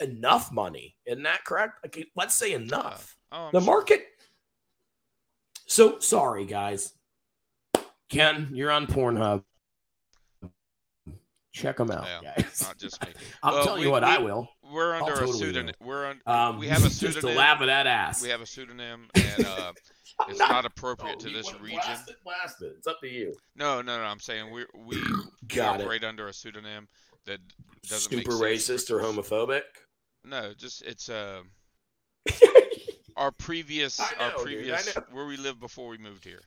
enough 0.00 0.52
money. 0.52 0.94
Isn't 1.06 1.22
that 1.22 1.44
correct? 1.44 1.78
Like, 1.82 2.06
let's 2.14 2.34
say 2.34 2.52
enough. 2.52 3.16
Uh, 3.32 3.48
oh, 3.48 3.50
The 3.52 3.60
sure. 3.60 3.66
market. 3.66 4.06
So 5.66 5.98
sorry, 5.98 6.44
guys. 6.44 6.92
Ken, 8.08 8.50
you're 8.52 8.70
on 8.70 8.86
Pornhub. 8.86 9.42
Check 11.57 11.78
them 11.78 11.90
out, 11.90 12.07
Yeah, 12.22 12.34
guys. 12.36 12.62
not 12.62 12.78
just 12.78 13.00
me. 13.04 13.12
I'll 13.42 13.54
Well, 13.54 13.64
tell 13.64 13.74
we- 13.76 13.82
you 13.82 13.90
what, 13.90 14.02
we- 14.02 14.09
I 14.11 14.18
will. 14.18 14.48
We're 14.62 14.94
I'll 14.94 15.04
under 15.04 15.14
a 15.14 15.18
totally 15.20 15.38
pseudonym. 15.38 15.74
go. 15.80 15.86
We're 15.86 16.07
un- 16.07 16.20
Um, 16.26 16.59
we 16.59 16.68
have 16.68 16.84
a 16.84 16.90
pseudonym. 16.90 17.12
just 17.22 17.26
to 17.26 17.32
laugh 17.34 17.61
at 17.62 17.66
that 17.66 17.86
ass. 17.86 18.22
we 18.22 18.28
have 18.28 18.40
a 18.42 18.46
pseudonym, 18.46 19.09
and 19.14 19.46
uh, 19.46 19.72
it's 20.28 20.38
not- 20.38 20.50
not 20.50 20.66
appropriate 20.66 21.16
Oh, 21.18 21.24
to 21.26 21.30
this 21.30 21.52
region. 21.61 21.78
Blast 21.82 22.11
it, 22.11 22.16
blast 22.24 22.62
it. 22.62 22.74
It's 22.76 22.86
up 22.86 23.00
to 23.00 23.09
you. 23.09 23.34
No, 23.54 23.80
no, 23.80 23.96
no. 23.98 24.04
I'm 24.04 24.20
saying 24.20 24.50
we 24.52 24.66
we 24.76 25.02
Got 25.48 25.80
it. 25.80 25.84
operate 25.84 26.04
under 26.04 26.28
a 26.28 26.32
pseudonym 26.32 26.88
that 27.24 27.38
doesn't 27.88 28.11
Super 28.12 28.38
make 28.38 28.61
sense 28.61 28.82
racist 28.84 28.90
or 28.90 29.00
homophobic. 29.00 29.62
No, 30.24 30.52
just 30.54 30.82
it's 30.82 31.09
uh 31.09 31.40
our 33.16 33.30
previous 33.32 33.98
I 34.00 34.12
our 34.20 34.28
know, 34.32 34.36
dude, 34.38 34.44
previous 34.44 34.94
where 35.11 35.26
we 35.26 35.36
lived 35.36 35.61
before 35.61 35.88
we 35.88 35.96
moved 35.98 36.24
here. 36.24 36.42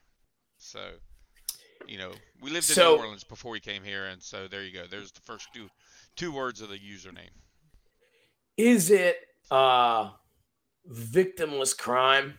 So, 0.58 0.78
you 1.86 1.98
know, 1.98 2.12
we 2.42 2.50
lived 2.50 2.68
in 2.70 2.74
So- 2.74 2.96
New 2.96 3.02
Orleans 3.02 3.24
before 3.24 3.52
we 3.52 3.60
came 3.60 3.82
here, 3.82 4.06
and 4.06 4.22
so 4.22 4.48
there 4.48 4.62
you 4.62 4.72
go. 4.72 4.86
There's 4.86 5.12
the 5.12 5.20
first 5.20 5.48
two 5.54 5.68
two 6.16 6.32
words 6.32 6.60
of 6.60 6.68
the 6.68 6.78
username. 6.78 7.30
Is 8.56 8.90
it 8.90 9.16
uh 9.50 10.10
victimless 10.90 11.76
crime 11.76 12.34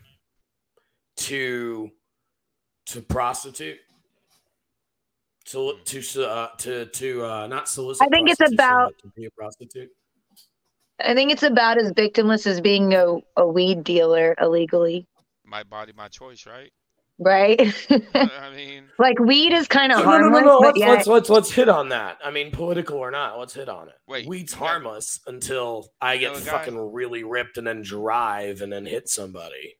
to 1.18 1.90
to 2.88 3.02
prostitute? 3.02 3.80
To 5.46 5.78
to 5.86 6.24
uh, 6.30 6.56
to 6.60 6.86
to 6.86 7.26
uh, 7.26 7.48
not 7.48 7.68
solicit. 7.68 8.06
I 8.06 8.10
think 8.10 8.30
it's 8.30 8.54
about- 8.54 8.94
to 9.00 9.08
be 9.16 9.26
a 9.26 9.32
prostitute. 9.32 9.90
I 11.04 11.16
think 11.16 11.32
it's 11.32 11.42
about 11.42 11.80
as 11.80 11.92
victimless 11.94 12.46
as 12.46 12.62
being 12.62 12.94
a, 12.94 13.18
a 13.36 13.48
weed 13.48 13.84
dealer 13.84 14.36
illegally, 14.40 15.08
My 15.44 15.64
body, 15.64 15.94
my 15.98 16.08
choice, 16.10 16.46
right? 16.46 16.72
Right? 17.22 17.60
I 18.16 18.52
mean, 18.56 18.84
like 19.00 19.20
weed 19.20 19.54
is 19.54 19.68
kind 19.68 19.92
of 19.92 20.04
No, 20.04 20.18
no, 20.18 20.30
no, 20.30 20.40
no, 20.40 20.46
no. 20.46 20.58
Let's, 20.60 20.80
yet 20.80 20.90
let's 20.90 21.08
let's 21.08 21.30
let's 21.30 21.52
hit 21.52 21.70
on 21.70 21.90
that. 21.90 22.18
I 22.24 22.32
mean, 22.32 22.52
political 22.52 22.98
or 22.98 23.12
not, 23.12 23.40
let's 23.40 23.54
hit 23.54 23.70
on 23.70 23.88
it. 23.88 23.96
Wait, 24.08 24.28
weed's 24.28 24.54
you 24.54 24.60
got- 24.60 24.68
harmless 24.70 25.20
until 25.28 25.90
I 26.02 26.16
you 26.16 26.20
get 26.22 26.34
know 26.34 26.40
a 26.40 26.42
guy- 26.42 26.52
fucking 26.52 26.92
really 26.94 27.24
ripped 27.24 27.58
and 27.58 27.66
then 27.66 27.82
drive 27.82 28.62
and 28.62 28.72
then 28.74 28.86
hit 28.86 29.08
somebody. 29.08 29.78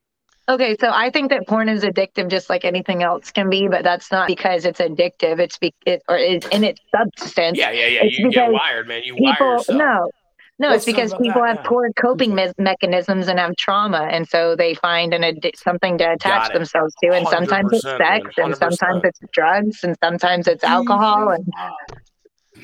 Okay, 0.48 0.76
so 0.80 0.90
I 0.92 1.08
think 1.10 1.30
that 1.30 1.46
porn 1.46 1.68
is 1.68 1.84
addictive 1.84 2.28
just 2.28 2.50
like 2.50 2.64
anything 2.64 3.04
else 3.04 3.30
can 3.30 3.48
be, 3.48 3.68
but 3.68 3.84
that's 3.84 4.10
not 4.10 4.26
because 4.26 4.64
it's 4.64 4.80
addictive. 4.80 5.38
It's 5.38 5.56
be 5.56 5.72
it, 5.86 6.02
or 6.08 6.16
it's 6.18 6.46
in 6.48 6.64
its 6.64 6.80
substance. 6.94 7.56
Yeah, 7.56 7.70
yeah, 7.70 7.86
yeah. 7.86 8.00
It's 8.04 8.18
You 8.18 8.28
get 8.30 8.50
wired, 8.50 8.88
man. 8.88 9.02
You 9.04 9.14
wire 9.16 9.34
People 9.34 9.52
yourself. 9.52 9.78
no. 9.78 10.10
No, 10.62 10.68
Let's 10.68 10.86
it's 10.86 10.96
because 10.96 11.12
people 11.14 11.42
that 11.42 11.56
have 11.56 11.64
now. 11.64 11.68
poor 11.68 11.90
coping 11.98 12.36
me- 12.36 12.52
mechanisms 12.56 13.26
and 13.26 13.36
have 13.40 13.56
trauma, 13.56 14.02
and 14.12 14.28
so 14.28 14.54
they 14.54 14.74
find 14.74 15.12
an 15.12 15.22
addi- 15.22 15.56
something 15.56 15.98
to 15.98 16.12
attach 16.12 16.52
themselves 16.52 16.94
to, 17.02 17.10
and 17.10 17.26
sometimes 17.26 17.72
it's 17.72 17.84
100%, 17.84 17.96
sex, 17.98 18.34
and 18.38 18.56
sometimes 18.56 19.00
it's 19.02 19.18
drugs, 19.32 19.82
and 19.82 19.96
sometimes 20.00 20.46
it's 20.46 20.62
alcohol, 20.62 21.30
and 21.30 21.44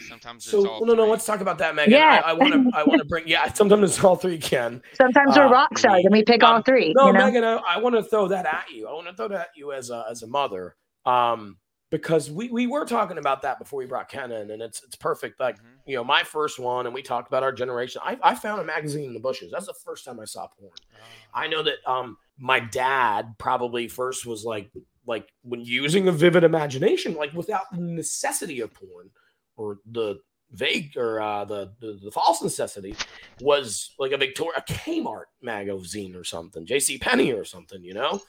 sometimes 0.09 0.45
it's 0.45 0.53
So 0.53 0.69
all 0.69 0.87
no, 0.87 0.95
no. 0.95 1.07
Let's 1.09 1.27
talk 1.27 1.41
about 1.41 1.59
that, 1.59 1.75
Megan. 1.75 1.93
Yeah. 1.95 2.23
I 2.25 2.35
want 2.35 2.53
to. 2.53 2.71
I 2.73 2.85
want 2.85 3.01
to 3.01 3.05
bring. 3.05 3.27
Yeah, 3.27 3.53
sometimes 3.53 3.83
it's 3.83 4.05
all 4.05 4.15
three 4.15 4.39
can. 4.39 4.81
sometimes 4.95 5.37
Uh, 5.37 5.41
we're 5.41 5.53
rock 5.53 5.77
stars, 5.77 6.05
and 6.05 6.13
we 6.13 6.23
pick 6.23 6.45
all 6.45 6.55
um, 6.55 6.63
three. 6.63 6.95
No, 6.97 7.09
you 7.09 7.15
know? 7.15 7.25
Megan, 7.25 7.43
I, 7.43 7.57
I 7.67 7.79
want 7.79 7.97
to 7.97 8.05
throw 8.05 8.29
that 8.29 8.47
at 8.47 8.71
you. 8.71 8.87
I 8.87 8.93
want 8.93 9.09
to 9.09 9.15
throw 9.15 9.27
that 9.27 9.41
at 9.41 9.49
you 9.57 9.73
as 9.73 9.91
a 9.91 10.05
as 10.09 10.23
a 10.23 10.29
mother, 10.29 10.77
um, 11.05 11.57
because 11.91 12.31
we 12.31 12.49
we 12.49 12.69
were 12.69 12.85
talking 12.85 13.19
about 13.19 13.43
that 13.43 13.59
before 13.59 13.81
we 13.81 13.87
brought 13.87 14.09
Ken 14.09 14.31
in, 14.31 14.53
and 14.53 14.63
it's 14.63 14.85
it's 14.85 14.95
perfect. 14.95 15.41
Like 15.41 15.57
Mhm. 15.57 15.78
You 15.89 15.97
know, 15.97 16.05
my 16.05 16.23
first 16.23 16.59
one, 16.59 16.85
and 16.85 16.95
we 16.95 17.03
talked 17.03 17.29
about 17.29 17.43
our 17.43 17.53
generation. 17.53 18.03
I 18.05 18.19
I 18.23 18.35
found 18.35 18.61
a 18.61 18.65
magazine 18.65 19.07
in 19.07 19.15
the 19.15 19.21
bushes. 19.21 19.51
That's 19.51 19.67
the 19.67 19.75
first 19.85 20.05
time 20.05 20.21
I 20.21 20.27
saw 20.27 20.47
porn. 20.47 20.73
Ah. 20.95 21.41
I 21.41 21.49
know 21.49 21.63
that 21.63 21.79
um 21.87 22.19
my 22.39 22.61
dad 22.61 23.35
probably 23.39 23.89
first 23.89 24.27
was 24.27 24.45
like 24.45 24.71
like 25.07 25.29
when 25.43 25.63
using 25.63 26.07
a 26.07 26.13
vivid 26.13 26.45
imagination, 26.45 27.15
like 27.15 27.33
without 27.33 27.65
the 27.73 27.81
necessity 27.81 28.61
of 28.61 28.73
porn 28.75 29.11
or 29.57 29.79
the 29.91 30.21
vague 30.53 30.97
or 30.97 31.21
uh, 31.21 31.45
the, 31.45 31.73
the 31.81 31.99
the 32.05 32.11
false 32.11 32.43
necessity 32.43 32.95
was 33.41 33.95
like 33.99 34.13
a 34.13 34.17
Victoria 34.19 34.59
a 34.59 34.73
Kmart 34.73 35.25
magazine 35.43 36.15
or 36.15 36.25
something, 36.25 36.67
J.C. 36.67 36.99
Penney 36.99 37.33
or 37.33 37.45
something, 37.45 37.83
you 37.83 37.95
know. 37.95 38.21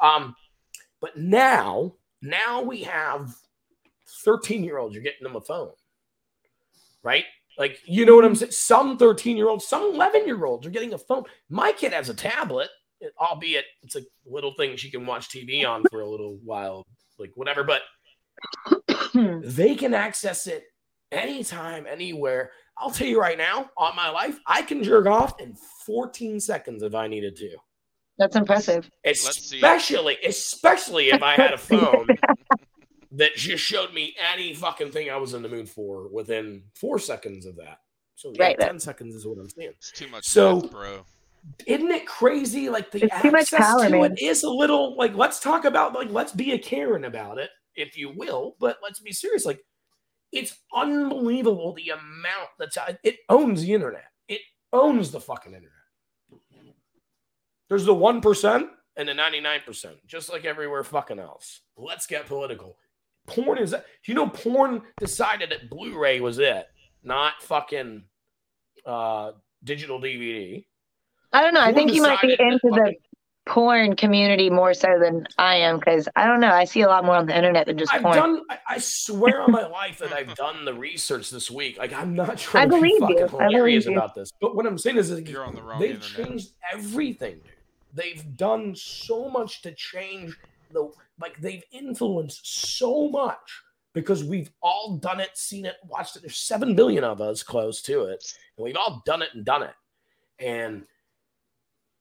Um, 0.00 0.34
but 1.00 1.16
now 1.16 1.94
now 2.20 2.62
we 2.62 2.82
have 2.82 3.34
thirteen 4.24 4.64
year 4.64 4.78
olds. 4.78 4.94
You're 4.94 5.02
getting 5.02 5.24
them 5.24 5.36
a 5.36 5.40
phone, 5.40 5.72
right? 7.06 7.24
Like 7.56 7.78
you 7.86 8.04
know 8.04 8.16
what 8.16 8.24
I'm 8.26 8.34
saying? 8.34 8.52
Some 8.52 8.98
thirteen 8.98 9.36
year 9.38 9.48
olds, 9.48 9.66
some 9.66 9.94
eleven 9.94 10.26
year 10.26 10.44
olds 10.44 10.66
are 10.66 10.70
getting 10.70 10.92
a 10.92 10.98
phone. 10.98 11.22
My 11.48 11.72
kid 11.72 11.92
has 11.94 12.10
a 12.10 12.14
tablet, 12.14 12.68
it- 13.00 13.14
albeit 13.18 13.64
it's 13.82 13.96
a 13.96 14.02
little 14.26 14.52
thing 14.58 14.76
she 14.76 14.90
can 14.90 15.06
watch 15.06 15.30
TV 15.30 15.64
on 15.66 15.82
for 15.90 16.00
a 16.00 16.06
little 16.08 16.38
while, 16.44 16.84
like 17.18 17.30
whatever. 17.34 17.64
But 17.64 17.80
they 19.14 19.74
can 19.74 19.94
access 19.94 20.46
it 20.46 20.64
anytime, 21.10 21.86
anywhere. 21.88 22.50
I'll 22.76 22.90
tell 22.90 23.06
you 23.06 23.18
right 23.18 23.38
now, 23.38 23.70
on 23.78 23.96
my 23.96 24.10
life, 24.10 24.38
I 24.46 24.60
can 24.60 24.82
jerk 24.82 25.06
off 25.06 25.40
in 25.40 25.56
14 25.86 26.40
seconds 26.40 26.82
if 26.82 26.94
I 26.94 27.06
needed 27.06 27.36
to. 27.36 27.56
That's 28.18 28.36
impressive. 28.36 28.90
Especially, 29.04 30.18
especially 30.26 31.08
if 31.10 31.22
I 31.22 31.34
had 31.36 31.54
a 31.54 31.58
phone 31.58 32.06
that 33.16 33.34
just 33.34 33.62
showed 33.64 33.92
me 33.92 34.14
any 34.32 34.54
fucking 34.54 34.90
thing 34.92 35.10
I 35.10 35.16
was 35.16 35.34
in 35.34 35.42
the 35.42 35.48
mood 35.48 35.68
for 35.68 36.08
within 36.08 36.62
four 36.74 36.98
seconds 36.98 37.44
of 37.46 37.56
that. 37.56 37.80
So 38.14 38.32
yeah, 38.34 38.42
Right. 38.44 38.58
10 38.58 38.78
seconds 38.80 39.14
is 39.14 39.26
what 39.26 39.38
I'm 39.38 39.48
saying. 39.50 39.70
It's 39.76 39.90
too 39.92 40.08
much 40.08 40.24
So- 40.26 40.60
meth, 40.60 40.70
bro. 40.70 41.04
Isn't 41.66 41.90
it 41.92 42.06
crazy? 42.08 42.68
Like 42.68 42.90
the 42.90 43.04
It's 43.04 43.22
too 43.22 43.30
much 43.30 43.52
access 43.52 43.60
power, 43.60 43.84
to 43.84 43.90
man. 43.90 44.12
it 44.12 44.20
is 44.20 44.42
a 44.42 44.50
little 44.50 44.96
like 44.96 45.14
let's 45.14 45.38
talk 45.38 45.64
about 45.64 45.92
like 45.94 46.10
let's 46.10 46.32
be 46.32 46.50
a 46.52 46.58
Karen 46.58 47.04
about 47.04 47.38
it, 47.38 47.50
if 47.76 47.96
you 47.96 48.10
will, 48.10 48.56
but 48.58 48.78
let's 48.82 48.98
be 48.98 49.12
serious. 49.12 49.44
Like 49.46 49.60
it's 50.32 50.58
unbelievable 50.74 51.72
the 51.74 51.90
amount 51.90 52.48
that's 52.58 52.76
uh, 52.76 52.94
it 53.04 53.18
owns 53.28 53.62
the 53.62 53.72
internet. 53.74 54.06
It 54.26 54.40
owns 54.72 55.12
the 55.12 55.20
fucking 55.20 55.52
internet. 55.54 55.70
There's 57.68 57.84
the 57.84 57.94
one 57.94 58.20
percent 58.20 58.68
and 58.96 59.08
the 59.08 59.14
ninety 59.14 59.40
nine 59.40 59.60
percent, 59.64 59.96
just 60.06 60.28
like 60.32 60.44
everywhere 60.44 60.82
fucking 60.84 61.18
else. 61.20 61.60
Let's 61.76 62.06
get 62.08 62.26
political. 62.26 62.76
Porn 63.26 63.58
is 63.58 63.74
you 64.04 64.14
know 64.14 64.28
porn 64.28 64.82
decided 64.98 65.50
that 65.50 65.68
Blu-ray 65.70 66.20
was 66.20 66.38
it, 66.38 66.66
not 67.02 67.42
fucking 67.42 68.04
uh 68.84 69.32
digital 69.64 70.00
DVD. 70.00 70.64
I 71.32 71.42
don't 71.42 71.54
know. 71.54 71.60
I 71.60 71.72
think 71.72 71.92
you 71.92 72.02
might 72.02 72.20
be 72.20 72.28
decided 72.28 72.62
that 72.62 72.66
into 72.66 72.80
the 72.82 72.94
porn 73.46 73.94
community 73.94 74.50
more 74.50 74.74
so 74.74 74.98
than 75.00 75.26
I 75.38 75.56
am 75.56 75.78
because 75.78 76.08
I 76.16 76.26
don't 76.26 76.40
know. 76.40 76.50
I 76.50 76.64
see 76.64 76.82
a 76.82 76.88
lot 76.88 77.04
more 77.04 77.14
on 77.14 77.26
the 77.26 77.36
internet 77.36 77.66
than 77.66 77.78
just 77.78 77.94
I've 77.94 78.02
porn. 78.02 78.16
done. 78.16 78.40
I, 78.50 78.58
I 78.70 78.78
swear 78.78 79.40
on 79.40 79.52
my 79.52 79.66
life 79.66 79.98
that 79.98 80.12
I've 80.12 80.34
done 80.34 80.64
the 80.64 80.74
research 80.74 81.30
this 81.30 81.50
week. 81.50 81.78
Like 81.78 81.92
I'm 81.92 82.14
not 82.14 82.38
trying 82.38 82.70
to 82.70 82.80
be 82.80 82.98
fucking 82.98 83.18
you. 83.18 83.24
I 83.24 83.44
hilarious 83.44 83.84
believe 83.84 83.96
you. 83.96 84.02
about 84.02 84.14
this, 84.14 84.30
but 84.40 84.56
what 84.56 84.66
I'm 84.66 84.78
saying 84.78 84.96
is, 84.96 85.10
that 85.10 85.26
You're 85.28 85.44
on 85.44 85.54
the 85.54 85.62
wrong 85.62 85.80
they've 85.80 85.94
internet. 85.94 86.28
changed 86.28 86.50
everything, 86.72 87.34
dude. 87.34 87.52
They've 87.94 88.36
done 88.36 88.74
so 88.74 89.28
much 89.28 89.62
to 89.62 89.72
change 89.72 90.36
the. 90.72 90.90
Like 91.20 91.40
they've 91.40 91.64
influenced 91.72 92.70
so 92.76 93.08
much 93.08 93.62
because 93.94 94.22
we've 94.22 94.50
all 94.62 94.98
done 94.98 95.20
it, 95.20 95.30
seen 95.34 95.64
it, 95.64 95.76
watched 95.84 96.16
it. 96.16 96.20
There's 96.20 96.36
seven 96.36 96.74
billion 96.74 97.02
of 97.02 97.20
us 97.20 97.42
close 97.42 97.80
to 97.82 98.04
it, 98.04 98.22
and 98.56 98.64
we've 98.64 98.76
all 98.76 99.02
done 99.06 99.22
it 99.22 99.30
and 99.32 99.44
done 99.44 99.62
it, 99.62 99.74
and 100.38 100.84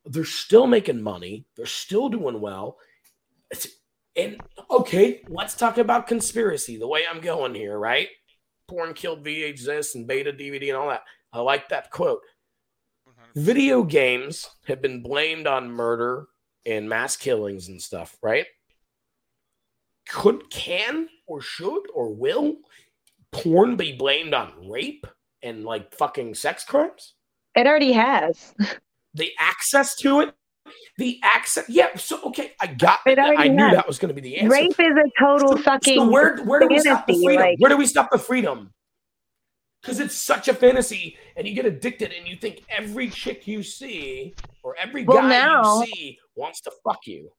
they're 0.06 0.26
still 0.26 0.68
making 0.68 1.02
money. 1.02 1.46
They're 1.56 1.66
still 1.66 2.10
doing 2.10 2.42
well. 2.42 2.78
It's, 3.50 3.68
and 4.16 4.42
okay, 4.70 5.22
let's 5.30 5.56
talk 5.56 5.78
about 5.78 6.08
conspiracy. 6.08 6.78
The 6.78 6.88
way 6.88 7.04
I'm 7.10 7.22
going 7.22 7.56
here, 7.56 7.78
right? 7.78 8.10
Porn 8.68 8.94
killed 8.94 9.24
VHS 9.24 9.96
and 9.96 10.08
beta 10.08 10.32
DVD 10.32 10.70
and 10.70 10.78
all 10.78 10.90
that. 10.90 11.04
I 11.32 11.40
like 11.40 11.70
that 11.70 11.92
quote. 11.92 12.22
100%. 13.08 13.14
Video 13.36 13.84
games 13.84 14.50
have 14.68 14.82
been 14.82 15.02
blamed 15.02 15.48
on 15.48 15.72
murder 15.72 16.28
and 16.66 16.90
mass 16.90 17.16
killings 17.16 17.68
and 17.68 17.82
stuff, 17.82 18.18
right? 18.22 18.46
Could, 20.10 20.50
can, 20.52 21.08
or 21.28 21.42
should, 21.42 21.84
or 21.94 22.14
will 22.14 22.56
porn 23.32 23.76
be 23.76 23.94
blamed 23.94 24.34
on 24.34 24.54
rape 24.70 25.06
and 25.42 25.64
like 25.66 25.94
fucking 25.96 26.36
sex 26.36 26.64
crimes? 26.64 27.16
It 27.56 27.68
already 27.68 27.92
has. 27.94 28.54
the 29.14 29.32
access 29.40 29.96
to 29.98 30.20
it, 30.22 30.34
the 30.98 31.20
access. 31.24 31.68
Yeah. 31.70 31.96
So 31.96 32.22
okay, 32.26 32.52
I 32.62 32.68
got 32.68 33.00
It. 33.06 33.18
I 33.20 33.48
knew 33.48 33.64
has. 33.64 33.74
that 33.76 33.88
was 33.88 33.98
going 33.98 34.14
to 34.14 34.20
be 34.20 34.22
the 34.22 34.38
answer. 34.38 34.50
Rape 34.52 34.80
is 34.80 34.96
a 34.98 35.10
total 35.20 35.58
So- 35.58 35.64
fucking. 35.64 35.98
So 35.98 36.10
where 36.10 36.38
where 36.44 36.60
do 36.60 36.68
we 36.68 36.80
stop 36.80 37.08
the 37.08 37.14
freedom? 37.14 37.42
like- 37.42 37.60
where 37.60 37.70
do 37.70 37.78
we 37.78 37.86
stop 37.88 38.12
the 38.12 38.18
freedom? 38.20 38.72
Because 39.82 40.00
it's 40.00 40.16
such 40.16 40.48
a 40.48 40.54
fantasy, 40.56 41.16
and 41.36 41.48
you 41.48 41.54
get 41.54 41.66
addicted, 41.68 42.12
and 42.12 42.28
you 42.28 42.36
think 42.38 42.64
every 42.70 43.08
chick 43.08 43.46
you 43.46 43.62
see 43.62 44.34
or 44.64 44.76
every 44.80 45.04
Well, 45.04 45.20
guy 45.20 45.30
now- 45.30 45.82
you 45.82 45.86
see 45.86 46.20
wants 46.36 46.62
to 46.62 46.72
fuck 46.84 47.00
you. 47.06 47.32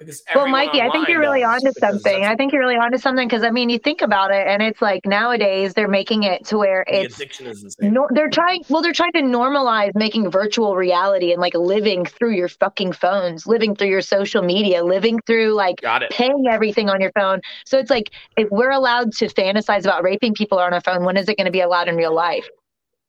Because 0.00 0.22
Well, 0.34 0.48
Mikey, 0.48 0.80
I 0.80 0.90
think 0.90 1.08
you're 1.08 1.20
really 1.20 1.44
onto 1.44 1.70
something. 1.78 2.24
I 2.24 2.34
think 2.34 2.52
you're 2.52 2.62
really 2.62 2.76
onto 2.76 2.98
something 2.98 3.28
because 3.28 3.44
I 3.44 3.50
mean, 3.50 3.68
you 3.68 3.78
think 3.78 4.00
about 4.00 4.30
it, 4.30 4.46
and 4.46 4.62
it's 4.62 4.80
like 4.80 5.04
nowadays 5.04 5.74
they're 5.74 5.88
making 5.88 6.22
it 6.22 6.44
to 6.46 6.58
where 6.58 6.84
the 6.88 7.02
it's 7.02 7.16
addiction 7.16 7.46
is 7.46 7.62
insane. 7.62 7.92
no, 7.92 8.08
they're 8.10 8.30
trying. 8.30 8.64
Well, 8.68 8.82
they're 8.82 8.94
trying 8.94 9.12
to 9.12 9.20
normalize 9.20 9.92
making 9.94 10.30
virtual 10.30 10.74
reality 10.74 11.32
and 11.32 11.40
like 11.40 11.54
living 11.54 12.06
through 12.06 12.32
your 12.32 12.48
fucking 12.48 12.92
phones, 12.92 13.46
living 13.46 13.76
through 13.76 13.88
your 13.88 14.00
social 14.00 14.42
media, 14.42 14.82
living 14.82 15.20
through 15.26 15.52
like 15.52 15.76
paying 16.10 16.46
everything 16.50 16.88
on 16.88 17.00
your 17.00 17.12
phone. 17.12 17.40
So 17.66 17.78
it's 17.78 17.90
like 17.90 18.10
if 18.38 18.48
we're 18.50 18.70
allowed 18.70 19.12
to 19.16 19.26
fantasize 19.26 19.84
about 19.84 20.02
raping 20.02 20.32
people 20.34 20.58
on 20.58 20.72
our 20.72 20.80
phone, 20.80 21.04
when 21.04 21.18
is 21.18 21.28
it 21.28 21.36
going 21.36 21.44
to 21.44 21.52
be 21.52 21.60
allowed 21.60 21.88
in 21.88 21.96
real 21.96 22.14
life? 22.14 22.48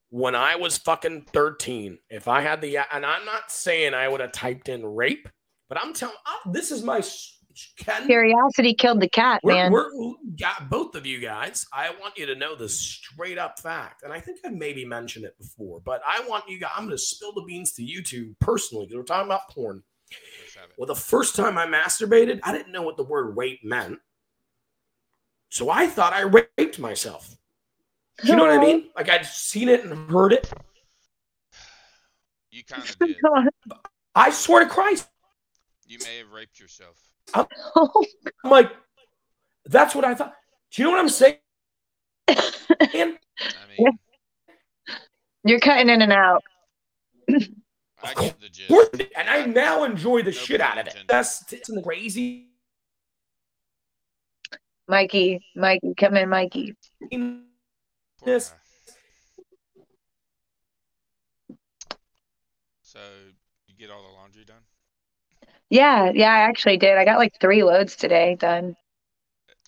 When 0.10 0.36
I 0.36 0.58
was 0.58 0.78
fucking 0.78 1.28
13, 1.32 1.98
if 2.10 2.28
I 2.28 2.42
had 2.42 2.60
the, 2.60 2.80
and 2.92 3.06
I'm 3.06 3.24
not 3.24 3.50
saying 3.50 3.94
I 3.94 4.10
would 4.10 4.20
have 4.20 4.34
typed 4.34 4.68
in 4.68 4.86
rape, 4.86 5.30
but 5.72 5.82
I'm 5.82 5.94
telling, 5.94 6.18
uh, 6.26 6.52
this 6.52 6.70
is 6.70 6.84
my, 6.84 6.98
s- 6.98 7.38
Ken, 7.78 8.06
Curiosity 8.06 8.74
killed 8.74 9.00
the 9.00 9.08
cat, 9.08 9.40
we're, 9.42 9.54
man. 9.54 9.72
we're 9.72 9.86
got 10.38 10.70
both 10.70 10.96
of 10.96 11.06
you 11.06 11.20
guys. 11.20 11.66
I 11.72 11.92
want 12.02 12.18
you 12.18 12.26
to 12.26 12.36
know 12.36 12.56
the 12.56 12.68
straight 12.68 13.38
up 13.38 13.58
fact, 13.58 14.04
and 14.04 14.12
I 14.12 14.20
think 14.20 14.40
I 14.46 14.50
maybe 14.50 14.84
mentioned 14.84 15.24
it 15.24 15.38
before, 15.38 15.80
but 15.80 16.02
I 16.06 16.28
want 16.28 16.50
you 16.50 16.60
guys. 16.60 16.72
I'm 16.76 16.86
going 16.88 16.98
to 16.98 17.02
spill 17.02 17.32
the 17.32 17.44
beans 17.44 17.72
to 17.74 17.84
you 17.84 18.04
two 18.04 18.36
personally 18.42 18.86
because 18.86 18.98
we're 18.98 19.04
talking 19.04 19.28
about 19.30 19.48
porn. 19.50 19.82
Let's 20.42 20.56
have 20.56 20.66
it. 20.66 20.76
Well, 20.78 20.88
the 20.88 20.96
first 20.96 21.38
time 21.38 21.58
I 21.58 21.66
masturbated, 21.66 22.42
I 22.44 22.52
didn't 22.52 22.74
know 22.74 22.82
what 22.82 22.98
the 22.98 23.04
word 23.04 23.38
rape 23.38 23.64
meant, 23.64 24.00
so 25.50 25.70
I 25.70 25.88
thought 25.88 26.12
I 26.12 26.24
raped 26.24 26.80
myself. 26.80 27.38
You 28.24 28.36
know 28.36 28.44
what 28.44 28.52
I 28.52 28.60
mean? 28.60 28.90
Like 28.96 29.10
I'd 29.10 29.26
seen 29.26 29.70
it 29.70 29.86
and 29.86 30.10
heard 30.12 30.34
it. 30.34 30.52
You 32.50 32.64
kind 32.66 32.84
of 32.84 33.00
did. 33.00 33.18
I 34.14 34.30
swear 34.30 34.64
to 34.66 34.70
Christ, 34.70 35.08
You 35.92 35.98
may 36.06 36.20
have 36.20 36.32
raped 36.32 36.58
yourself. 36.58 36.96
I'm 37.36 37.50
like, 38.46 38.72
that's 39.66 39.94
what 39.94 40.06
I 40.06 40.16
thought. 40.16 40.34
Do 40.72 40.82
you 40.82 40.88
know 40.88 40.92
what 40.92 41.02
I'm 41.02 41.10
saying? 41.10 41.36
I 42.30 43.18
mean, 43.78 44.00
You're 45.44 45.60
cutting 45.60 45.89
in 45.89 46.02
and 46.02 46.14
out. 46.14 46.46
I 47.30 48.14
get 48.14 48.39
the 48.39 48.48
gist. 48.48 48.72
And 49.18 49.30
I 49.30 49.46
now 49.48 49.84
enjoy 49.84 50.22
the 50.22 50.32
No 50.32 50.38
shit 50.38 50.62
out 50.62 50.78
of 50.78 50.88
it. 50.88 50.92
intended. 50.92 51.10
That's 51.10 51.52
it's 51.52 51.70
crazy. 51.84 52.48
Mikey, 54.88 55.42
Mikey, 55.58 55.94
come 56.00 56.16
in, 56.16 56.30
Mikey. 56.30 56.74
Poor 57.12 57.20
Yes. 58.26 58.54
So 62.82 63.00
you 63.68 63.76
get 63.78 63.92
all 63.92 64.04
the 64.04 64.14
laundry 64.18 64.46
done? 64.46 64.64
Yeah, 65.72 66.12
yeah, 66.14 66.30
I 66.30 66.40
actually 66.42 66.76
did. 66.76 66.98
I 66.98 67.06
got 67.06 67.18
like 67.18 67.40
three 67.40 67.64
loads 67.64 67.96
today 67.96 68.36
done. 68.36 68.76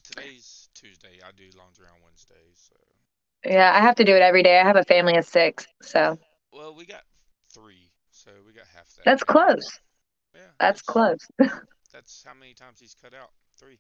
Today's 0.04 0.68
Tuesday. 0.76 1.20
I 1.26 1.32
do 1.32 1.46
laundry 1.58 1.86
on 1.88 1.96
Wednesdays. 2.04 2.70
So. 2.70 2.76
Yeah, 3.50 3.72
I 3.74 3.80
have 3.80 3.96
to 3.96 4.04
do 4.04 4.14
it 4.14 4.22
every 4.22 4.44
day. 4.44 4.60
I 4.60 4.64
have 4.64 4.76
a 4.76 4.84
family 4.84 5.16
of 5.16 5.24
six, 5.26 5.66
so 5.82 6.20
Well, 6.52 6.76
we 6.76 6.86
got 6.86 7.04
three, 7.54 7.90
so 8.12 8.32
we 8.46 8.52
got 8.52 8.66
half 8.76 8.94
that. 8.96 9.06
that's 9.06 9.24
close. 9.24 9.80
Yeah, 10.36 10.42
That's 10.60 10.82
close. 10.82 11.26
That's 11.94 12.24
how 12.28 12.34
many 12.34 12.54
times 12.54 12.80
he's 12.82 12.96
cut 13.02 13.14
out. 13.14 13.30
Three. 13.58 13.80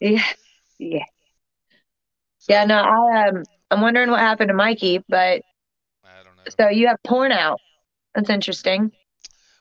Yeah, 0.00 0.24
yeah, 0.78 1.04
So, 2.38 2.52
yeah. 2.52 2.64
No, 2.64 2.76
I 2.82 3.28
um, 3.28 3.44
I'm 3.70 3.80
wondering 3.80 4.10
what 4.10 4.18
happened 4.20 4.48
to 4.48 4.54
Mikey, 4.54 5.04
but 5.08 5.42
I 6.02 6.24
don't 6.24 6.36
know. 6.36 6.50
so 6.58 6.68
you 6.68 6.88
have 6.88 6.96
porn 7.04 7.30
out. 7.32 7.60
That's 8.14 8.30
interesting. 8.30 8.90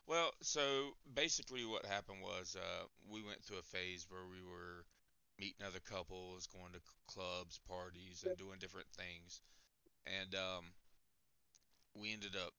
Well, 0.07 0.31
so 0.41 0.95
basically 1.19 1.65
what 1.65 1.85
happened 1.85 2.19
was 2.21 2.55
uh, 2.57 2.85
we 3.11 3.21
went 3.21 3.43
through 3.43 3.59
a 3.59 3.61
phase 3.61 4.07
where 4.09 4.23
we 4.23 4.39
were 4.41 4.85
meeting 5.37 5.65
other 5.67 5.79
couples, 5.83 6.47
going 6.47 6.71
to 6.71 6.79
clubs, 7.07 7.59
parties, 7.67 8.23
and 8.25 8.37
doing 8.37 8.55
different 8.59 8.87
things. 8.95 9.41
And 10.07 10.33
um, 10.33 10.71
we 11.93 12.13
ended 12.13 12.35
up 12.35 12.53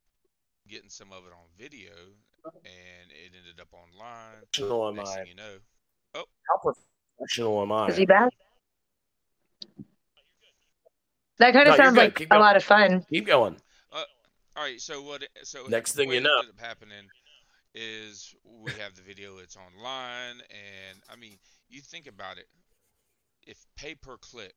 getting 0.68 0.90
some 0.90 1.08
of 1.10 1.24
it 1.24 1.32
on 1.32 1.48
video, 1.58 1.92
and 2.44 3.06
it 3.08 3.32
ended 3.34 3.60
up 3.60 3.68
online. 3.72 4.44
Professional 4.52 4.88
am 4.88 5.00
I? 5.00 5.24
you 5.26 5.34
know, 5.34 5.56
How 6.14 6.72
professional 7.18 7.62
am 7.62 7.72
I? 7.72 7.86
Is 7.88 7.96
he 7.96 8.04
back? 8.04 8.30
That 11.38 11.54
kind 11.54 11.68
of 11.68 11.76
you're 11.76 11.84
sounds 11.86 11.96
like 11.96 12.14
Keep 12.16 12.28
a 12.28 12.34
going. 12.34 12.42
lot 12.42 12.56
of 12.56 12.64
fun. 12.64 13.06
Keep 13.08 13.26
going. 13.26 13.56
all 13.90 14.04
right. 14.58 14.78
So 14.78 15.00
what? 15.00 15.24
So 15.44 15.64
Next 15.66 15.92
thing 15.92 16.12
you 16.12 16.20
know. 16.20 16.40
ended 16.40 16.54
up 16.54 16.60
happening 16.60 17.08
is 17.74 18.34
we 18.44 18.72
have 18.72 18.94
the 18.94 19.02
video. 19.02 19.38
It's 19.38 19.56
online, 19.56 20.40
and 20.50 20.98
I 21.10 21.16
mean, 21.16 21.38
you 21.68 21.80
think 21.80 22.06
about 22.06 22.38
it. 22.38 22.46
If 23.46 23.64
pay 23.76 23.94
per 23.94 24.16
click, 24.16 24.56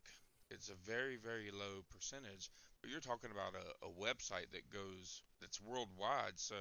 it's 0.49 0.70
a 0.70 0.76
very 0.86 1.18
very 1.18 1.51
low 1.51 1.84
percentage. 1.89 2.49
But 2.82 2.91
you're 2.91 2.99
talking 2.99 3.32
about 3.32 3.53
a, 3.55 3.88
a 3.88 3.89
website 3.89 4.51
that 4.51 4.70
goes 4.70 5.24
that's 5.39 5.61
worldwide. 5.61 6.38
So 6.38 6.55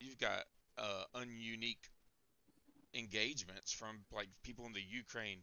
you've 0.00 0.18
got 0.18 0.44
uh, 0.78 1.04
ununique 1.14 1.88
engagements 2.94 3.72
from 3.72 4.00
like 4.12 4.28
people 4.42 4.66
in 4.66 4.72
the 4.72 4.82
Ukraine, 4.86 5.42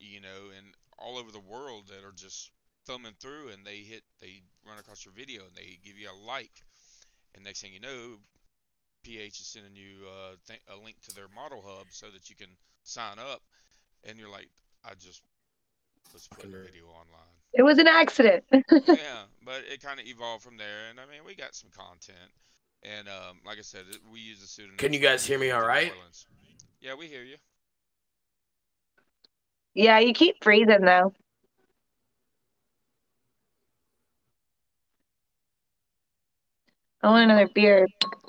you 0.00 0.20
know, 0.20 0.50
and 0.56 0.74
all 0.98 1.16
over 1.16 1.30
the 1.30 1.40
world 1.40 1.88
that 1.88 2.04
are 2.04 2.12
just 2.14 2.50
thumbing 2.86 3.14
through 3.20 3.48
and 3.52 3.66
they 3.66 3.78
hit 3.78 4.02
they 4.20 4.40
run 4.66 4.78
across 4.78 5.04
your 5.04 5.12
video 5.12 5.42
and 5.44 5.54
they 5.54 5.78
give 5.84 5.98
you 5.98 6.08
a 6.08 6.26
like 6.26 6.64
and 7.34 7.44
next 7.44 7.60
thing 7.60 7.72
you 7.72 7.80
know 7.80 8.16
ph 9.08 9.40
is 9.40 9.46
sending 9.46 9.74
you 9.74 10.04
uh, 10.06 10.34
th- 10.46 10.60
a 10.68 10.76
link 10.84 10.96
to 11.00 11.14
their 11.14 11.28
model 11.34 11.62
hub 11.66 11.86
so 11.90 12.06
that 12.12 12.28
you 12.28 12.36
can 12.36 12.48
sign 12.82 13.18
up 13.18 13.40
and 14.08 14.18
you're 14.18 14.30
like 14.30 14.48
i 14.84 14.90
just 14.98 15.22
was 16.12 16.28
putting 16.28 16.50
a 16.52 16.56
Fucking- 16.56 16.72
video 16.72 16.86
online 16.88 17.34
It 17.54 17.62
was 17.62 17.78
an 17.78 17.86
accident. 17.88 18.44
yeah 18.52 19.24
but 19.44 19.62
it 19.72 19.80
kind 19.80 19.98
of 20.00 20.06
evolved 20.06 20.42
from 20.44 20.56
there 20.58 20.90
and 20.90 21.00
i 21.00 21.04
mean 21.10 21.24
we 21.26 21.34
got 21.34 21.54
some 21.54 21.70
content 21.70 22.30
and 22.82 23.08
um, 23.08 23.40
like 23.46 23.58
i 23.58 23.62
said 23.62 23.84
we 24.12 24.20
use 24.20 24.40
the 24.40 24.46
pseudonym 24.46 24.76
Can 24.76 24.92
you 24.92 25.00
guys 25.00 25.24
hear 25.24 25.38
me 25.38 25.50
all 25.50 25.64
right? 25.66 25.92
yeah 26.80 26.94
we 26.94 27.06
hear 27.06 27.22
you 27.22 27.36
yeah, 29.74 30.00
you 30.00 30.12
keep 30.12 30.42
freezing 30.42 30.80
though. 30.80 31.12
I 37.02 37.10
want 37.10 37.30
another 37.30 37.48
beer. 37.54 37.86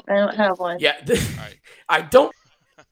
I 0.08 0.16
don't 0.16 0.36
have 0.36 0.60
one. 0.60 0.78
Yeah, 0.80 0.96
right. 1.08 1.60
I 1.90 2.02
don't. 2.02 2.34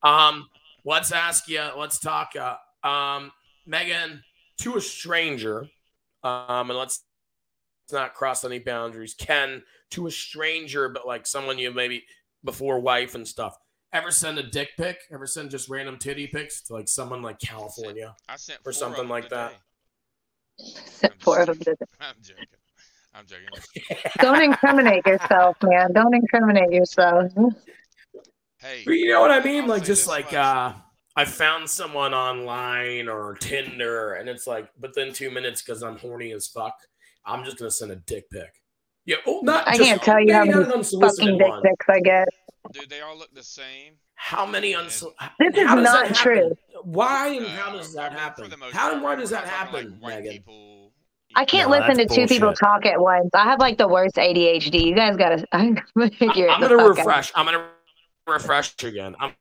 Um, 0.02 0.48
let's 0.84 1.12
ask 1.12 1.48
you. 1.48 1.62
Let's 1.76 1.98
talk. 1.98 2.32
Uh, 2.36 2.56
um, 2.86 3.30
Megan, 3.66 4.22
to 4.58 4.76
a 4.76 4.80
stranger. 4.80 5.68
Um, 6.24 6.70
and 6.70 6.78
let's 6.78 7.04
let's 7.84 7.92
not 7.92 8.14
cross 8.14 8.44
any 8.44 8.58
boundaries. 8.58 9.14
Ken, 9.14 9.62
to 9.92 10.06
a 10.06 10.10
stranger, 10.10 10.88
but 10.88 11.06
like 11.06 11.26
someone 11.26 11.58
you 11.58 11.72
maybe 11.72 12.04
before 12.44 12.80
wife 12.80 13.14
and 13.14 13.26
stuff. 13.26 13.56
Ever 13.92 14.10
send 14.10 14.38
a 14.38 14.42
dick 14.42 14.70
pic? 14.76 14.98
Ever 15.10 15.26
send 15.26 15.50
just 15.50 15.68
random 15.68 15.96
titty 15.96 16.26
pics 16.26 16.60
to 16.62 16.74
like 16.74 16.88
someone 16.88 17.22
like 17.22 17.38
California? 17.38 18.14
i 18.28 18.36
sent 18.36 18.58
Or 18.60 18.64
four 18.64 18.70
of 18.72 18.76
something 18.76 19.08
like 19.08 19.30
that. 19.30 19.52
today. 20.58 21.14
Four 21.20 21.40
of 21.40 21.46
them 21.46 21.58
did 21.58 21.78
i'm 22.00 22.14
joking 22.20 22.44
i'm 23.14 23.24
joking 23.26 23.48
Don't 24.20 24.42
incriminate 24.42 25.06
yourself, 25.06 25.56
man. 25.62 25.92
Don't 25.92 26.14
incriminate 26.14 26.72
yourself. 26.72 27.32
hey 28.60 28.82
But 28.84 28.92
you 28.92 29.10
know 29.12 29.20
what 29.20 29.30
I 29.30 29.42
mean? 29.42 29.62
I'll 29.64 29.68
like 29.70 29.84
just 29.84 30.06
like 30.08 30.26
much. 30.26 30.34
uh 30.34 30.72
I 31.16 31.24
found 31.24 31.68
someone 31.68 32.14
online 32.14 33.08
or 33.08 33.34
Tinder 33.40 34.14
and 34.14 34.28
it's 34.28 34.46
like 34.46 34.68
within 34.80 35.12
two 35.12 35.30
minutes 35.32 35.62
because 35.62 35.82
I'm 35.82 35.98
horny 35.98 36.30
as 36.32 36.46
fuck, 36.46 36.74
I'm 37.26 37.44
just 37.44 37.58
gonna 37.58 37.70
send 37.70 37.90
a 37.90 37.96
dick 37.96 38.30
pic. 38.30 38.52
Yeah, 39.04 39.16
oh 39.26 39.40
not 39.42 39.66
I 39.66 39.76
just- 39.76 39.88
can't 39.88 40.02
tell 40.02 40.20
you 40.20 40.32
how 40.32 40.44
many 40.44 40.52
not 40.58 40.66
an 40.66 40.72
unsolicited 40.74 41.24
Fucking 41.24 41.38
dick 41.38 41.48
one. 41.48 41.62
pics 41.62 41.86
I 41.88 42.00
get. 42.00 42.28
Dude, 42.72 42.90
they 42.90 43.00
all 43.00 43.16
look 43.16 43.32
the 43.34 43.42
same. 43.42 43.94
How 44.14 44.44
many 44.44 44.74
unsolicited? 44.74 45.22
This 45.40 45.56
is 45.56 45.64
not 45.64 46.14
true. 46.14 46.54
Why 46.82 47.28
and 47.28 47.46
Uh, 47.46 47.48
how 47.50 47.72
does 47.72 47.94
that 47.94 48.12
happen? 48.12 48.44
For 48.44 48.50
the 48.50 48.56
most 48.58 48.74
How 48.74 48.92
and 48.92 49.02
why 49.02 49.14
does 49.14 49.30
that 49.30 49.44
happen, 49.46 49.90
like, 49.92 49.98
white 50.02 50.18
Megan? 50.24 50.32
people, 50.32 50.92
I 51.34 51.44
can't 51.44 51.70
No, 51.70 51.76
listen 51.76 51.96
to 51.98 52.04
that's 52.04 52.14
two 52.14 52.26
people 52.26 52.52
talk 52.54 52.86
at 52.86 53.00
once. 53.00 53.30
I 53.34 53.44
have 53.44 53.60
like 53.60 53.78
the 53.78 53.86
worst 53.88 54.16
ADHD. 54.16 54.86
You 54.86 54.94
guys 54.94 55.16
gotta 55.16 55.44
I'm 55.52 55.74
gonna 55.96 56.10
figure 56.10 56.48
I'm 56.48 56.60
the 56.60 56.68
gonna 56.68 56.78
fuck 56.88 56.98
out. 56.98 57.06
refresh. 57.06 57.32
I'm 57.34 57.44
gonna 57.46 57.66
refresh 58.26 58.74
again. 58.82 59.14
I'm 59.20 59.32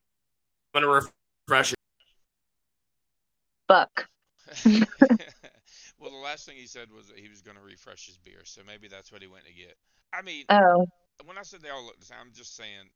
gonna 0.73 0.87
refresh. 0.87 1.73
It. 1.73 1.79
Fuck. 3.67 4.07
well, 4.65 6.11
the 6.11 6.17
last 6.23 6.45
thing 6.45 6.55
he 6.57 6.67
said 6.67 6.87
was 6.95 7.07
that 7.07 7.17
he 7.19 7.27
was 7.29 7.41
going 7.41 7.57
to 7.57 7.63
refresh 7.63 8.05
his 8.05 8.17
beer, 8.17 8.41
so 8.45 8.61
maybe 8.65 8.87
that's 8.87 9.11
what 9.11 9.21
he 9.21 9.27
went 9.27 9.43
to 9.45 9.53
get. 9.53 9.75
I 10.13 10.21
mean, 10.21 10.45
Oh. 10.49 10.87
when 11.25 11.37
I 11.37 11.41
said 11.41 11.61
they 11.61 11.69
all 11.69 11.83
look 11.85 11.99
the 11.99 12.05
same, 12.05 12.17
I'm 12.21 12.31
just 12.33 12.55
saying 12.55 12.89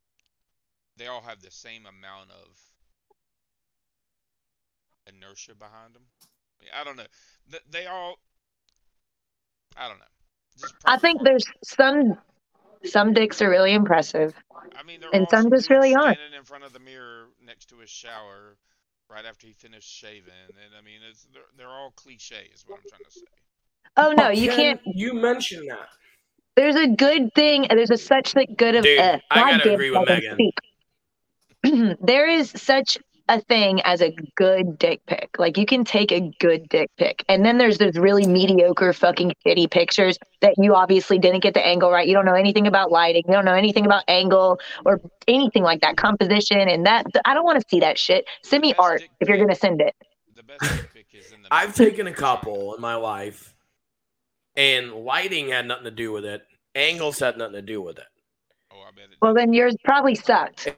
they 0.97 1.07
all 1.07 1.21
have 1.21 1.41
the 1.41 1.51
same 1.51 1.81
amount 1.81 2.29
of 2.31 2.57
inertia 5.13 5.55
behind 5.55 5.93
them. 5.93 6.03
I, 6.23 6.63
mean, 6.63 6.71
I 6.79 6.83
don't 6.85 6.95
know. 6.95 7.59
They 7.69 7.87
all, 7.87 8.15
I 9.77 9.87
don't 9.87 9.99
know. 9.99 10.05
I 10.85 10.97
think 10.97 11.23
there's 11.23 11.45
some 11.63 12.17
some 12.83 13.13
dicks 13.13 13.41
are 13.41 13.49
really 13.49 13.73
impressive. 13.73 14.33
I 14.75 14.83
mean, 14.83 14.99
And 15.13 15.27
some 15.29 15.43
some 15.43 15.51
just 15.51 15.67
dudes 15.67 15.69
really 15.69 15.95
aren't. 15.95 16.17
standing 16.17 16.37
in 16.37 16.43
front 16.45 16.63
of 16.63 16.73
the 16.73 16.79
mirror 16.79 17.27
next 17.45 17.65
to 17.69 17.77
his 17.77 17.89
shower 17.89 18.57
right 19.09 19.25
after 19.25 19.47
he 19.47 19.53
finished 19.53 19.89
shaving, 19.89 20.31
and 20.47 20.73
I 20.77 20.81
mean, 20.83 20.99
it's 21.09 21.27
they're, 21.33 21.41
they're 21.57 21.67
all 21.69 21.91
cliche, 21.95 22.49
is 22.53 22.63
what 22.67 22.79
I'm 22.79 22.89
trying 22.89 23.03
to 23.05 23.11
say. 23.11 23.25
Oh 23.97 24.11
no, 24.13 24.29
you 24.29 24.49
Ken, 24.49 24.77
can't. 24.77 24.95
You 24.95 25.13
mentioned 25.13 25.69
that. 25.69 25.89
There's 26.55 26.75
a 26.75 26.87
good 26.87 27.33
thing. 27.33 27.67
There's 27.69 27.91
a 27.91 27.97
such 27.97 28.33
thing 28.33 28.55
good 28.57 28.75
of. 28.75 28.83
Dude, 28.83 28.99
uh, 28.99 29.19
I 29.29 29.39
gotta 29.39 29.57
goddamn 29.57 29.73
agree 29.73 29.91
with 29.91 30.07
Megan. 31.63 31.97
there 32.01 32.27
is 32.27 32.51
such 32.55 32.97
a 33.29 33.41
thing 33.41 33.81
as 33.81 34.01
a 34.01 34.15
good 34.35 34.77
dick 34.77 35.05
pic. 35.05 35.29
Like 35.37 35.57
you 35.57 35.65
can 35.65 35.83
take 35.83 36.11
a 36.11 36.31
good 36.39 36.67
dick 36.69 36.89
pic, 36.97 37.23
and 37.29 37.45
then 37.45 37.57
there's 37.57 37.77
those 37.77 37.95
really 37.95 38.27
mediocre, 38.27 38.93
fucking 38.93 39.33
shitty 39.45 39.69
pictures 39.69 40.17
that 40.41 40.55
you 40.57 40.75
obviously 40.75 41.19
didn't 41.19 41.41
get 41.41 41.53
the 41.53 41.65
angle 41.65 41.91
right. 41.91 42.07
You 42.07 42.13
don't 42.13 42.25
know 42.25 42.35
anything 42.35 42.67
about 42.67 42.91
lighting. 42.91 43.23
You 43.27 43.33
don't 43.33 43.45
know 43.45 43.53
anything 43.53 43.85
about 43.85 44.03
angle 44.07 44.59
or 44.85 44.99
anything 45.27 45.63
like 45.63 45.81
that, 45.81 45.97
composition, 45.97 46.67
and 46.67 46.85
that. 46.85 47.05
I 47.25 47.33
don't 47.33 47.45
want 47.45 47.61
to 47.61 47.65
see 47.69 47.79
that 47.79 47.97
shit. 47.97 48.25
Send 48.43 48.61
me 48.61 48.73
art 48.77 49.03
if 49.19 49.27
you're 49.27 49.37
gonna 49.37 49.55
send 49.55 49.81
it. 49.81 49.95
The 50.35 50.43
best 50.43 50.61
dick 50.61 50.93
pic 50.93 51.07
is 51.13 51.31
in 51.31 51.41
the. 51.41 51.47
I've 51.51 51.75
taken 51.75 52.07
a 52.07 52.13
couple 52.13 52.75
in 52.75 52.81
my 52.81 52.95
life, 52.95 53.53
and 54.55 54.91
lighting 54.93 55.49
had 55.49 55.67
nothing 55.67 55.85
to 55.85 55.91
do 55.91 56.11
with 56.11 56.25
it. 56.25 56.43
Angles 56.75 57.19
had 57.19 57.37
nothing 57.37 57.55
to 57.55 57.61
do 57.61 57.81
with 57.81 57.97
it. 57.97 58.05
Oh, 58.71 58.77
I 58.77 58.91
bet 58.95 59.11
it. 59.11 59.17
Well, 59.21 59.33
then 59.33 59.53
yours 59.53 59.75
probably 59.83 60.15
sucked. 60.15 60.73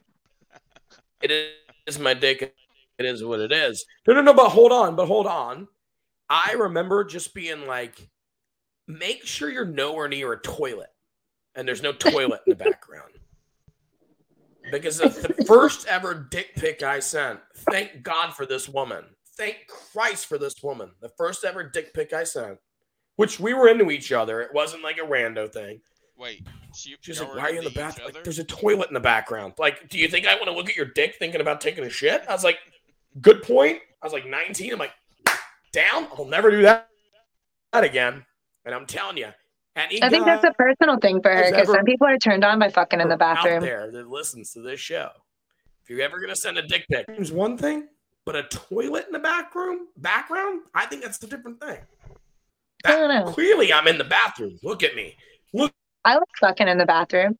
It 1.22 1.32
is 1.32 1.63
my 2.00 2.14
dick. 2.14 2.56
It 3.00 3.06
is 3.06 3.24
what 3.24 3.40
it 3.40 3.52
is. 3.52 3.86
No, 4.08 4.14
no, 4.14 4.22
no. 4.22 4.34
But 4.34 4.50
hold 4.50 4.72
on. 4.72 4.96
But 4.96 5.08
hold 5.08 5.28
on. 5.28 5.68
I 6.30 6.54
remember 6.54 7.04
just 7.04 7.34
being 7.34 7.68
like, 7.68 8.10
make 8.88 9.26
sure 9.26 9.50
you're 9.50 9.66
nowhere 9.66 10.08
near 10.08 10.34
a 10.34 10.42
toilet, 10.42 10.90
and 11.56 11.68
there's 11.68 11.84
no 11.84 11.92
toilet 11.92 12.42
in 12.48 12.52
the 12.52 12.56
background. 12.64 13.12
Because 14.72 14.98
the, 14.98 15.10
the 15.10 15.44
first 15.46 15.88
ever 15.88 16.28
dick 16.32 16.56
pic 16.56 16.84
I 16.84 17.00
sent, 17.00 17.40
thank 17.70 18.02
God 18.02 18.34
for 18.34 18.46
this 18.46 18.70
woman. 18.70 19.04
Thank 19.36 19.68
Christ 19.68 20.28
for 20.28 20.38
this 20.38 20.64
woman. 20.64 20.92
The 21.02 21.10
first 21.10 21.44
ever 21.44 21.64
dick 21.64 21.94
pic 21.94 22.14
I 22.14 22.24
sent, 22.24 22.60
which 23.18 23.40
we 23.40 23.54
were 23.54 23.68
into 23.68 23.92
each 23.92 24.12
other. 24.12 24.42
It 24.42 24.54
wasn't 24.54 24.84
like 24.84 24.98
a 24.98 25.02
rando 25.02 25.52
thing. 25.52 25.82
Wait, 26.18 26.48
she, 26.76 26.96
She's 27.02 27.20
like, 27.20 27.36
"Why 27.36 27.42
are 27.42 27.52
you 27.52 27.60
in 27.60 27.64
the 27.64 27.70
bathroom? 27.72 28.12
Like, 28.14 28.24
there's 28.24 28.40
a 28.40 28.44
toilet 28.44 28.88
in 28.90 28.94
the 28.94 29.00
background. 29.00 29.54
Like, 29.58 29.90
do 29.90 29.98
you 29.98 30.08
think 30.08 30.28
I 30.28 30.36
want 30.36 30.46
to 30.46 30.54
look 30.54 30.70
at 30.70 30.76
your 30.76 30.86
dick 30.86 31.16
thinking 31.20 31.42
about 31.42 31.62
taking 31.62 31.84
a 31.84 31.90
shit?" 31.90 32.24
I 32.28 32.34
was 32.34 32.44
like, 32.44 32.58
"Good 33.22 33.44
point." 33.44 33.80
I 34.02 34.06
was 34.06 34.14
like 34.14 34.26
19. 34.26 34.74
I'm 34.74 34.80
like, 34.80 34.94
"Down. 35.72 36.08
I'll 36.18 36.26
never 36.26 36.52
do 36.52 36.62
that, 36.64 36.90
that 37.72 37.84
again." 37.84 38.26
And 38.66 38.74
I'm 38.74 38.86
telling 38.86 39.18
you, 39.18 39.28
any 39.76 40.02
I 40.04 40.10
think 40.10 40.26
that's 40.26 40.44
a 40.44 40.54
personal 40.54 40.98
thing 40.98 41.22
for 41.22 41.34
her 41.34 41.50
because 41.50 41.68
some 41.68 41.84
people 41.84 42.08
are 42.08 42.18
turned 42.18 42.44
on 42.44 42.60
by 42.60 42.70
fucking 42.70 43.02
in 43.02 43.08
the 43.08 43.14
out 43.14 43.20
bathroom. 43.20 43.62
there 43.62 43.92
that 43.92 44.08
listens 44.08 44.52
to 44.54 44.62
this 44.62 44.80
show, 44.80 45.10
if 45.84 45.90
you're 45.90 46.02
ever 46.02 46.20
gonna 46.20 46.36
send 46.36 46.58
a 46.58 46.62
dick 46.62 46.86
pic, 46.90 47.08
there's 47.08 47.32
one 47.32 47.58
thing, 47.58 47.88
but 48.26 48.36
a 48.36 48.44
toilet 48.44 49.06
in 49.08 49.14
the 49.14 49.20
back 49.20 49.54
room, 49.56 49.88
background, 49.98 50.62
I 50.74 50.86
think 50.86 51.04
that's 51.04 51.22
a 51.24 51.28
different 51.28 51.60
thing. 51.60 51.80
I 52.86 52.92
don't 52.96 53.10
know. 53.10 53.32
Clearly, 53.32 53.72
I'm 53.72 53.88
in 53.88 53.98
the 53.98 54.04
bathroom. 54.04 54.60
Look 54.62 54.84
at 54.84 54.96
me. 54.96 55.16
Look. 56.06 56.12
I 56.12 56.16
like 56.16 56.28
fucking 56.40 56.68
in 56.68 56.78
the 56.78 56.86
bathroom. 56.86 57.38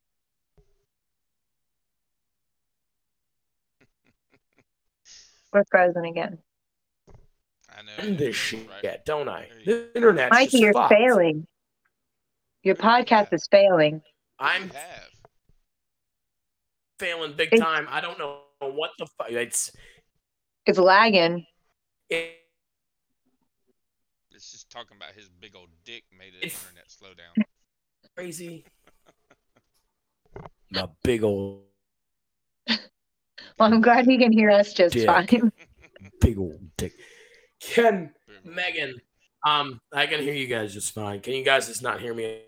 We're 5.52 5.64
frozen 5.70 6.04
again. 6.04 6.38
I 7.68 7.82
know. 7.82 7.92
End 7.98 8.18
this 8.18 8.36
shit, 8.36 8.60
is, 8.60 8.68
right? 8.84 9.04
don't 9.04 9.28
I? 9.28 9.48
There 9.64 9.76
you 9.76 9.82
The 9.92 9.96
internet's 9.96 10.30
Mikey, 10.30 10.58
you're 10.58 10.72
fucked. 10.72 10.92
failing. 10.94 11.46
Your 12.62 12.76
podcast 12.76 13.32
is 13.32 13.46
failing. 13.50 14.00
I'm 14.38 14.70
have. 14.70 15.08
failing 16.98 17.34
big 17.34 17.52
It's- 17.52 17.60
time. 17.60 17.86
I 17.90 18.00
don't 18.00 18.18
know 18.18 18.40
what 18.60 18.90
the 18.98 19.06
fuck. 19.18 19.30
It's 19.30 19.70
It's 20.66 20.78
lagging. 20.78 21.46
it, 22.08 22.36
It's 24.32 24.50
just 24.52 24.70
talking 24.70 24.96
about 24.96 25.12
his 25.14 25.28
big 25.28 25.54
old 25.56 25.68
dick 25.84 26.04
made 26.16 26.32
the 26.34 26.42
internet 26.44 26.88
slow 26.90 27.10
down. 27.14 27.44
Crazy. 28.16 28.64
My 30.70 30.88
big 31.02 31.22
old, 31.22 31.62
Well, 32.68 33.72
I'm 33.72 33.80
glad 33.80 34.06
he 34.06 34.18
can 34.18 34.32
hear 34.32 34.50
us 34.50 34.72
just 34.72 34.94
Dick. 34.94 35.06
fine. 35.06 35.52
big 36.20 36.38
old 36.38 36.60
dick. 36.76 36.94
Ken, 37.60 38.12
Megan, 38.44 38.94
um, 39.46 39.80
I 39.92 40.06
can 40.06 40.20
hear 40.20 40.34
you 40.34 40.46
guys 40.46 40.74
just 40.74 40.92
fine. 40.92 41.20
Can 41.20 41.34
you 41.34 41.44
guys 41.44 41.68
just 41.68 41.82
not 41.82 42.00
hear 42.00 42.12
me? 42.14 42.40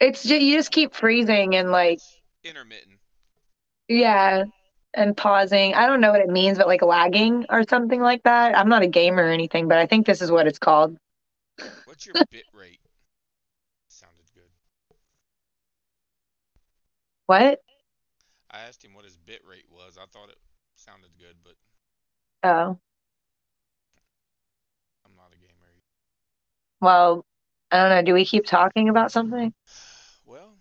It's 0.00 0.22
just, 0.24 0.42
you 0.42 0.56
just 0.56 0.72
keep 0.72 0.94
freezing 0.94 1.54
and 1.54 1.70
like, 1.70 2.00
intermittent. 2.44 2.98
yeah, 3.88 4.44
and 4.94 5.16
pausing. 5.16 5.74
I 5.74 5.86
don't 5.86 6.00
know 6.00 6.10
what 6.10 6.20
it 6.20 6.28
means, 6.28 6.58
but 6.58 6.66
like 6.66 6.82
lagging 6.82 7.46
or 7.48 7.62
something 7.68 8.00
like 8.00 8.22
that. 8.24 8.58
I'm 8.58 8.68
not 8.68 8.82
a 8.82 8.86
gamer 8.88 9.22
or 9.24 9.30
anything, 9.30 9.68
but 9.68 9.78
I 9.78 9.86
think 9.86 10.04
this 10.06 10.20
is 10.20 10.30
what 10.30 10.46
it's 10.46 10.58
called. 10.58 10.96
What's 11.84 12.04
your 12.06 12.14
bit 12.30 12.44
rate? 12.52 12.80
Sounded 13.88 14.26
good. 14.34 14.42
What? 17.26 17.60
I 18.50 18.60
asked 18.60 18.84
him 18.84 18.94
what 18.94 19.04
his 19.04 19.16
bit 19.16 19.42
rate 19.48 19.66
was. 19.70 19.98
I 19.98 20.06
thought 20.06 20.28
it 20.30 20.38
sounded 20.76 21.10
good, 21.18 21.36
but 21.42 21.54
Oh, 22.42 22.78
I'm 25.04 25.16
not 25.16 25.32
a 25.34 25.38
gamer. 25.38 25.52
well, 26.80 27.24
I 27.70 27.78
don't 27.78 27.90
know. 27.90 28.02
Do 28.02 28.14
we 28.14 28.24
keep 28.24 28.44
talking 28.46 28.88
about 28.88 29.10
something? 29.12 29.52
Well, 30.24 30.54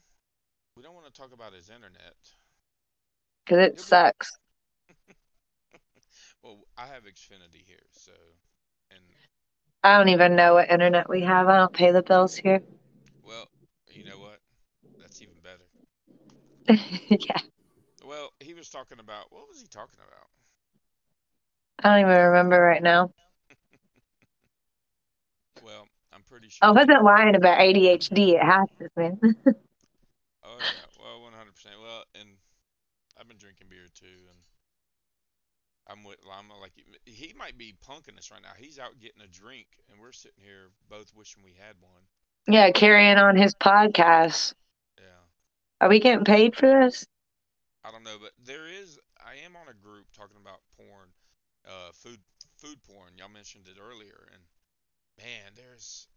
we 0.75 0.83
don't 0.83 0.95
want 0.95 1.05
to 1.05 1.11
talk 1.13 1.33
about 1.33 1.53
his 1.53 1.69
internet. 1.69 2.15
Because 3.45 3.59
it 3.67 3.79
sucks. 3.79 4.31
Well, 6.43 6.59
I 6.77 6.85
have 6.87 7.03
Xfinity 7.05 7.63
here, 7.65 7.81
so 7.91 8.11
and 8.91 8.99
I 9.83 9.97
don't 9.97 10.09
even 10.09 10.35
know 10.35 10.53
what 10.55 10.69
internet 10.69 11.09
we 11.09 11.21
have. 11.21 11.47
I 11.47 11.57
don't 11.57 11.73
pay 11.73 11.91
the 11.91 12.03
bills 12.03 12.35
here. 12.35 12.61
well, 13.23 13.47
you 13.91 14.03
know 14.03 14.19
what? 14.19 14.39
That's 14.99 15.21
even 15.21 15.35
better. 15.43 15.65
yeah, 17.09 17.37
Well, 18.05 18.31
he 18.39 18.53
was 18.53 18.69
talking 18.69 18.99
about 18.99 19.25
what 19.31 19.47
was 19.47 19.61
he 19.61 19.67
talking 19.67 19.99
about? 19.99 20.27
I 21.83 21.99
don't 22.01 22.09
even 22.09 22.23
remember 22.25 22.59
right 22.59 22.81
now. 22.83 23.11
Well, 25.63 25.87
I'm 26.13 26.21
pretty 26.21 26.47
oh, 26.47 26.49
sure. 26.49 26.67
I 26.67 26.71
wasn't 26.71 27.03
lying 27.03 27.33
about 27.35 27.57
ADHD. 27.57 28.35
It 28.35 28.43
has 28.43 28.67
to 28.79 28.89
be. 28.95 29.53
Oh 30.47 30.57
yeah, 30.59 30.85
well, 31.01 31.21
100. 31.23 31.55
percent 31.55 31.75
Well, 31.81 32.03
and 32.13 32.29
I've 33.19 33.27
been 33.27 33.37
drinking 33.37 33.67
beer 33.67 33.87
too, 33.95 34.29
and 34.29 34.37
I'm 35.87 36.03
with. 36.03 36.17
I'm 36.31 36.49
like 36.61 36.73
he 37.05 37.33
might 37.37 37.57
be 37.57 37.73
punking 37.87 38.17
us 38.17 38.29
right 38.29 38.41
now. 38.43 38.53
He's 38.57 38.77
out 38.77 38.99
getting 39.01 39.23
a 39.23 39.27
drink, 39.27 39.65
and 39.89 39.99
we're 39.99 40.11
sitting 40.11 40.43
here 40.43 40.69
both 40.87 41.11
wishing 41.15 41.41
we 41.43 41.53
had 41.57 41.77
one. 41.81 42.03
yeah, 42.47 42.69
carrying 42.71 43.17
on 43.17 43.35
his 43.35 43.55
podcast. 43.55 44.53
Yeah, 45.81 45.85
Are 45.85 45.89
we 45.89 45.99
getting 45.99 46.25
paid 46.25 46.55
for 46.55 46.67
this? 46.67 47.05
I 47.83 47.91
don't 47.91 48.03
know, 48.03 48.17
but 48.21 48.31
there 48.43 48.67
is. 48.67 48.97
I 49.19 49.45
am 49.45 49.55
on 49.55 49.67
a 49.69 49.73
group 49.73 50.05
talking 50.15 50.37
about 50.41 50.59
porn, 50.77 51.09
uh, 51.67 51.91
food, 51.93 52.19
food 52.57 52.77
porn. 52.87 53.11
Y'all 53.17 53.29
mentioned 53.29 53.65
it 53.67 53.79
earlier, 53.79 54.27
and 54.31 54.41
man, 55.19 55.51
there's 55.55 56.07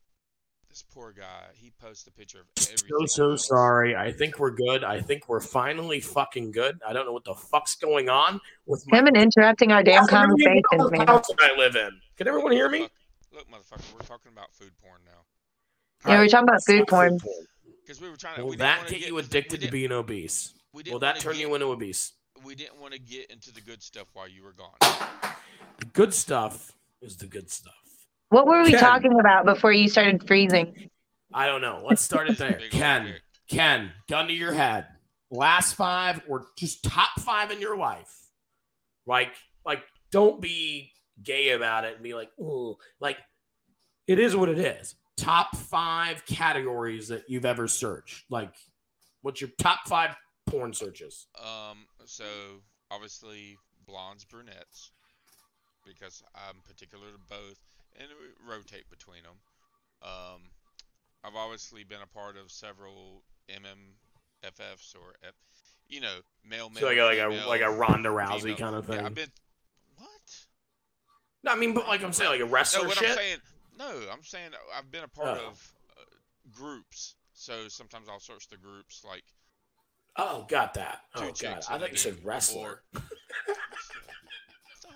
this 0.68 0.82
poor 0.82 1.12
guy. 1.12 1.48
He 1.54 1.72
posts 1.80 2.06
a 2.06 2.12
picture 2.12 2.40
of 2.40 2.46
everything. 2.56 3.06
So 3.06 3.06
so 3.06 3.36
sorry. 3.36 3.96
I 3.96 4.12
think 4.12 4.38
we're 4.38 4.50
good. 4.50 4.84
I 4.84 5.00
think 5.00 5.28
we're 5.28 5.40
finally 5.40 6.00
fucking 6.00 6.52
good. 6.52 6.78
I 6.86 6.92
don't 6.92 7.06
know 7.06 7.12
what 7.12 7.24
the 7.24 7.34
fuck's 7.34 7.74
going 7.74 8.08
on 8.08 8.40
with 8.66 8.84
my 8.88 8.98
Him 8.98 9.06
and 9.06 9.16
interrupting 9.16 9.72
our 9.72 9.82
damn 9.82 10.06
That's 10.06 10.10
the 10.10 10.16
conversations, 10.16 10.90
man. 10.90 11.06
house 11.06 11.26
that 11.28 11.52
I 11.54 11.58
live 11.58 11.76
in. 11.76 11.90
Can 12.16 12.28
everyone 12.28 12.52
hear 12.52 12.68
me? 12.70 12.80
Look, 12.80 12.92
look, 13.32 13.50
motherfucker, 13.50 13.94
we're 13.94 14.06
talking 14.06 14.32
about 14.32 14.52
food 14.52 14.72
porn 14.82 15.00
now. 15.04 16.10
Yeah, 16.10 16.20
we're 16.20 16.28
talking 16.28 16.48
about 16.48 16.64
food 16.64 16.84
Stop 16.86 16.88
porn. 16.88 17.18
Because 17.88 18.02
we 18.02 18.10
were 18.10 18.16
trying 18.18 18.36
to. 18.36 18.42
Will 18.42 18.50
we 18.50 18.56
that 18.56 18.86
get 18.86 19.00
get 19.00 19.08
you 19.08 19.16
addicted 19.16 19.62
to 19.62 19.70
being 19.70 19.92
obese? 19.92 20.52
We 20.74 20.82
Will 20.92 20.98
that 20.98 21.20
turn 21.20 21.32
get- 21.32 21.40
you 21.40 21.54
into 21.54 21.68
obese? 21.68 22.12
We 22.44 22.54
didn't 22.54 22.78
want 22.78 22.92
to 22.92 23.00
get 23.00 23.30
into 23.30 23.50
the 23.50 23.62
good 23.62 23.82
stuff 23.82 24.08
while 24.12 24.28
you 24.28 24.44
were 24.44 24.52
gone. 24.52 24.76
The 25.78 25.86
good 25.86 26.12
stuff 26.12 26.70
is 27.00 27.16
the 27.16 27.26
good 27.26 27.50
stuff. 27.50 27.72
What 28.28 28.46
were 28.46 28.62
we 28.62 28.72
Ken. 28.72 28.78
talking 28.78 29.18
about 29.18 29.46
before 29.46 29.72
you 29.72 29.88
started 29.88 30.24
freezing? 30.26 30.90
I 31.32 31.46
don't 31.46 31.62
know. 31.62 31.82
Let's 31.88 32.02
start 32.02 32.28
it 32.28 32.36
there. 32.38 32.60
Ken. 32.70 33.14
Ken, 33.50 33.90
gun 34.06 34.28
to 34.28 34.34
your 34.34 34.52
head. 34.52 34.86
Last 35.30 35.74
five 35.74 36.20
or 36.28 36.46
just 36.58 36.84
top 36.84 37.18
five 37.20 37.50
in 37.50 37.58
your 37.60 37.78
life. 37.78 38.14
Like, 39.06 39.32
like, 39.64 39.82
don't 40.12 40.42
be 40.42 40.92
gay 41.22 41.50
about 41.52 41.84
it 41.84 41.94
and 41.94 42.02
be 42.02 42.12
like, 42.12 42.28
oh, 42.38 42.76
like, 43.00 43.16
it 44.06 44.18
is 44.18 44.36
what 44.36 44.50
it 44.50 44.58
is. 44.58 44.94
Top 45.18 45.54
five 45.56 46.24
categories 46.26 47.08
that 47.08 47.24
you've 47.28 47.44
ever 47.44 47.66
searched. 47.68 48.24
Like, 48.30 48.54
what's 49.22 49.40
your 49.40 49.50
top 49.58 49.80
five 49.86 50.14
porn 50.46 50.72
searches? 50.72 51.26
Um, 51.38 51.86
so 52.06 52.24
obviously 52.90 53.58
blondes, 53.84 54.24
brunettes, 54.24 54.92
because 55.84 56.22
I'm 56.34 56.60
particular 56.66 57.06
to 57.12 57.18
both, 57.28 57.58
and 57.98 58.08
rotate 58.48 58.88
between 58.90 59.22
them. 59.24 59.34
Um, 60.02 60.42
I've 61.24 61.34
obviously 61.34 61.82
been 61.82 61.98
a 62.02 62.06
part 62.06 62.36
of 62.36 62.50
several 62.52 63.22
MMFFs 63.50 64.94
or 64.94 65.14
F, 65.26 65.34
you 65.88 66.00
know, 66.00 66.18
male, 66.48 66.70
male, 66.70 66.80
So 66.80 66.86
like 66.86 66.98
a, 66.98 67.02
like 67.02 67.18
a 67.18 67.48
like 67.48 67.60
a 67.60 67.70
Ronda 67.70 68.08
Rousey 68.08 68.42
female. 68.42 68.56
kind 68.56 68.76
of 68.76 68.86
thing. 68.86 69.00
Yeah, 69.00 69.06
I've 69.06 69.14
been 69.14 69.30
what? 69.96 70.08
no, 71.42 71.50
I 71.50 71.56
mean, 71.56 71.74
but 71.74 71.88
like 71.88 72.04
I'm 72.04 72.12
saying, 72.12 72.30
like 72.30 72.40
a 72.40 72.44
No, 72.44 72.50
wrestler 72.52 72.86
what 72.86 72.96
shit. 72.98 73.10
I'm 73.10 73.16
saying. 73.16 73.38
No, 73.78 73.90
I'm 74.12 74.24
saying 74.24 74.50
I've 74.76 74.90
been 74.90 75.04
a 75.04 75.08
part 75.08 75.38
Oh. 75.40 75.46
of 75.48 75.72
uh, 75.96 76.02
groups. 76.52 77.14
So 77.32 77.68
sometimes 77.68 78.08
I'll 78.08 78.18
search 78.20 78.48
the 78.48 78.56
groups 78.56 79.04
like 79.08 79.22
oh, 80.16 80.44
got 80.48 80.74
that. 80.74 81.02
Oh 81.14 81.30
god, 81.40 81.64
I 81.70 81.78
thought 81.78 81.90
you 81.92 81.96
said 81.96 82.16
wrestler. 82.24 82.82
stuff. 84.74 84.94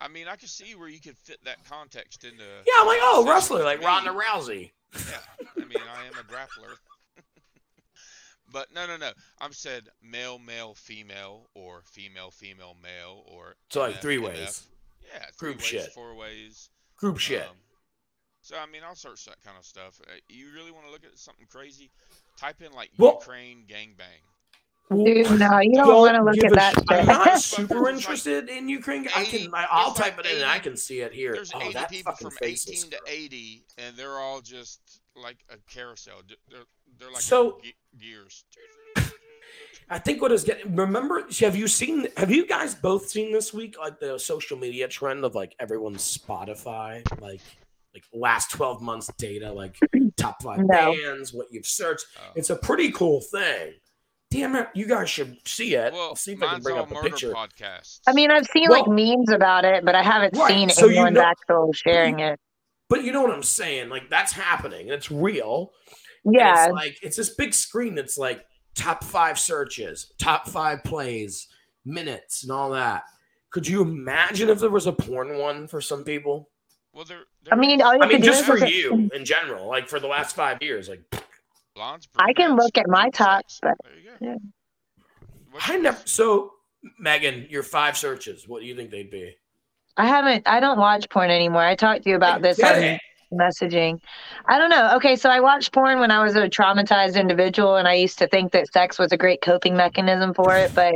I 0.00 0.08
mean, 0.08 0.26
I 0.26 0.36
could 0.36 0.48
see 0.48 0.74
where 0.74 0.88
you 0.88 0.98
could 1.00 1.16
fit 1.18 1.38
that 1.44 1.58
context 1.68 2.24
into. 2.24 2.42
Yeah, 2.42 2.72
I'm 2.80 2.86
like, 2.86 2.98
oh, 3.02 3.24
wrestler, 3.28 3.62
like. 3.62 3.82
Ronda 3.82 4.10
Rousey. 4.10 4.70
Yeah, 4.94 5.18
I 5.56 5.60
mean, 5.66 5.78
I 5.96 6.06
am 6.06 6.12
a 6.14 6.24
grappler. 6.24 6.74
but 8.52 8.72
no, 8.74 8.86
no, 8.86 8.96
no. 8.96 9.12
I'm 9.40 9.52
said 9.52 9.84
male, 10.02 10.38
male, 10.38 10.74
female, 10.74 11.48
or 11.54 11.82
female, 11.84 12.30
female, 12.30 12.76
male, 12.82 13.22
or 13.26 13.54
So 13.70 13.80
like 13.80 14.00
three 14.00 14.18
ways. 14.18 14.66
Yeah, 15.14 15.24
three 15.38 15.50
Group 15.50 15.58
ways, 15.58 15.66
shit. 15.66 15.92
four 15.92 16.14
ways. 16.14 16.68
Group 17.02 17.18
shit. 17.18 17.42
Um, 17.42 17.56
so 18.42 18.54
I 18.56 18.70
mean, 18.70 18.82
I'll 18.86 18.94
search 18.94 19.24
that 19.24 19.42
kind 19.44 19.58
of 19.58 19.64
stuff. 19.64 20.00
Uh, 20.06 20.12
you 20.28 20.46
really 20.54 20.70
want 20.70 20.86
to 20.86 20.92
look 20.92 21.04
at 21.04 21.18
something 21.18 21.46
crazy? 21.50 21.90
Type 22.38 22.62
in 22.62 22.70
like 22.72 22.90
Well- 22.96 23.18
Ukraine 23.20 23.64
gangbang. 23.68 24.22
Dude, 24.90 25.38
no, 25.40 25.58
you 25.60 25.72
don't 25.74 25.86
Don't 25.86 26.00
want 26.00 26.16
to 26.16 26.22
look 26.22 26.44
at 26.44 26.52
that 26.54 26.74
sh- 26.74 26.84
I'm 26.90 27.06
not 27.06 27.40
super 27.40 27.66
there's 27.74 27.82
like 27.82 27.94
interested 27.94 28.48
in 28.50 28.68
Ukraine. 28.68 29.08
I 29.16 29.24
can. 29.24 29.50
I, 29.52 29.66
I'll 29.70 29.86
there's 29.86 29.98
like 30.00 30.16
type 30.16 30.24
it 30.26 30.30
in 30.30 30.42
and 30.42 30.50
I 30.50 30.58
can 30.60 30.76
see 30.76 31.00
it 31.00 31.12
here. 31.12 31.32
There's 31.32 31.50
oh, 31.54 31.60
80 31.60 31.72
that 31.72 31.90
people 31.90 32.12
fucking 32.12 32.30
from 32.30 32.36
face 32.36 32.68
18 32.68 32.90
to 32.90 32.98
80, 33.06 33.64
and 33.78 33.96
they're 33.96 34.18
all 34.18 34.40
just 34.40 35.00
like 35.16 35.38
a 35.50 35.56
carousel. 35.72 36.20
They're, 36.50 36.58
they're 36.98 37.10
like 37.10 37.22
So- 37.22 37.58
gears. 37.98 38.44
I 39.90 39.98
think 39.98 40.20
what 40.22 40.32
is 40.32 40.44
getting. 40.44 40.74
Remember, 40.76 41.22
have 41.40 41.56
you 41.56 41.68
seen? 41.68 42.08
Have 42.16 42.30
you 42.30 42.46
guys 42.46 42.74
both 42.74 43.08
seen 43.08 43.32
this 43.32 43.52
week 43.52 43.76
like 43.78 43.98
the 44.00 44.18
social 44.18 44.56
media 44.58 44.88
trend 44.88 45.24
of 45.24 45.34
like 45.34 45.54
everyone's 45.58 46.16
Spotify, 46.16 47.02
like 47.20 47.40
like 47.94 48.04
last 48.14 48.50
twelve 48.50 48.80
months 48.82 49.10
data, 49.18 49.52
like 49.52 49.76
top 50.16 50.42
five 50.42 50.60
No. 50.60 50.94
bands, 51.04 51.32
what 51.32 51.46
you've 51.50 51.66
searched. 51.66 52.06
Uh, 52.16 52.32
It's 52.36 52.50
a 52.50 52.56
pretty 52.56 52.90
cool 52.92 53.20
thing. 53.20 53.74
Damn 54.30 54.56
it, 54.56 54.68
you 54.74 54.86
guys 54.86 55.10
should 55.10 55.36
see 55.46 55.74
it. 55.74 55.92
well, 55.92 56.08
I'll 56.08 56.16
see 56.16 56.32
if 56.32 56.42
I 56.42 56.54
can 56.54 56.62
bring 56.62 56.78
up 56.78 56.90
a 56.90 57.02
picture. 57.02 57.32
podcasts. 57.34 58.00
I 58.06 58.14
mean, 58.14 58.30
I've 58.30 58.46
seen 58.46 58.70
Well- 58.70 58.80
like 58.80 58.88
memes 58.88 59.30
about 59.30 59.66
it, 59.66 59.84
but 59.84 59.94
I 59.94 60.02
haven't 60.02 60.34
Right, 60.38 60.48
seen 60.50 60.70
so 60.70 60.86
you 60.86 61.10
know- 61.10 61.20
actual 61.20 61.70
sharing 61.74 62.20
it. 62.20 62.40
But 62.88 63.04
you 63.04 63.12
know 63.12 63.20
what 63.22 63.30
I'm 63.30 63.42
saying? 63.42 63.90
Like 63.90 64.08
that's 64.08 64.32
happening. 64.32 64.88
It's 64.88 65.10
real. 65.10 65.72
Yeah, 66.24 66.64
It's 66.66 66.72
like 66.72 66.98
it's 67.02 67.16
this 67.16 67.34
big 67.34 67.52
screen 67.52 67.94
that's 67.94 68.16
like 68.16 68.44
top 68.74 69.04
five 69.04 69.38
searches, 69.38 70.12
top 70.18 70.48
five 70.48 70.82
plays, 70.84 71.48
minutes, 71.84 72.42
and 72.42 72.52
all 72.52 72.70
that. 72.70 73.04
Could 73.50 73.66
you 73.68 73.82
imagine 73.82 74.48
if 74.48 74.60
there 74.60 74.70
was 74.70 74.86
a 74.86 74.92
porn 74.92 75.38
one 75.38 75.66
for 75.68 75.80
some 75.80 76.04
people? 76.04 76.48
well, 76.94 77.04
they're, 77.06 77.22
I 77.50 77.56
mean, 77.56 77.80
all 77.80 77.94
you 77.94 78.02
I 78.02 78.06
mean, 78.06 78.22
just 78.22 78.44
for 78.44 78.54
look 78.54 78.62
at- 78.64 78.72
you 78.72 79.08
in 79.14 79.24
general, 79.24 79.66
like 79.66 79.88
for 79.88 79.98
the 79.98 80.06
last 80.06 80.36
five 80.36 80.62
years. 80.62 80.88
Like 80.90 81.02
blondes, 81.74 82.08
I 82.16 82.32
can 82.34 82.54
look 82.56 82.76
at 82.76 82.86
my 82.88 83.02
green 83.04 83.12
top, 83.12 83.44
but- 83.62 83.76
there 83.84 83.98
you 83.98 84.10
go. 84.10 84.26
yeah. 84.26 85.58
I 85.66 85.76
never. 85.78 85.98
So 86.04 86.52
Megan, 86.98 87.46
your 87.50 87.62
five 87.62 87.96
searches. 87.96 88.46
What 88.48 88.60
do 88.60 88.66
you 88.66 88.74
think 88.74 88.90
they'd 88.90 89.10
be? 89.10 89.34
I 89.96 90.06
haven't. 90.06 90.46
I 90.48 90.60
don't 90.60 90.78
watch 90.78 91.08
porn 91.10 91.30
anymore. 91.30 91.62
I 91.62 91.74
talked 91.76 92.04
to 92.04 92.10
you 92.10 92.16
about 92.16 92.40
this 92.42 92.56
Get 92.58 92.76
on 92.76 92.82
it. 92.82 93.00
Messaging. 93.32 94.00
I 94.46 94.58
don't 94.58 94.70
know. 94.70 94.94
Okay, 94.96 95.16
so 95.16 95.30
I 95.30 95.40
watched 95.40 95.72
porn 95.72 96.00
when 96.00 96.10
I 96.10 96.22
was 96.22 96.36
a 96.36 96.48
traumatized 96.48 97.18
individual, 97.18 97.76
and 97.76 97.88
I 97.88 97.94
used 97.94 98.18
to 98.18 98.28
think 98.28 98.52
that 98.52 98.72
sex 98.72 98.98
was 98.98 99.12
a 99.12 99.16
great 99.16 99.40
coping 99.42 99.76
mechanism 99.76 100.34
for 100.34 100.56
it, 100.56 100.72
but 100.74 100.94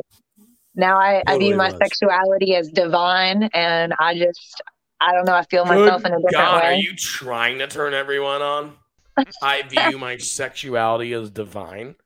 now 0.74 0.98
I, 0.98 1.22
I 1.26 1.38
view 1.38 1.56
my 1.56 1.70
was. 1.70 1.78
sexuality 1.78 2.54
as 2.54 2.68
divine, 2.68 3.44
and 3.54 3.94
I 3.98 4.14
just, 4.14 4.62
I 5.00 5.12
don't 5.12 5.24
know. 5.24 5.34
I 5.34 5.44
feel 5.44 5.64
myself 5.64 6.04
in 6.04 6.12
a 6.12 6.16
different 6.16 6.32
God, 6.32 6.64
are 6.64 6.74
you 6.74 6.94
trying 6.94 7.58
to 7.58 7.66
turn 7.66 7.94
everyone 7.94 8.42
on? 8.42 8.74
I 9.42 9.62
view 9.62 9.98
my 9.98 10.18
sexuality 10.18 11.14
as 11.14 11.30
divine. 11.30 11.96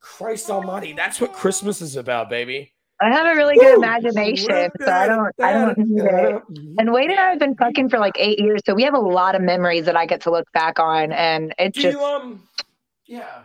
Christ 0.00 0.48
Almighty, 0.50 0.92
that's 0.92 1.20
what 1.20 1.32
Christmas 1.32 1.82
is 1.82 1.96
about, 1.96 2.30
baby. 2.30 2.72
I 3.02 3.10
have 3.10 3.26
a 3.26 3.34
really 3.34 3.54
good 3.56 3.76
Woo! 3.78 3.82
imagination, 3.82 4.70
so 4.80 4.92
I 4.92 5.06
don't, 5.06 5.30
I 5.42 5.52
don't 5.52 5.78
need 5.78 6.02
it. 6.04 6.42
And 6.78 6.92
Wade 6.92 7.10
and 7.10 7.18
I 7.18 7.30
have 7.30 7.38
been 7.38 7.54
fucking 7.56 7.88
for 7.88 7.98
like 7.98 8.14
eight 8.18 8.38
years, 8.38 8.60
so 8.66 8.74
we 8.74 8.82
have 8.82 8.94
a 8.94 8.98
lot 8.98 9.34
of 9.34 9.40
memories 9.42 9.86
that 9.86 9.96
I 9.96 10.04
get 10.06 10.20
to 10.22 10.30
look 10.30 10.50
back 10.52 10.78
on, 10.78 11.12
and 11.12 11.54
it's 11.58 11.76
Do 11.76 11.82
just 11.82 11.98
you 11.98 12.04
um 12.04 12.42
yeah. 13.06 13.44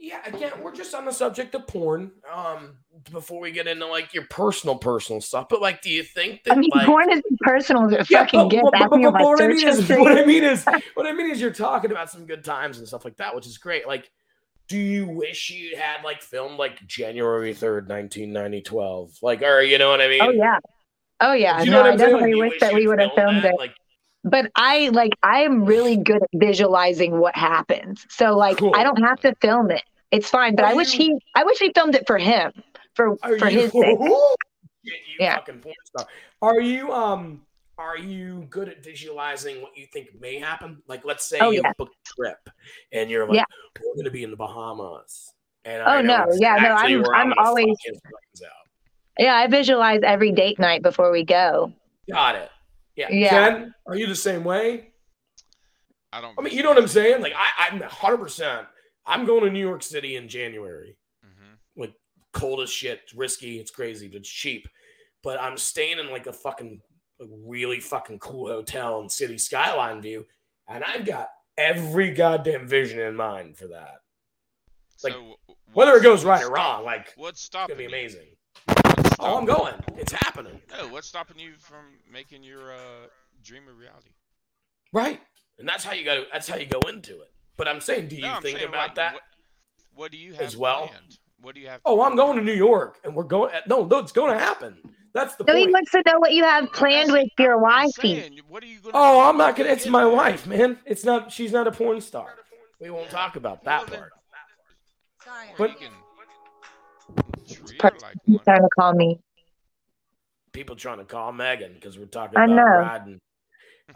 Yeah, 0.00 0.20
again, 0.26 0.52
we're 0.62 0.74
just 0.74 0.94
on 0.94 1.04
the 1.04 1.12
subject 1.12 1.54
of 1.54 1.66
porn. 1.66 2.12
Um 2.32 2.76
before 3.12 3.40
we 3.40 3.52
get 3.52 3.66
into 3.68 3.86
like 3.86 4.12
your 4.12 4.24
personal 4.28 4.74
personal 4.76 5.20
stuff. 5.20 5.48
But 5.48 5.60
like 5.62 5.80
do 5.82 5.90
you 5.90 6.02
think 6.02 6.42
that 6.44 6.54
I 6.54 6.56
mean, 6.56 6.70
like 6.74 6.86
porn 6.86 7.10
is 7.12 7.22
personal 7.40 7.86
as 7.86 7.92
it 7.92 8.10
Yeah, 8.10 8.20
fucking 8.24 8.40
but- 8.40 8.48
gets. 8.50 8.62
but- 8.72 8.90
but- 8.90 8.96
me 8.98 9.04
but 9.04 9.12
what 9.12 9.20
my 9.20 9.22
what 9.24 9.42
I 9.42 9.48
mean 9.48 9.68
is 9.68 9.88
what 9.88 10.18
I 10.18 10.24
mean 10.24 10.44
is 10.44 10.64
what 10.94 11.06
I 11.06 11.12
mean 11.12 11.30
is 11.30 11.40
you're 11.40 11.52
talking 11.52 11.90
about 11.92 12.10
some 12.10 12.26
good 12.26 12.44
times 12.44 12.78
and 12.78 12.86
stuff 12.88 13.04
like 13.04 13.16
that, 13.18 13.34
which 13.34 13.46
is 13.46 13.58
great. 13.58 13.86
Like, 13.86 14.10
do 14.68 14.76
you 14.78 15.06
wish 15.08 15.50
you 15.50 15.76
had 15.76 16.02
like 16.04 16.22
filmed 16.22 16.58
like 16.58 16.86
January 16.86 17.54
third, 17.54 17.88
nineteen 17.88 18.32
ninety 18.32 18.60
twelve? 18.62 19.12
Like, 19.22 19.42
or 19.42 19.60
you 19.62 19.78
know 19.78 19.90
what 19.90 20.00
I 20.00 20.08
mean? 20.08 20.20
Oh 20.22 20.30
yeah, 20.30 20.58
oh 21.20 21.32
yeah. 21.32 21.62
You 21.62 21.70
know 21.70 21.82
no, 21.82 21.88
I 21.88 21.92
I'm 21.92 21.98
definitely 21.98 22.30
you 22.30 22.38
wish 22.38 22.60
that 22.60 22.74
we 22.74 22.82
you'd 22.82 23.00
have 23.00 23.12
filmed 23.14 23.42
that? 23.44 23.54
it. 23.54 23.58
Like, 23.58 23.74
But 24.24 24.50
I 24.54 24.88
like 24.90 25.12
I 25.22 25.40
am 25.40 25.64
really 25.64 25.96
good 25.96 26.22
at 26.22 26.28
visualizing 26.34 27.18
what 27.18 27.34
happens. 27.36 28.04
So 28.10 28.36
like 28.36 28.58
Cool. 28.58 28.74
I 28.76 28.82
don't 28.84 29.02
have 29.02 29.20
to 29.20 29.34
film 29.40 29.70
it. 29.70 29.82
It's 30.10 30.28
fine. 30.28 30.54
But 30.54 30.64
Are 30.64 30.68
I 30.72 30.74
wish 30.74 30.94
you- 30.94 31.14
he 31.14 31.20
I 31.34 31.44
wish 31.44 31.58
he 31.58 31.72
filmed 31.74 31.94
it 31.94 32.04
for 32.06 32.18
him. 32.18 32.52
For 32.94 33.16
for 33.38 33.48
you, 33.48 33.60
his 33.60 33.72
sake. 33.72 33.98
Yeah. 35.18 35.36
fucking 35.36 35.60
porn 35.60 35.74
star. 35.84 36.06
Are 36.42 36.60
you 36.60 36.92
um 36.92 37.42
are 37.78 37.96
you 37.96 38.46
good 38.50 38.68
at 38.68 38.82
visualizing 38.82 39.62
what 39.62 39.76
you 39.76 39.86
think 39.92 40.08
may 40.20 40.38
happen? 40.38 40.82
Like, 40.88 41.04
let's 41.04 41.24
say 41.28 41.38
Oh, 41.40 41.50
you 41.50 41.60
yeah. 41.64 41.72
book 41.78 41.90
a 41.90 42.08
trip 42.14 42.50
and 42.92 43.08
you're 43.08 43.26
like, 43.26 43.36
Yeah. 43.36 43.44
we're 43.80 43.94
gonna 43.96 44.10
be 44.10 44.24
in 44.24 44.30
the 44.30 44.36
Bahamas. 44.36 45.32
And 45.64 45.82
Oh, 45.82 45.86
I 45.86 46.02
know 46.02 46.24
no. 46.24 46.32
Yeah, 46.38 46.56
no, 46.56 46.68
I'm- 46.70 47.04
I'm 47.14 47.28
gonna 47.30 47.34
always- 47.38 47.76
his 47.84 48.00
brains 48.00 48.42
out. 48.44 48.52
Yeah, 49.18 49.34
I 49.36 49.46
visualize 49.46 50.00
every 50.02 50.32
date 50.32 50.58
night 50.58 50.82
before 50.82 51.10
we 51.10 51.24
go. 51.24 51.72
Got 52.10 52.34
it. 52.36 52.50
Yeah. 52.96 53.08
Yeah. 53.10 53.28
Ken, 53.30 53.74
are 53.86 53.96
you 53.96 54.06
the 54.06 54.14
same 54.16 54.42
way? 54.44 54.92
I 56.12 56.20
don't. 56.20 56.36
I 56.38 56.42
mean, 56.42 56.54
you 56.56 56.62
know 56.62 56.70
what 56.70 56.78
I'm 56.78 56.88
saying? 56.88 57.20
Like, 57.22 57.34
I, 57.36 57.68
I'm 57.68 57.80
100%. 57.80 58.66
I'm 59.06 59.24
going 59.26 59.44
to 59.44 59.50
New 59.50 59.60
York 59.60 59.82
City 59.82 60.16
in 60.16 60.28
January. 60.28 60.96
Mm-hmm. 61.24 61.80
Like, 61.80 61.92
Cold 62.32 62.60
as 62.60 62.70
shit. 62.70 63.00
It's 63.04 63.14
risky. 63.14 63.58
It's 63.60 63.70
crazy, 63.70 64.08
but 64.08 64.18
it's 64.18 64.28
cheap. 64.28 64.68
But 65.22 65.40
I'm 65.40 65.56
staying 65.56 65.98
in 65.98 66.10
like 66.10 66.26
a 66.26 66.32
fucking 66.32 66.80
a 66.80 66.87
really 67.26 67.80
fucking 67.80 68.18
cool 68.18 68.48
hotel 68.48 69.00
and 69.00 69.10
City 69.10 69.38
Skyline 69.38 70.00
View. 70.02 70.26
And 70.68 70.84
I've 70.84 71.04
got 71.04 71.28
every 71.56 72.10
goddamn 72.10 72.66
vision 72.66 73.00
in 73.00 73.16
mind 73.16 73.56
for 73.56 73.68
that. 73.68 73.96
Like, 75.02 75.12
so 75.12 75.36
Whether 75.72 75.96
it 75.96 76.02
goes 76.02 76.24
right 76.24 76.44
or 76.44 76.50
wrong, 76.50 76.84
like, 76.84 77.12
What's 77.16 77.40
stopping 77.42 77.76
it's 77.76 77.82
to 77.82 77.88
be 77.88 77.94
amazing. 77.94 78.26
Oh, 79.20 79.38
I'm 79.38 79.44
going. 79.44 79.74
It's 79.96 80.12
happening. 80.12 80.60
No, 80.70 80.88
what's 80.88 81.08
stopping 81.08 81.38
you 81.38 81.52
from 81.58 81.84
making 82.12 82.42
your 82.42 82.72
uh, 82.72 83.06
dream 83.42 83.62
a 83.68 83.72
reality? 83.72 84.10
Right. 84.92 85.20
And 85.58 85.68
that's 85.68 85.84
how 85.84 85.92
you 85.92 86.04
got 86.04 86.14
to, 86.14 86.26
that's 86.32 86.48
how 86.48 86.56
you 86.56 86.66
go 86.66 86.80
into 86.88 87.20
it. 87.20 87.32
But 87.56 87.66
I'm 87.66 87.80
saying, 87.80 88.08
do 88.08 88.16
you 88.16 88.22
No, 88.22 88.40
think 88.40 88.58
saying, 88.58 88.68
about 88.68 88.88
like, 88.88 88.94
that? 88.96 89.14
What, 89.14 89.22
what 89.94 90.12
do 90.12 90.18
you 90.18 90.32
have 90.34 90.42
as 90.42 90.56
well? 90.56 90.86
planned? 90.88 91.18
What 91.40 91.54
do 91.54 91.60
you 91.60 91.68
have? 91.68 91.80
Oh, 91.84 92.02
I'm 92.02 92.16
going 92.16 92.36
to 92.38 92.44
New 92.44 92.52
York, 92.54 92.98
and 93.04 93.14
we're 93.14 93.24
going. 93.24 93.52
No, 93.68 93.84
no, 93.84 93.98
it's 93.98 94.12
going 94.12 94.32
to 94.32 94.38
happen. 94.38 94.76
That's 95.18 95.34
the 95.34 95.44
So 95.48 95.56
he 95.56 95.66
wants 95.66 95.90
to 95.90 96.02
know 96.06 96.20
what 96.20 96.32
you 96.32 96.44
have 96.44 96.72
planned 96.72 97.10
with 97.10 97.28
your 97.40 97.56
I'm 97.56 97.62
wifey. 97.86 98.20
saying, 98.20 98.38
what 98.48 98.62
are 98.62 98.66
you 98.66 98.78
gonna 98.78 98.92
Oh, 98.94 99.28
I'm 99.28 99.36
not 99.36 99.56
gonna. 99.56 99.70
It's 99.70 99.86
my 99.88 100.04
there? 100.04 100.12
wife, 100.12 100.46
man. 100.46 100.78
It's 100.86 101.04
not. 101.04 101.32
She's 101.32 101.50
not 101.50 101.66
a 101.66 101.72
porn 101.72 102.00
star. 102.00 102.34
We 102.80 102.90
won't 102.90 103.10
talk 103.10 103.34
about 103.34 103.64
that 103.64 103.90
Well, 103.90 103.98
part. 103.98 104.12
Or 105.26 105.54
But- 105.58 105.70
you 105.70 105.76
can 105.88 107.56
treat 107.66 107.72
her 107.72 107.78
Part- 107.90 108.02
like 108.02 108.14
He's 108.26 108.40
trying 108.44 108.62
to 108.62 108.68
call 108.78 108.92
me. 108.94 109.18
People 110.52 110.76
trying 110.76 110.98
to 110.98 111.04
call 111.04 111.32
Megan 111.32 111.74
because 111.74 111.98
we're 111.98 112.06
talking 112.06 112.38
I 112.38 112.44
about 112.44 112.54
know. 112.54 112.62
riding. 112.62 113.20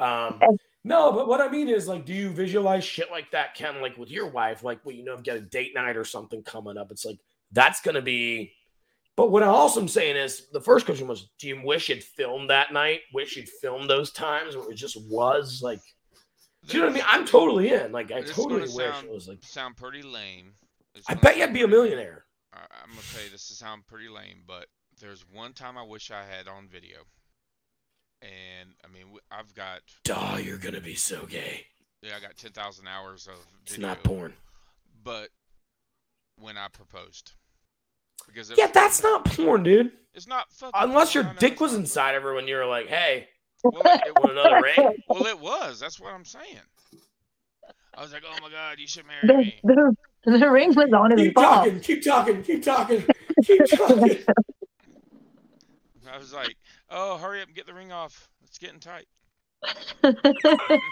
Um, 0.01 0.41
no, 0.85 1.13
but 1.13 1.29
what 1.29 1.41
I 1.41 1.49
mean 1.49 1.69
is, 1.69 1.87
like, 1.87 2.05
do 2.05 2.13
you 2.13 2.31
visualize 2.31 2.83
shit 2.85 3.13
like 3.13 3.31
that, 3.31 3.55
Ken? 3.55 3.81
Like 3.81 3.97
with 3.97 4.11
your 4.11 4.27
wife, 4.27 4.65
like, 4.65 4.81
well, 4.85 4.95
you 4.97 5.05
know, 5.05 5.17
get 5.19 5.37
a 5.37 5.41
date 5.41 5.73
night 5.77 5.97
or 5.97 6.05
something 6.05 6.43
coming 6.43 6.77
up. 6.77 6.91
It's 6.91 7.05
like 7.05 7.19
that's 7.53 7.81
gonna 7.81 8.03
be. 8.03 8.55
But 9.17 9.31
what 9.31 9.43
I 9.43 9.47
also 9.47 9.81
am 9.81 9.89
saying 9.89 10.17
is, 10.17 10.49
the 10.53 10.61
first 10.61 10.87
question 10.87 11.07
was, 11.07 11.29
do 11.39 11.47
you 11.47 11.61
wish 11.63 11.89
you'd 11.91 12.03
filmed 12.03 12.49
that 12.51 12.73
night? 12.73 13.01
Wish 13.13 13.37
you'd 13.37 13.49
filmed 13.61 13.89
those 13.91 14.11
times 14.11 14.57
where 14.57 14.71
it 14.71 14.75
just 14.77 14.97
was 15.09 15.61
like. 15.63 15.81
Do 16.67 16.77
you 16.77 16.83
know 16.83 16.87
what 16.89 16.93
I 16.93 16.97
mean? 16.97 17.05
I'm 17.09 17.27
totally 17.27 17.73
in. 17.73 17.91
Like, 17.93 18.13
I 18.13 18.23
totally 18.23 18.61
wish 18.63 18.71
sound- 18.73 19.07
it 19.09 19.13
was 19.13 19.29
like. 19.29 19.39
sound 19.43 19.77
pretty 19.77 20.03
lame. 20.03 20.55
It's 20.95 21.09
I 21.11 21.15
bet 21.15 21.37
you'd 21.37 21.53
be 21.53 21.61
a 21.61 21.65
lame. 21.65 21.71
millionaire. 21.71 22.25
I, 22.55 22.59
I'm 22.83 22.91
gonna 22.91 23.03
tell 23.13 23.23
you 23.25 23.31
this 23.31 23.51
is 23.51 23.59
sound 23.59 23.87
pretty 23.87 24.09
lame, 24.09 24.45
but 24.47 24.67
there's 25.01 25.25
one 25.33 25.53
time 25.55 25.77
I 25.77 25.83
wish 25.83 26.11
I 26.11 26.23
had 26.25 26.49
on 26.49 26.69
video, 26.69 26.99
and 28.23 28.71
I 28.85 28.89
mean 28.93 29.07
I've 29.31 29.55
got 29.55 29.81
Oh, 30.11 30.37
you're 30.37 30.59
gonna 30.59 30.81
be 30.81 30.95
so 30.95 31.27
gay. 31.27 31.67
yeah 32.03 32.13
I 32.17 32.21
got 32.21 32.37
ten 32.37 32.53
thousand 32.53 32.87
hours 32.89 33.27
of 33.27 33.35
It's 33.67 33.79
not 33.79 34.03
porn. 34.05 34.35
but 35.03 35.31
when 36.39 36.57
I 36.57 36.69
proposed. 36.69 37.33
Because 38.27 38.51
it, 38.51 38.59
Yeah, 38.59 38.69
that's 38.69 39.03
not 39.03 39.25
porn, 39.25 39.63
dude. 39.63 39.93
it's 40.15 40.27
not 40.27 40.51
fucking. 40.53 40.73
Unless 40.75 41.15
your 41.15 41.25
porn, 41.25 41.37
I 41.37 41.41
know 41.43 41.49
dick 41.49 41.61
was 41.61 41.75
inside 41.75 42.15
of 42.15 42.23
her 42.23 42.35
when 42.35 42.49
you 42.49 42.57
were 42.57 42.67
like, 42.67 42.87
"Hey, 42.89 43.29
Well, 43.63 43.83
it, 43.85 44.01
it, 44.07 44.31
another 44.31 44.61
ring?" 44.63 44.97
well, 45.09 45.27
it 45.27 45.39
was. 45.39 45.79
That's 45.81 46.01
what 46.01 46.13
I'm 46.13 46.25
saying. 46.25 46.59
I 47.95 48.01
was 48.03 48.13
like, 48.13 48.23
oh 48.27 48.35
my 48.41 48.49
god, 48.51 48.79
you 48.79 48.87
should 48.87 49.05
marry 49.07 49.27
The, 49.27 49.35
me. 49.37 49.61
the, 50.25 50.39
the 50.39 50.51
ring 50.51 50.75
was 50.75 50.91
on 50.95 51.11
his 51.11 51.21
Keep 51.21 51.35
ball. 51.35 51.45
talking, 51.57 51.81
keep 51.81 52.03
talking, 52.03 52.43
keep 52.43 52.63
talking, 52.63 53.05
keep 53.45 53.67
talking. 53.77 54.19
I 56.11 56.17
was 56.19 56.33
like, 56.33 56.57
oh, 56.91 57.19
hurry 57.19 57.43
up 57.43 57.49
and 57.49 57.55
get 57.57 57.67
the 57.67 57.75
ring 57.75 57.93
off. 57.93 58.31
It's 58.45 58.57
getting 58.59 58.81
tight. 58.81 59.07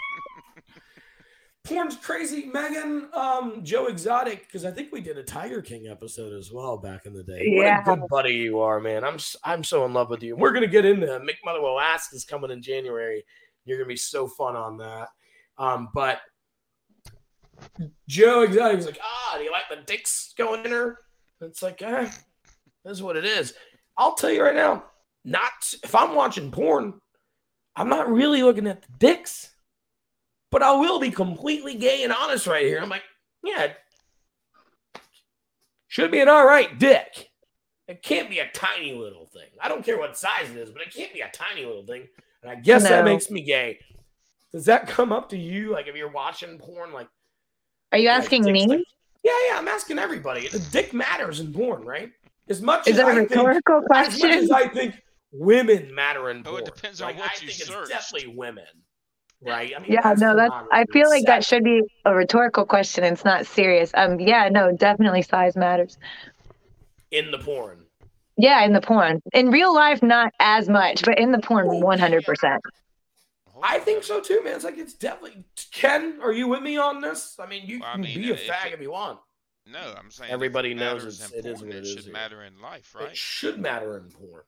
Porn's 1.63 1.95
crazy, 1.95 2.45
Megan. 2.45 3.07
Um, 3.13 3.63
Joe 3.63 3.85
Exotic, 3.85 4.47
because 4.47 4.65
I 4.65 4.71
think 4.71 4.91
we 4.91 4.99
did 4.99 5.17
a 5.17 5.23
Tiger 5.23 5.61
King 5.61 5.87
episode 5.87 6.33
as 6.33 6.51
well 6.51 6.77
back 6.77 7.05
in 7.05 7.13
the 7.13 7.23
day. 7.23 7.43
Yeah. 7.43 7.83
What 7.83 7.93
a 7.93 7.99
good 7.99 8.07
buddy 8.09 8.33
you 8.33 8.59
are, 8.59 8.79
man. 8.79 9.03
I'm 9.03 9.17
I'm 9.43 9.63
so 9.63 9.85
in 9.85 9.93
love 9.93 10.09
with 10.09 10.23
you. 10.23 10.35
We're 10.35 10.53
gonna 10.53 10.67
get 10.67 10.85
into 10.85 11.05
Mick 11.05 11.37
Motherwell 11.45 11.79
Ask 11.79 12.15
is 12.15 12.25
coming 12.25 12.51
in 12.51 12.61
January. 12.61 13.23
You're 13.65 13.77
gonna 13.77 13.87
be 13.87 13.95
so 13.95 14.27
fun 14.27 14.55
on 14.55 14.77
that. 14.77 15.09
Um, 15.57 15.89
but 15.93 16.21
Joe 18.07 18.41
Exotic 18.41 18.77
was 18.77 18.85
like, 18.87 18.99
ah, 19.01 19.35
do 19.37 19.43
you 19.43 19.51
like 19.51 19.69
the 19.69 19.85
dicks 19.85 20.33
going 20.37 20.65
in 20.65 20.71
her? 20.71 20.97
It's 21.41 21.61
like, 21.61 21.81
eh, 21.81 22.09
that's 22.83 23.01
what 23.01 23.17
it 23.17 23.25
is. 23.25 23.53
I'll 23.97 24.15
tell 24.15 24.31
you 24.31 24.43
right 24.43 24.55
now, 24.55 24.85
not 25.23 25.51
if 25.83 25.93
I'm 25.93 26.15
watching 26.15 26.49
porn, 26.49 26.99
I'm 27.75 27.89
not 27.89 28.11
really 28.11 28.41
looking 28.41 28.67
at 28.67 28.81
the 28.81 28.87
dicks. 28.99 29.51
But 30.51 30.61
I 30.63 30.73
will 30.73 30.99
be 30.99 31.09
completely 31.11 31.75
gay 31.75 32.03
and 32.03 32.11
honest 32.13 32.45
right 32.45 32.65
here. 32.65 32.79
I'm 32.81 32.89
like, 32.89 33.03
yeah, 33.43 33.71
should 35.87 36.11
be 36.11 36.19
an 36.19 36.27
all 36.29 36.45
right 36.45 36.77
dick. 36.77 37.29
It 37.87 38.01
can't 38.03 38.29
be 38.29 38.39
a 38.39 38.47
tiny 38.53 38.93
little 38.93 39.25
thing. 39.25 39.47
I 39.61 39.67
don't 39.67 39.83
care 39.83 39.97
what 39.97 40.17
size 40.17 40.49
it 40.49 40.57
is, 40.57 40.69
but 40.71 40.81
it 40.81 40.93
can't 40.93 41.13
be 41.13 41.21
a 41.21 41.29
tiny 41.33 41.65
little 41.65 41.85
thing. 41.85 42.07
And 42.41 42.51
I 42.51 42.55
guess 42.55 42.83
that 42.83 43.03
makes 43.03 43.29
me 43.29 43.41
gay. 43.41 43.79
Does 44.53 44.65
that 44.65 44.87
come 44.87 45.11
up 45.11 45.29
to 45.29 45.37
you? 45.37 45.71
Like 45.71 45.87
if 45.87 45.95
you're 45.95 46.11
watching 46.11 46.57
porn, 46.57 46.91
like 46.93 47.07
Are 47.91 47.97
you 47.97 48.09
asking 48.09 48.43
dicks, 48.43 48.53
me? 48.53 48.67
like- 48.67 48.83
yeah, 49.23 49.31
yeah, 49.49 49.57
I'm 49.59 49.67
asking 49.67 49.99
everybody. 49.99 50.47
The 50.47 50.59
dick 50.71 50.93
matters 50.93 51.41
in 51.41 51.53
porn, 51.53 51.83
right? 51.83 52.09
As 52.49 52.59
much 52.61 52.87
Is 52.87 52.97
as 52.97 53.05
that 53.05 53.07
a 53.07 53.11
I 53.11 53.15
think, 53.15 53.29
rhetorical 53.29 53.77
as 53.77 53.83
much 53.87 53.87
question? 54.19 54.31
as 54.31 54.49
I 54.51 54.67
think 54.67 54.95
women 55.31 55.93
matter 55.93 56.31
in 56.31 56.43
porn. 56.43 56.55
Oh, 56.55 56.57
it 56.59 56.65
depends 56.65 57.01
on 57.01 57.09
like, 57.09 57.17
what 57.19 57.29
I 57.29 57.33
you 57.35 57.47
think 57.51 57.51
searched. 57.69 57.79
it's 57.81 57.89
definitely 57.89 58.35
women, 58.35 58.65
right? 59.41 59.73
I 59.75 59.79
mean, 59.79 59.91
Yeah, 59.91 60.13
no, 60.17 60.35
that's. 60.35 60.53
I 60.71 60.85
feel 60.91 61.09
like 61.09 61.25
that 61.25 61.43
should 61.45 61.63
be 61.63 61.81
a 62.05 62.13
rhetorical 62.13 62.65
question. 62.65 63.03
It's 63.03 63.25
not 63.25 63.45
serious. 63.45 63.91
Um, 63.93 64.19
yeah, 64.19 64.49
no, 64.49 64.71
definitely 64.75 65.21
size 65.21 65.55
matters. 65.55 65.97
in 67.11 67.31
the 67.31 67.39
porn. 67.39 67.79
Yeah, 68.37 68.63
in 68.63 68.73
the 68.73 68.81
porn. 68.81 69.21
In 69.33 69.51
real 69.51 69.73
life, 69.73 70.01
not 70.01 70.31
as 70.39 70.69
much, 70.69 71.03
but 71.03 71.19
in 71.19 71.31
the 71.31 71.39
porn, 71.39 71.67
one 71.81 71.99
hundred 71.99 72.23
percent. 72.23 72.61
I 73.63 73.77
think 73.79 74.03
so 74.03 74.19
too, 74.21 74.41
man. 74.43 74.55
It's 74.55 74.63
like 74.63 74.77
it's 74.77 74.93
definitely 74.93 75.43
Ken. 75.71 76.19
Are 76.23 76.31
you 76.31 76.47
with 76.47 76.63
me 76.63 76.77
on 76.77 77.01
this? 77.01 77.35
I 77.39 77.45
mean, 77.45 77.63
you 77.65 77.79
Well, 77.81 77.89
I 77.89 77.93
can 77.93 78.01
be 78.03 78.31
a 78.31 78.35
fag 78.35 78.67
it- 78.67 78.73
if 78.73 78.81
you 78.81 78.91
want. 78.91 79.19
No, 79.71 79.93
I'm 79.95 80.09
saying 80.09 80.31
Everybody 80.31 80.71
it 80.71 80.75
knows 80.77 81.03
it's- 81.05 81.31
in 81.31 81.39
it 81.39 81.45
is 81.45 81.59
what 81.61 81.69
it 81.69 81.75
it 81.75 81.83
is 81.83 81.91
should 81.93 82.03
here. 82.05 82.13
matter 82.13 82.43
in 82.43 82.59
life, 82.59 82.95
right? 82.95 83.09
It 83.09 83.17
should 83.17 83.59
matter 83.59 83.95
in 83.97 84.09
porn. 84.09 84.41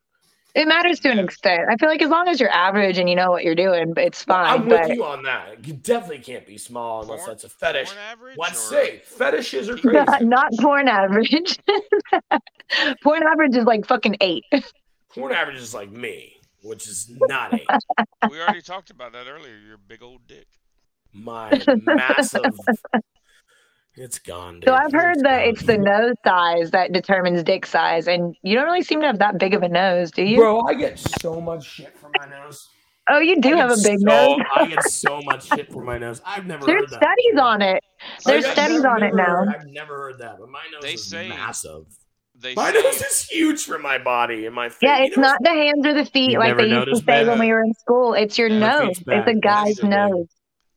It 0.56 0.68
matters 0.68 1.00
to 1.00 1.10
an 1.10 1.18
extent. 1.18 1.64
I 1.70 1.78
feel 1.78 1.90
like 1.90 2.02
as 2.04 2.10
long 2.12 2.28
as 2.28 2.40
you're 2.40 2.52
average 2.52 3.00
and 3.00 3.10
you 3.10 3.16
know 3.16 3.32
what 3.32 3.44
you're 3.44 3.56
doing, 3.56 3.94
but 3.94 4.04
it's 4.04 4.26
Well, 4.28 4.46
fine. 4.46 4.62
I'm 4.62 4.68
with 4.68 4.90
you 4.90 5.04
on 5.04 5.24
that. 5.24 5.66
You 5.66 5.74
definitely 5.74 6.20
can't 6.20 6.46
be 6.46 6.58
small 6.60 7.02
unless 7.02 7.22
Porn- 7.22 7.30
that's 7.32 7.44
a 7.44 7.50
fetish. 7.50 7.90
porn 8.20 8.36
Let's 8.38 8.68
or- 8.72 8.76
say 8.76 9.02
fetishes 9.04 9.68
are 9.70 9.78
crazy. 9.80 10.06
not, 10.06 10.22
not 10.24 10.52
porn 10.60 10.88
average. 10.88 11.58
porn 13.04 13.24
average 13.24 13.56
is 13.56 13.66
like 13.66 13.88
fucking 13.88 14.18
eight. 14.22 14.46
porn 15.14 15.32
average 15.34 15.58
is 15.58 15.74
like 15.74 15.92
me, 15.92 16.36
which 16.62 16.88
is 16.88 17.10
not 17.28 17.54
eight. 17.56 17.68
We 18.30 18.40
already 18.40 18.62
talked 18.62 18.90
about 18.92 19.12
that 19.14 19.26
earlier. 19.28 19.58
Your 19.58 19.78
big 19.78 20.02
old 20.04 20.28
dick. 20.28 20.48
My 21.14 21.62
massive. 21.84 22.42
It's 23.96 24.18
gone. 24.20 24.56
Dude. 24.56 24.66
So 24.66 24.74
I've 24.74 24.92
heard 24.92 25.14
It's 25.18 25.24
that 25.24 25.40
gone. 25.40 25.50
it's 25.50 25.64
the 25.64 25.78
nose 25.78 26.16
size 26.26 26.72
that 26.72 26.92
determines 26.94 27.44
dick 27.44 27.66
size, 27.66 28.08
and 28.08 28.36
you 28.42 28.56
don't 28.56 28.66
really 28.66 28.82
seem 28.84 29.02
to 29.02 29.08
have 29.08 29.20
that 29.20 29.38
big 29.38 29.54
of 29.54 29.62
a 29.62 29.70
nose, 29.70 30.10
do 30.12 30.24
you? 30.24 30.38
Bro, 30.38 30.62
I 30.62 30.74
get 30.74 30.98
so 30.98 31.40
much 31.40 31.64
shit 31.66 31.96
for 31.98 32.10
my 32.20 32.26
nose. 32.28 32.68
oh, 33.10 33.20
you 33.20 33.40
do 33.40 33.54
I 33.54 33.58
have 33.58 33.72
a 33.72 33.76
big 33.84 34.00
so, 34.00 34.06
nose. 34.06 34.40
I 34.56 34.68
get 34.68 34.84
so 34.90 35.22
much 35.22 35.48
shit 35.48 35.72
for 35.72 35.84
my 35.84 35.98
nose. 36.00 36.22
I've 36.26 36.46
never 36.48 36.66
There's 36.66 36.82
heard 36.82 36.90
that. 36.90 37.04
studies 37.04 37.40
on 37.40 37.62
it. 37.62 37.84
There's 38.26 38.44
Like, 38.46 38.54
studies 38.54 38.82
never- 38.82 38.96
on 38.96 39.04
it 39.04 39.14
now. 39.16 39.26
heard- 39.36 39.56
I've 39.60 39.68
never 39.68 39.96
heard 39.98 40.18
that, 40.20 40.38
but 40.40 40.50
my 40.50 40.64
nose 40.72 40.82
They 40.82 40.94
is 40.94 41.08
say- 41.10 41.30
massive. 41.30 41.86
They 42.36 42.56
My 42.56 42.72
say, 42.74 42.82
nose 42.82 43.00
is 43.02 43.30
huge 43.30 43.64
for 43.64 43.78
my 43.78 44.00
body 44.00 44.48
and 44.48 44.56
my 44.56 44.68
feet. 44.68 44.88
Yeah, 44.88 44.98
You 45.00 45.06
it's 45.06 45.18
know, 45.18 45.22
not 45.24 45.38
the 45.44 45.52
hands 45.52 45.86
or 45.86 45.94
the 45.94 46.04
feet 46.06 46.38
like 46.40 46.58
they 46.58 46.66
used 46.66 46.88
to 46.90 46.96
say 46.98 47.04
that? 47.24 47.28
when 47.28 47.40
we 47.40 47.52
were 47.54 47.62
in 47.64 47.74
school. 47.76 48.16
It's 48.16 48.38
your 48.40 48.48
Yeah, 48.50 48.80
nose. 48.86 49.00
It's 49.08 49.28
a 49.28 49.36
guy's 49.36 49.68
feet's 49.68 49.80
are 49.80 49.84
big. 49.84 49.90
nose. 49.92 50.28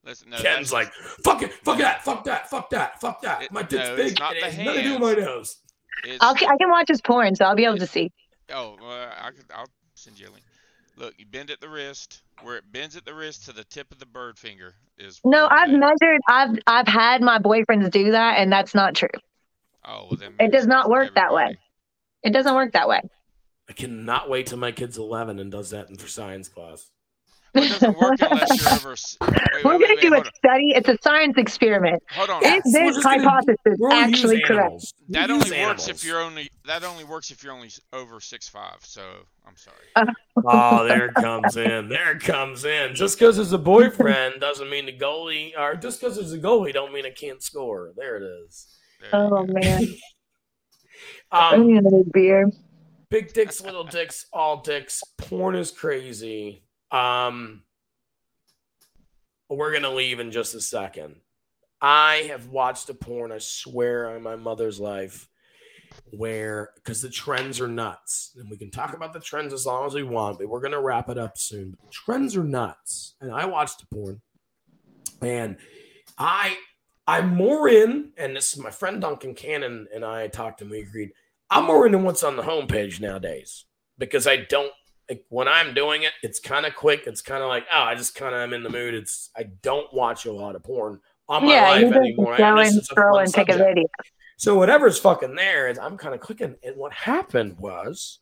Listen, 0.06 0.30
no, 0.30 0.36
Ken's 0.38 0.70
that's- 0.70 0.72
like, 0.72 0.92
fuck 1.24 1.42
it, 1.42 1.52
fuck 1.52 1.78
that, 1.78 2.02
fuck 2.04 2.24
that, 2.24 2.48
fuck 2.48 2.70
that, 2.70 3.00
fuck 3.00 3.20
that. 3.22 3.42
It- 3.42 3.52
My 3.52 3.62
dick's 3.62 3.88
no, 3.88 3.96
big. 3.96 4.12
it's 4.12 4.20
not 4.20 4.34
it 4.36 4.42
has 4.44 4.56
nothing 4.58 4.74
to 4.74 4.82
do 4.82 4.92
with 4.98 5.00
my 5.18 5.24
nose. 5.24 5.56
it's- 6.04 6.18
I'll, 6.20 6.34
I 6.34 6.56
can 6.56 6.70
watch 6.70 6.88
his 6.88 7.00
porn, 7.02 7.34
so 7.34 7.44
I'll 7.44 7.56
be 7.56 7.64
able 7.64 7.78
to 7.78 7.86
see. 7.86 8.10
Oh, 8.54 8.76
well, 8.80 9.12
I 9.20 9.30
could, 9.32 9.44
I'll 9.54 9.68
send 9.94 10.18
you 10.18 10.28
a 10.28 10.30
link. 10.30 10.44
Look, 10.96 11.14
you 11.18 11.26
bend 11.26 11.50
at 11.50 11.60
the 11.60 11.68
wrist. 11.68 12.22
Where 12.42 12.56
it 12.56 12.64
bends 12.70 12.96
at 12.96 13.04
the 13.04 13.14
wrist 13.14 13.46
to 13.46 13.52
the 13.52 13.64
tip 13.64 13.90
of 13.92 13.98
the 13.98 14.06
bird 14.06 14.38
finger 14.38 14.74
is. 14.98 15.20
No, 15.24 15.46
I've 15.50 15.70
the- 15.70 15.78
measured. 15.78 16.20
I've 16.28 16.58
I've 16.66 16.86
had 16.88 17.20
my 17.22 17.38
boyfriends 17.38 17.90
do 17.90 18.10
that, 18.12 18.38
and 18.38 18.50
that's 18.52 18.74
not 18.74 18.94
true. 18.94 19.08
Oh, 19.84 20.06
well, 20.10 20.16
then 20.18 20.34
It 20.40 20.52
does 20.52 20.66
not 20.66 20.84
for 20.84 20.90
work 20.92 21.14
that 21.14 21.32
way. 21.32 21.58
It 22.22 22.30
doesn't 22.30 22.54
work 22.54 22.72
that 22.72 22.88
way. 22.88 23.00
I 23.68 23.72
cannot 23.72 24.28
wait 24.30 24.46
till 24.48 24.58
my 24.58 24.70
kid's 24.72 24.96
11 24.98 25.38
and 25.38 25.50
does 25.50 25.70
that 25.70 25.88
in 25.90 25.96
for 25.96 26.08
science 26.08 26.48
class. 26.48 26.90
Well, 27.54 27.64
it 27.64 27.68
doesn't 27.70 27.98
work 27.98 28.16
unless 28.20 28.62
you're 28.62 28.72
over. 28.74 28.96
Wait, 29.22 29.30
wait, 29.54 29.64
We're 29.64 29.72
gonna 29.72 29.86
wait, 29.88 30.00
do 30.02 30.08
a 30.08 30.14
hold 30.16 30.26
on. 30.26 30.32
study. 30.34 30.72
It's 30.74 30.88
a 30.88 30.98
science 31.00 31.34
experiment. 31.38 32.02
Hold 32.10 32.28
on. 32.30 32.42
Yes, 32.42 32.66
Is 32.66 32.72
this 32.72 32.94
just 32.96 33.02
gonna- 33.04 33.22
hypothesis 33.22 33.78
actually 33.92 34.42
correct? 34.42 34.92
That 35.08 35.30
use 35.30 35.44
only 35.44 35.50
works 35.50 35.52
animals. 35.52 35.88
if 35.88 36.04
you're 36.04 36.20
only. 36.20 36.50
That 36.66 36.84
only 36.84 37.04
works 37.04 37.30
if 37.30 37.42
you're 37.42 37.54
only 37.54 37.70
over 37.94 38.20
six 38.20 38.48
five. 38.48 38.76
So 38.82 39.02
I'm 39.46 39.56
sorry. 39.56 40.06
Oh, 40.44 40.86
there 40.86 41.06
it 41.06 41.14
comes 41.16 41.56
in. 41.56 41.88
There 41.88 42.12
it 42.12 42.20
comes 42.22 42.64
in. 42.66 42.94
Just 42.94 43.18
because 43.18 43.38
it's 43.38 43.52
a 43.52 43.58
boyfriend 43.58 44.34
doesn't 44.40 44.68
mean 44.68 44.84
the 44.86 44.96
goalie, 44.96 45.52
or 45.58 45.76
just 45.76 46.00
because 46.00 46.18
it's 46.18 46.32
a 46.32 46.38
goalie, 46.38 46.72
don't 46.74 46.92
mean 46.92 47.06
it 47.06 47.16
can't 47.18 47.42
score. 47.42 47.92
There 47.96 48.16
it 48.16 48.22
is. 48.44 48.66
There 49.00 49.10
Oh 49.14 49.46
man, 49.46 49.86
I'm 51.30 51.60
Um, 51.62 51.74
gonna 51.74 51.96
need 51.96 52.12
beer. 52.12 52.50
big 53.10 53.32
dicks, 53.32 53.60
little 53.62 53.84
dicks, 53.84 54.26
all 54.32 54.58
dicks. 54.60 55.02
Porn 55.18 55.54
is 55.54 55.70
crazy. 55.70 56.62
Um, 56.90 57.62
we're 59.48 59.72
gonna 59.72 59.90
leave 59.90 60.20
in 60.20 60.30
just 60.30 60.54
a 60.54 60.60
second. 60.60 61.16
I 61.80 62.28
have 62.30 62.48
watched 62.48 62.88
a 62.88 62.94
porn. 62.94 63.32
I 63.32 63.38
swear 63.38 64.10
on 64.10 64.22
my 64.22 64.36
mother's 64.36 64.80
life, 64.80 65.28
where 66.10 66.70
because 66.76 67.02
the 67.02 67.10
trends 67.10 67.60
are 67.60 67.68
nuts, 67.68 68.32
and 68.38 68.50
we 68.50 68.56
can 68.56 68.70
talk 68.70 68.94
about 68.94 69.12
the 69.12 69.20
trends 69.20 69.52
as 69.52 69.66
long 69.66 69.86
as 69.86 69.94
we 69.94 70.02
want, 70.02 70.38
but 70.38 70.48
we're 70.48 70.60
gonna 70.60 70.80
wrap 70.80 71.08
it 71.08 71.18
up 71.18 71.38
soon. 71.38 71.76
But 71.80 71.90
trends 71.92 72.36
are 72.36 72.44
nuts, 72.44 73.14
and 73.20 73.30
I 73.32 73.46
watched 73.46 73.80
the 73.80 73.86
porn, 73.94 74.20
and 75.20 75.56
I 76.18 76.56
I'm 77.06 77.34
more 77.36 77.68
in, 77.68 78.10
and 78.16 78.34
this 78.34 78.52
is 78.52 78.58
my 78.58 78.70
friend 78.70 79.00
Duncan 79.00 79.34
Cannon 79.34 79.86
and 79.94 80.04
I 80.04 80.26
talked 80.26 80.58
to 80.58 80.64
him. 80.64 80.70
We 80.70 80.80
agreed. 80.80 81.12
I'm 81.50 81.66
more 81.66 81.86
into 81.86 81.98
what's 81.98 82.24
on 82.24 82.36
the 82.36 82.42
homepage 82.42 83.00
nowadays 83.00 83.64
because 83.96 84.26
I 84.26 84.36
don't 84.36 84.72
like 85.08 85.24
when 85.28 85.48
I'm 85.48 85.74
doing 85.74 86.02
it. 86.02 86.12
It's 86.22 86.40
kind 86.40 86.66
of 86.66 86.74
quick. 86.74 87.04
It's 87.06 87.22
kind 87.22 87.42
of 87.42 87.48
like 87.48 87.64
oh, 87.72 87.80
I 87.82 87.94
just 87.94 88.14
kind 88.14 88.34
of 88.34 88.40
am 88.40 88.52
in 88.52 88.62
the 88.62 88.70
mood. 88.70 88.94
It's 88.94 89.30
I 89.36 89.44
don't 89.62 89.92
watch 89.92 90.26
a 90.26 90.32
lot 90.32 90.56
of 90.56 90.62
porn 90.62 91.00
on 91.28 91.44
my 91.44 91.54
Yeah, 91.54 91.62
life 91.70 91.92
anymore. 91.92 92.36
go 92.36 92.44
and 92.44 92.58
this 92.58 92.72
and 92.72 92.80
is 92.82 92.86
scroll 92.86 93.18
and 93.18 93.32
take 93.32 93.48
a 93.48 93.56
video. 93.58 93.84
So 94.36 94.54
whatever's 94.56 94.98
fucking 94.98 95.34
there 95.34 95.68
is 95.68 95.78
I'm 95.78 95.96
kind 95.96 96.14
of 96.14 96.20
clicking. 96.20 96.56
And 96.62 96.76
what 96.76 96.92
happened 96.92 97.58
was, 97.58 98.18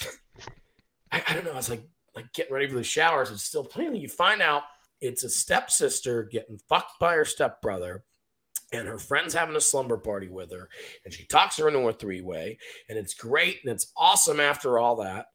I, 1.12 1.22
I 1.26 1.34
don't 1.34 1.44
know. 1.44 1.52
I 1.52 1.56
was 1.56 1.70
like 1.70 1.82
like 2.14 2.32
getting 2.32 2.52
ready 2.52 2.68
for 2.68 2.74
the 2.76 2.84
showers. 2.84 3.30
It's 3.30 3.42
still 3.44 3.64
playing. 3.64 3.96
You 3.96 4.08
find 4.08 4.42
out 4.42 4.62
it's 5.00 5.24
a 5.24 5.30
stepsister 5.30 6.24
getting 6.24 6.58
fucked 6.68 6.98
by 7.00 7.14
her 7.14 7.24
stepbrother. 7.24 8.04
And 8.70 8.86
her 8.86 8.98
friend's 8.98 9.32
having 9.32 9.56
a 9.56 9.62
slumber 9.62 9.96
party 9.96 10.28
with 10.28 10.52
her, 10.52 10.68
and 11.06 11.14
she 11.14 11.24
talks 11.24 11.56
her 11.56 11.68
into 11.68 11.78
a 11.88 11.92
three 11.94 12.20
way, 12.20 12.58
and 12.90 12.98
it's 12.98 13.14
great 13.14 13.60
and 13.62 13.72
it's 13.72 13.90
awesome 13.96 14.40
after 14.40 14.78
all 14.78 14.96
that. 14.96 15.28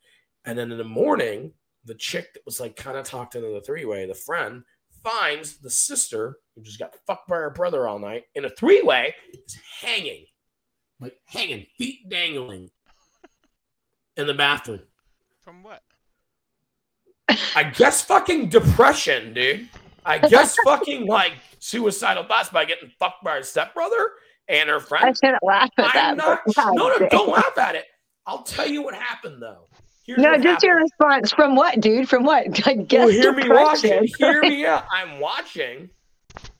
And 0.45 0.57
then 0.57 0.71
in 0.71 0.77
the 0.77 0.83
morning, 0.83 1.53
the 1.85 1.95
chick 1.95 2.33
that 2.33 2.45
was 2.45 2.59
like 2.59 2.75
kind 2.75 2.97
of 2.97 3.05
talked 3.05 3.35
into 3.35 3.49
the 3.49 3.61
three 3.61 3.85
way, 3.85 4.05
the 4.05 4.13
friend 4.13 4.63
finds 5.03 5.57
the 5.57 5.69
sister 5.69 6.37
who 6.55 6.61
just 6.61 6.79
got 6.79 6.95
fucked 7.05 7.27
by 7.27 7.35
her 7.35 7.49
brother 7.49 7.87
all 7.87 7.99
night 7.99 8.23
in 8.35 8.45
a 8.45 8.49
three 8.49 8.81
way 8.81 9.13
is 9.33 9.57
hanging, 9.81 10.25
like 10.99 11.17
hanging, 11.25 11.65
feet 11.77 12.07
dangling 12.09 12.69
in 14.17 14.27
the 14.27 14.33
bathroom. 14.33 14.81
From 15.41 15.63
what? 15.63 15.81
I 17.55 17.63
guess 17.63 18.01
fucking 18.03 18.49
depression, 18.49 19.33
dude. 19.33 19.67
I 20.05 20.17
guess 20.19 20.55
fucking 20.65 21.05
like 21.07 21.33
suicidal 21.59 22.23
thoughts 22.25 22.49
by 22.49 22.65
getting 22.65 22.89
fucked 22.99 23.23
by 23.23 23.35
her 23.37 23.43
stepbrother. 23.43 24.11
and 24.49 24.69
her 24.69 24.79
friend. 24.81 25.05
I 25.05 25.13
shouldn't 25.13 25.43
laugh 25.43 25.69
at 25.77 25.93
that. 25.93 25.95
I'm 26.11 26.17
not. 26.17 26.41
No, 26.75 26.89
no, 26.97 27.07
don't 27.09 27.29
laugh 27.29 27.57
at 27.57 27.75
it. 27.75 27.85
I'll 28.25 28.43
tell 28.43 28.67
you 28.67 28.83
what 28.83 28.93
happened 28.93 29.41
though. 29.41 29.67
Here's 30.05 30.19
No, 30.19 30.37
just 30.37 30.63
your 30.63 30.77
response 30.77 31.31
from 31.31 31.55
what, 31.55 31.79
dude? 31.79 32.09
From 32.09 32.23
what? 32.23 32.45
I 32.67 32.73
guess 32.75 32.99
Well, 32.99 33.09
hear 33.09 33.33
me 33.33 33.43
depression. 33.43 33.89
watching. 33.91 34.07
Hear 34.17 34.41
me 34.41 34.65
out. 34.67 34.85
I'm 34.91 35.19
watching, 35.19 35.89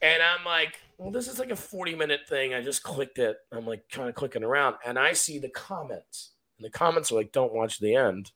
and 0.00 0.22
I'm 0.22 0.44
like, 0.44 0.80
well, 0.98 1.10
this 1.10 1.28
is 1.28 1.38
like 1.38 1.50
a 1.50 1.56
40 1.56 1.94
minute 1.94 2.20
thing. 2.28 2.54
I 2.54 2.62
just 2.62 2.82
clicked 2.82 3.18
it. 3.18 3.36
I'm 3.52 3.66
like 3.66 3.84
kind 3.90 4.08
of 4.08 4.14
clicking 4.14 4.44
around, 4.44 4.76
and 4.86 4.98
I 4.98 5.12
see 5.12 5.38
the 5.38 5.48
comments. 5.50 6.32
And 6.58 6.64
the 6.64 6.70
comments 6.70 7.10
are 7.12 7.16
like, 7.16 7.32
don't 7.32 7.52
watch 7.52 7.80
the 7.80 7.96
end. 7.96 8.30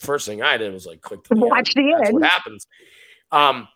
First 0.00 0.26
thing 0.26 0.42
I 0.42 0.56
did 0.56 0.72
was 0.72 0.86
like 0.86 1.00
click 1.00 1.22
to 1.24 1.34
the 1.34 1.40
Watch 1.46 1.76
end. 1.76 1.86
the 1.86 1.94
That's 1.96 2.08
end. 2.08 2.20
what 2.20 2.28
happens. 2.30 2.66
Um, 3.30 3.68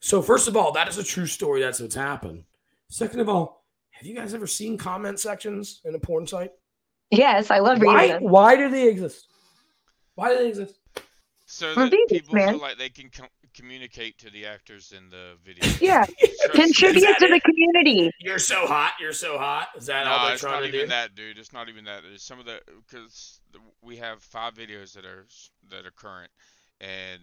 so 0.00 0.22
first 0.22 0.48
of 0.48 0.56
all, 0.56 0.72
that 0.72 0.88
is 0.88 0.98
a 0.98 1.04
true 1.04 1.26
story. 1.26 1.60
That's 1.60 1.80
what's 1.80 1.94
happened. 1.94 2.44
Second 2.88 3.20
of 3.20 3.28
all, 3.28 3.64
have 3.90 4.06
you 4.06 4.14
guys 4.14 4.32
ever 4.34 4.46
seen 4.46 4.78
comment 4.78 5.20
sections 5.20 5.80
in 5.84 5.94
a 5.94 5.98
porn 5.98 6.26
site? 6.26 6.52
Yes, 7.10 7.50
I 7.50 7.58
love 7.58 7.80
reading 7.80 7.94
Why? 7.96 8.06
them. 8.08 8.22
Why 8.24 8.56
do 8.56 8.68
they 8.70 8.88
exist? 8.88 9.26
Why 10.14 10.30
do 10.30 10.38
they 10.38 10.48
exist? 10.48 10.74
So 11.46 11.74
For 11.74 11.80
that 11.80 11.90
Venus, 11.90 12.06
people 12.12 12.34
man. 12.34 12.50
feel 12.50 12.60
like 12.60 12.78
they 12.78 12.88
can 12.88 13.10
com- 13.10 13.26
communicate 13.56 14.16
to 14.18 14.30
the 14.30 14.46
actors 14.46 14.92
in 14.96 15.10
the 15.10 15.32
video. 15.44 15.64
Yeah, 15.80 16.04
Trust- 16.44 16.52
contribute 16.54 17.00
that 17.00 17.18
to 17.18 17.26
the 17.28 17.40
community. 17.40 18.12
You're 18.20 18.38
so 18.38 18.66
hot. 18.66 18.92
You're 19.00 19.12
so 19.12 19.36
hot. 19.38 19.68
Is 19.76 19.86
that 19.86 20.06
all 20.06 20.20
No, 20.22 20.28
they're 20.28 20.36
trying 20.36 20.36
to 20.36 20.38
do? 20.38 20.38
it's 20.38 20.42
trying 20.42 20.52
not 20.52 20.60
to 20.60 20.68
even 20.68 20.80
do? 20.80 20.86
that, 20.90 21.14
dude. 21.16 21.38
It's 21.38 21.52
not 21.52 21.68
even 21.68 21.84
that. 21.86 22.02
It's 22.14 22.22
some 22.24 22.38
of 22.38 22.44
the 22.46 22.60
because 22.88 23.40
we 23.82 23.96
have 23.96 24.22
five 24.22 24.54
videos 24.54 24.92
that 24.92 25.04
are 25.04 25.26
that 25.70 25.84
are 25.84 25.90
current, 25.90 26.30
and 26.80 27.20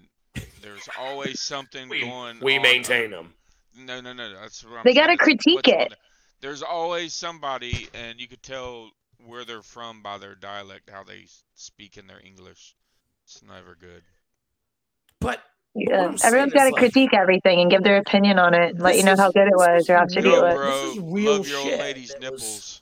there's 0.62 0.90
always 1.00 1.40
something 1.40 1.88
We, 1.90 2.02
going. 2.02 2.40
we 2.42 2.58
on. 2.58 2.64
maintain 2.64 3.12
them. 3.12 3.34
No, 3.78 4.02
no, 4.02 4.12
no. 4.12 4.34
That's 4.34 4.66
what 4.66 4.80
I'm 4.80 4.82
They 4.84 4.94
gotta 4.94 5.16
critique 5.16 5.56
what's 5.66 5.94
it. 5.94 5.94
There's 6.42 6.62
always 6.64 7.14
somebody, 7.14 7.88
and 7.94 8.20
you 8.20 8.28
could 8.28 8.44
tell 8.44 8.90
where 9.26 9.44
they're 9.46 9.62
from 9.62 10.02
by 10.02 10.18
their 10.18 10.36
dialect, 10.36 10.90
how 10.90 11.04
they 11.04 11.26
speak 11.56 11.98
in 11.98 12.08
their 12.08 12.20
English. 12.24 12.76
It's 13.26 13.42
never 13.44 13.76
good. 13.80 14.04
But 15.20 15.42
Yeah, 15.76 16.06
I'm 16.06 16.18
saying 16.18 16.28
everyone's 16.34 16.52
is, 16.52 16.54
got 16.54 16.64
to 16.66 16.70
like- 16.72 16.80
critique 16.80 17.14
everything 17.14 17.60
and 17.62 17.70
give 17.72 17.84
their 17.84 17.98
opinion 17.98 18.40
on 18.40 18.54
it, 18.54 18.72
and 18.76 18.80
let 18.80 18.96
you 18.98 19.04
know 19.04 19.14
is- 19.14 19.20
how 19.20 19.32
good 19.32 19.48
it 19.48 19.56
was 19.56 19.90
or 19.90 19.96
how 19.98 20.06
real, 20.06 20.10
shitty 20.24 20.38
it 20.38 20.42
was. 20.42 20.54
bro. 20.56 20.72
This 20.72 20.92
is 20.98 21.00
real 21.04 21.32
love 21.34 21.48
your 21.48 21.58
old 21.60 21.68
shit. 21.70 21.80
lady's 21.80 22.16
nipples. 22.20 22.82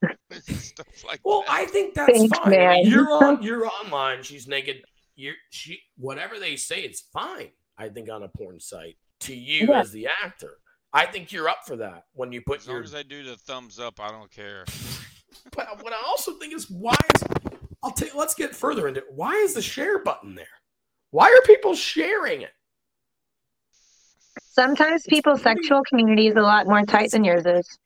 Stuff 0.30 1.04
like 1.06 1.20
well, 1.24 1.42
that. 1.46 1.50
I 1.50 1.66
think 1.66 1.94
that's 1.94 2.12
Thanks, 2.16 2.38
fine. 2.38 2.46
I 2.46 2.50
mean, 2.50 2.60
man. 2.60 2.86
you're 2.86 3.10
on. 3.10 3.42
You're 3.42 3.66
online. 3.66 4.22
She's 4.22 4.46
naked. 4.46 4.82
You're 5.16 5.34
she. 5.50 5.80
Whatever 5.96 6.38
they 6.38 6.54
say, 6.56 6.82
it's 6.82 7.00
fine. 7.00 7.50
I 7.76 7.88
think 7.88 8.08
on 8.10 8.22
a 8.22 8.28
porn 8.28 8.60
site 8.60 8.96
to 9.20 9.34
you 9.34 9.66
Yeah. 9.68 9.80
as 9.80 9.90
the 9.90 10.06
actor. 10.22 10.58
I 10.92 11.06
think 11.06 11.32
you're 11.32 11.48
up 11.48 11.60
for 11.66 11.76
that 11.76 12.04
when 12.14 12.30
you 12.32 12.40
put 12.42 12.60
As 12.60 12.68
long 12.68 12.76
your. 12.76 12.84
as 12.84 12.92
they 12.92 13.02
do 13.02 13.22
the 13.24 13.36
thumbs 13.36 13.78
up, 13.80 13.98
I 14.00 14.10
don't 14.10 14.30
care. 14.30 14.64
But 15.54 15.82
what 15.82 15.92
I 15.92 16.02
also 16.06 16.32
think 16.32 16.54
is 16.54 16.70
why 16.70 16.96
is 17.14 17.22
I'll 17.82 17.92
take. 17.92 18.14
Let's 18.14 18.34
get 18.34 18.54
further 18.54 18.88
into 18.88 19.00
it. 19.00 19.06
Why 19.14 19.34
is 19.34 19.54
the 19.54 19.62
share 19.62 20.02
button 20.02 20.34
there? 20.34 20.46
Why 21.10 21.26
are 21.26 21.46
people 21.46 21.74
sharing 21.74 22.42
it? 22.42 22.52
Sometimes 24.42 25.04
people's 25.08 25.42
sexual 25.42 25.82
community 25.88 26.26
is 26.26 26.34
a 26.34 26.40
lot 26.40 26.66
more 26.66 26.82
tight 26.82 27.12
than 27.12 27.22
yours 27.24 27.46
is. 27.46 27.78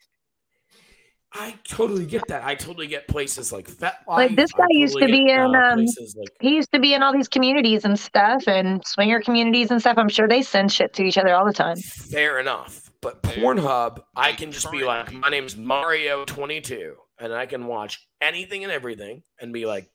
I 1.34 1.54
totally 1.64 2.04
get 2.04 2.26
that. 2.28 2.44
I 2.44 2.54
totally 2.54 2.86
get 2.86 3.08
places 3.08 3.52
like 3.52 3.66
FetLife. 3.66 3.92
Like, 4.06 4.36
this 4.36 4.50
I 4.54 4.58
guy 4.58 4.66
used 4.70 4.98
to 4.98 5.06
be 5.06 5.26
get, 5.26 5.40
in, 5.40 5.54
uh, 5.54 5.72
um, 5.72 5.78
like 5.80 6.28
He 6.40 6.54
used 6.54 6.70
to 6.72 6.78
be 6.78 6.92
in 6.92 7.02
all 7.02 7.12
these 7.12 7.28
communities 7.28 7.84
and 7.84 7.98
stuff, 7.98 8.46
and 8.46 8.86
swinger 8.86 9.20
communities 9.20 9.70
and 9.70 9.80
stuff. 9.80 9.96
I'm 9.96 10.10
sure 10.10 10.28
they 10.28 10.42
send 10.42 10.72
shit 10.72 10.92
to 10.94 11.02
each 11.02 11.16
other 11.16 11.34
all 11.34 11.46
the 11.46 11.52
time. 11.52 11.76
Fair 11.76 12.38
enough. 12.38 12.90
But 13.00 13.22
Pornhub, 13.22 14.00
I 14.14 14.32
can 14.32 14.52
just 14.52 14.70
be 14.70 14.84
like, 14.84 15.12
my 15.12 15.28
name's 15.28 15.56
Mario22, 15.56 16.92
and 17.22 17.32
I 17.32 17.46
can 17.46 17.66
watch 17.66 18.06
anything 18.20 18.64
and 18.64 18.72
everything 18.72 19.22
and 19.40 19.52
be 19.52 19.64
like, 19.64 19.88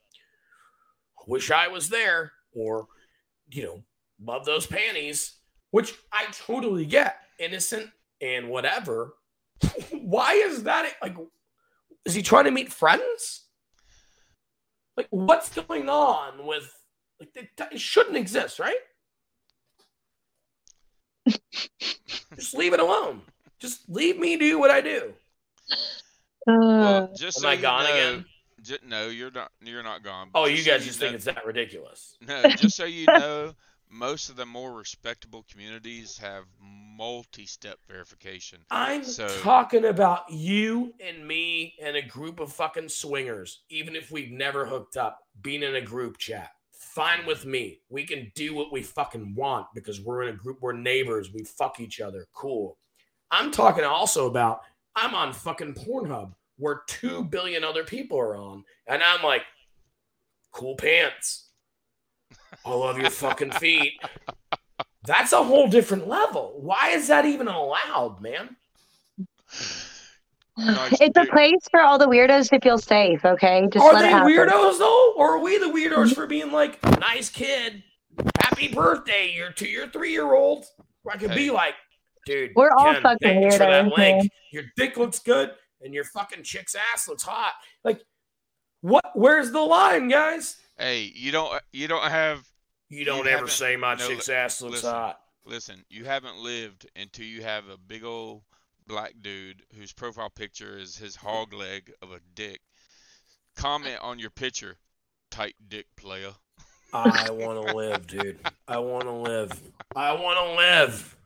wish 1.27 1.51
I 1.51 1.67
was 1.67 1.89
there, 1.89 2.31
or, 2.53 2.87
you 3.49 3.63
know, 3.63 3.83
love 4.23 4.45
those 4.45 4.65
panties, 4.65 5.33
which 5.71 5.93
I 6.11 6.25
totally 6.31 6.85
get, 6.85 7.17
innocent 7.37 7.89
and 8.21 8.49
whatever. 8.49 9.13
Why 9.91 10.33
is 10.33 10.63
that? 10.63 10.89
Like, 11.01 11.17
is 12.05 12.13
he 12.13 12.21
trying 12.21 12.45
to 12.45 12.51
meet 12.51 12.71
friends? 12.71 13.43
Like, 14.95 15.07
what's 15.09 15.49
going 15.49 15.89
on 15.89 16.45
with, 16.47 16.71
like, 17.19 17.29
it, 17.35 17.49
it 17.73 17.79
shouldn't 17.79 18.15
exist, 18.15 18.57
right? 18.57 18.77
Just 22.35 22.55
leave 22.55 22.73
it 22.73 22.79
alone. 22.79 23.21
Just 23.59 23.89
leave 23.89 24.17
me 24.17 24.37
do 24.37 24.57
what 24.57 24.71
I 24.71 24.79
do. 24.79 25.13
Uh, 26.47 26.53
Well, 26.59 27.13
just 27.17 27.37
Am 27.39 27.41
so 27.43 27.49
I 27.49 27.55
gone 27.57 27.83
know, 27.83 27.89
again? 27.93 28.25
ju- 28.61 28.77
no, 28.85 29.07
you're 29.07 29.31
not. 29.31 29.51
You're 29.61 29.83
not 29.83 30.03
gone. 30.03 30.29
Oh, 30.33 30.45
you 30.45 30.57
so 30.57 30.71
guys 30.71 30.85
just 30.85 30.99
know- 30.99 31.07
think 31.07 31.15
it's 31.15 31.25
that 31.25 31.45
ridiculous. 31.45 32.17
No, 32.27 32.43
just 32.51 32.75
so 32.77 32.85
you 32.85 33.05
know, 33.09 33.53
most 33.89 34.29
of 34.29 34.35
the 34.35 34.45
more 34.45 34.73
respectable 34.73 35.45
communities 35.51 36.17
have 36.17 36.43
multi-step 36.61 37.77
verification. 37.87 38.59
I'm 38.71 39.03
So- 39.03 39.27
talking 39.41 39.85
about 39.85 40.29
you 40.29 40.93
and 40.99 41.25
me 41.27 41.75
and 41.81 41.95
a 41.95 42.01
group 42.01 42.39
of 42.39 42.51
fucking 42.51 42.89
swingers, 42.89 43.63
even 43.69 43.95
if 43.95 44.11
we've 44.11 44.31
never 44.31 44.65
hooked 44.65 44.97
up, 44.97 45.19
being 45.41 45.63
in 45.63 45.75
a 45.75 45.81
group 45.81 46.17
chat. 46.17 46.51
Fine 46.71 47.25
with 47.27 47.45
me. 47.45 47.79
We 47.89 48.05
can 48.05 48.31
do 48.35 48.55
what 48.55 48.71
we 48.71 48.81
fucking 48.81 49.35
want 49.35 49.67
because 49.75 50.01
we're 50.01 50.23
in 50.23 50.29
a 50.29 50.37
group, 50.37 50.57
we're 50.61 50.73
neighbors, 50.73 51.31
we 51.31 51.43
fuck 51.43 51.79
each 51.79 52.01
other. 52.01 52.25
Cool. 52.33 52.77
I'm 53.29 53.51
talking 53.51 53.83
also 53.83 54.27
about 54.27 54.61
I'm 54.97 55.13
on 55.13 55.31
fucking 55.31 55.75
Pornhub 55.75 56.33
where 56.57 56.81
2 56.87 57.25
billion 57.25 57.63
other 57.63 57.83
people 57.83 58.19
are 58.19 58.35
on. 58.35 58.63
And 58.87 59.03
I'm 59.03 59.23
like, 59.23 59.43
cool 60.51 60.75
pants. 60.75 61.49
I 62.65 62.73
love 62.73 62.97
your 62.97 63.11
fucking 63.11 63.51
feet. 63.51 63.93
That's 65.05 65.33
a 65.33 65.43
whole 65.43 65.67
different 65.67 66.07
level. 66.07 66.57
Why 66.59 66.89
is 66.89 67.07
that 67.09 67.25
even 67.25 67.47
allowed, 67.47 68.19
man? 68.21 68.57
Nice 70.57 70.99
it's 70.99 71.15
a 71.15 71.25
place 71.25 71.67
for 71.69 71.81
all 71.81 71.99
the 71.99 72.07
weirdos 72.07 72.49
to 72.49 72.59
feel 72.59 72.79
safe. 72.79 73.23
Okay, 73.23 73.67
just 73.71 73.85
are 73.85 73.93
let 73.93 74.01
they 74.01 74.07
it 74.07 74.11
happen. 74.11 74.31
weirdos 74.31 74.79
though? 74.79 75.13
Or 75.15 75.35
are 75.35 75.39
we 75.39 75.59
the 75.59 75.67
weirdos 75.67 76.05
mm-hmm. 76.05 76.13
for 76.13 76.25
being 76.25 76.51
like, 76.51 76.83
nice 76.99 77.29
kid, 77.29 77.83
happy 78.41 78.69
birthday, 78.69 79.31
you're 79.35 79.51
to 79.51 79.67
your 79.67 79.87
three 79.87 80.11
year 80.11 80.33
old? 80.33 80.65
I 81.09 81.17
could 81.17 81.35
be 81.35 81.51
like, 81.51 81.75
dude, 82.27 82.51
We're 82.55 82.71
all 82.71 82.93
Ken, 82.93 83.01
fucking 83.01 83.41
thanks 83.41 83.55
for 83.55 83.59
that 83.65 83.85
link. 83.85 83.97
man. 83.97 84.29
Your 84.51 84.63
dick 84.75 84.97
looks 84.97 85.19
good 85.19 85.51
and 85.81 85.93
your 85.93 86.03
fucking 86.03 86.43
chick's 86.43 86.75
ass 86.93 87.07
looks 87.07 87.23
hot. 87.23 87.53
Like, 87.83 88.01
what? 88.81 89.03
Where's 89.15 89.51
the 89.51 89.61
line, 89.61 90.07
guys? 90.07 90.57
Hey, 90.77 91.11
you 91.15 91.31
don't. 91.31 91.61
You 91.73 91.87
don't 91.87 92.09
have. 92.09 92.43
You 92.89 93.03
don't 93.03 93.25
You 93.25 93.31
ever 93.31 93.47
say 93.47 93.75
my 93.75 93.95
no, 93.95 94.07
chick's 94.07 94.29
ass 94.29 94.61
looks 94.61 94.75
listen. 94.75 94.89
hot. 94.91 95.19
Listen, 95.45 95.83
you 95.89 96.05
haven't 96.05 96.37
lived 96.37 96.87
until 96.95 97.25
you 97.25 97.41
have 97.41 97.67
a 97.69 97.77
big 97.77 98.03
old 98.03 98.43
black 98.85 99.13
dude 99.21 99.63
whose 99.77 99.91
profile 99.93 100.29
picture 100.29 100.77
is 100.77 100.97
his 100.97 101.15
hog 101.15 101.53
leg 101.53 101.91
of 102.01 102.11
a 102.11 102.19
dick. 102.35 102.59
Comment 103.55 103.97
on 104.01 104.19
your 104.19 104.29
picture, 104.29 104.77
tight 105.31 105.55
dick 105.67 105.87
player. 105.97 106.31
I 106.93 107.29
want 107.31 107.67
to 107.67 107.75
live, 107.75 108.07
dude. 108.07 108.39
I 108.67 108.77
want 108.77 109.03
to 109.03 109.11
live. 109.11 109.51
I 109.95 110.13
want 110.13 110.37
to 110.39 110.55
live. 110.55 111.16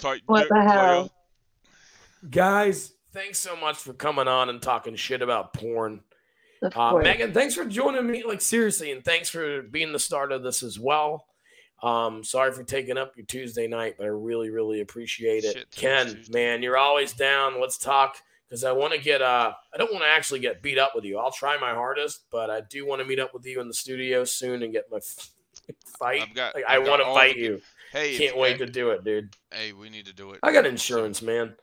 Tight 0.00 0.22
What 0.26 0.40
dick 0.40 0.48
the 0.50 0.62
hell? 0.62 1.12
Guys, 2.30 2.92
thanks 3.12 3.38
so 3.38 3.56
much 3.56 3.76
for 3.76 3.92
coming 3.92 4.28
on 4.28 4.48
and 4.48 4.60
talking 4.60 4.96
shit 4.96 5.22
about 5.22 5.52
porn. 5.52 6.00
Uh. 6.74 6.98
Megan, 7.02 7.32
thanks 7.32 7.54
for 7.54 7.64
joining 7.64 8.06
me. 8.10 8.24
Like 8.24 8.40
seriously, 8.40 8.90
and 8.90 9.04
thanks 9.04 9.28
for 9.28 9.62
being 9.62 9.92
the 9.92 9.98
start 9.98 10.32
of 10.32 10.42
this 10.42 10.62
as 10.62 10.78
well. 10.80 11.26
Um, 11.82 12.24
sorry 12.24 12.52
for 12.52 12.64
taking 12.64 12.96
up 12.96 13.12
your 13.16 13.26
Tuesday 13.26 13.66
night, 13.68 13.96
but 13.98 14.04
I 14.04 14.08
really, 14.08 14.48
really 14.48 14.80
appreciate 14.80 15.44
it. 15.44 15.52
Shit, 15.56 15.70
Ken, 15.70 16.06
Tuesday. 16.06 16.32
man, 16.32 16.62
you're 16.62 16.78
always 16.78 17.12
down. 17.12 17.60
Let's 17.60 17.76
talk 17.76 18.16
because 18.48 18.64
I 18.64 18.72
want 18.72 18.94
to 18.94 18.98
get. 18.98 19.20
Uh, 19.20 19.52
I 19.72 19.76
don't 19.76 19.92
want 19.92 20.02
to 20.04 20.08
actually 20.08 20.40
get 20.40 20.62
beat 20.62 20.78
up 20.78 20.92
with 20.94 21.04
you. 21.04 21.18
I'll 21.18 21.30
try 21.30 21.58
my 21.58 21.74
hardest, 21.74 22.24
but 22.30 22.48
I 22.48 22.62
do 22.62 22.86
want 22.86 23.02
to 23.02 23.04
meet 23.06 23.20
up 23.20 23.34
with 23.34 23.44
you 23.44 23.60
in 23.60 23.68
the 23.68 23.74
studio 23.74 24.24
soon 24.24 24.62
and 24.62 24.72
get 24.72 24.84
my 24.90 24.98
fight. 25.98 26.22
I've 26.22 26.34
got- 26.34 26.54
like, 26.54 26.64
I've 26.66 26.82
I 26.86 26.88
want 26.88 27.02
to 27.02 27.06
fight 27.12 27.34
the- 27.36 27.40
you. 27.42 27.62
Hey, 27.92 28.12
if- 28.12 28.18
Can't 28.18 28.36
wait 28.36 28.52
hey, 28.52 28.58
to 28.58 28.66
do 28.66 28.90
it, 28.90 29.04
dude. 29.04 29.34
Hey, 29.52 29.72
we 29.72 29.90
need 29.90 30.06
to 30.06 30.14
do 30.14 30.32
it. 30.32 30.40
I 30.42 30.52
got 30.52 30.66
insurance, 30.66 31.22
man. 31.22 31.54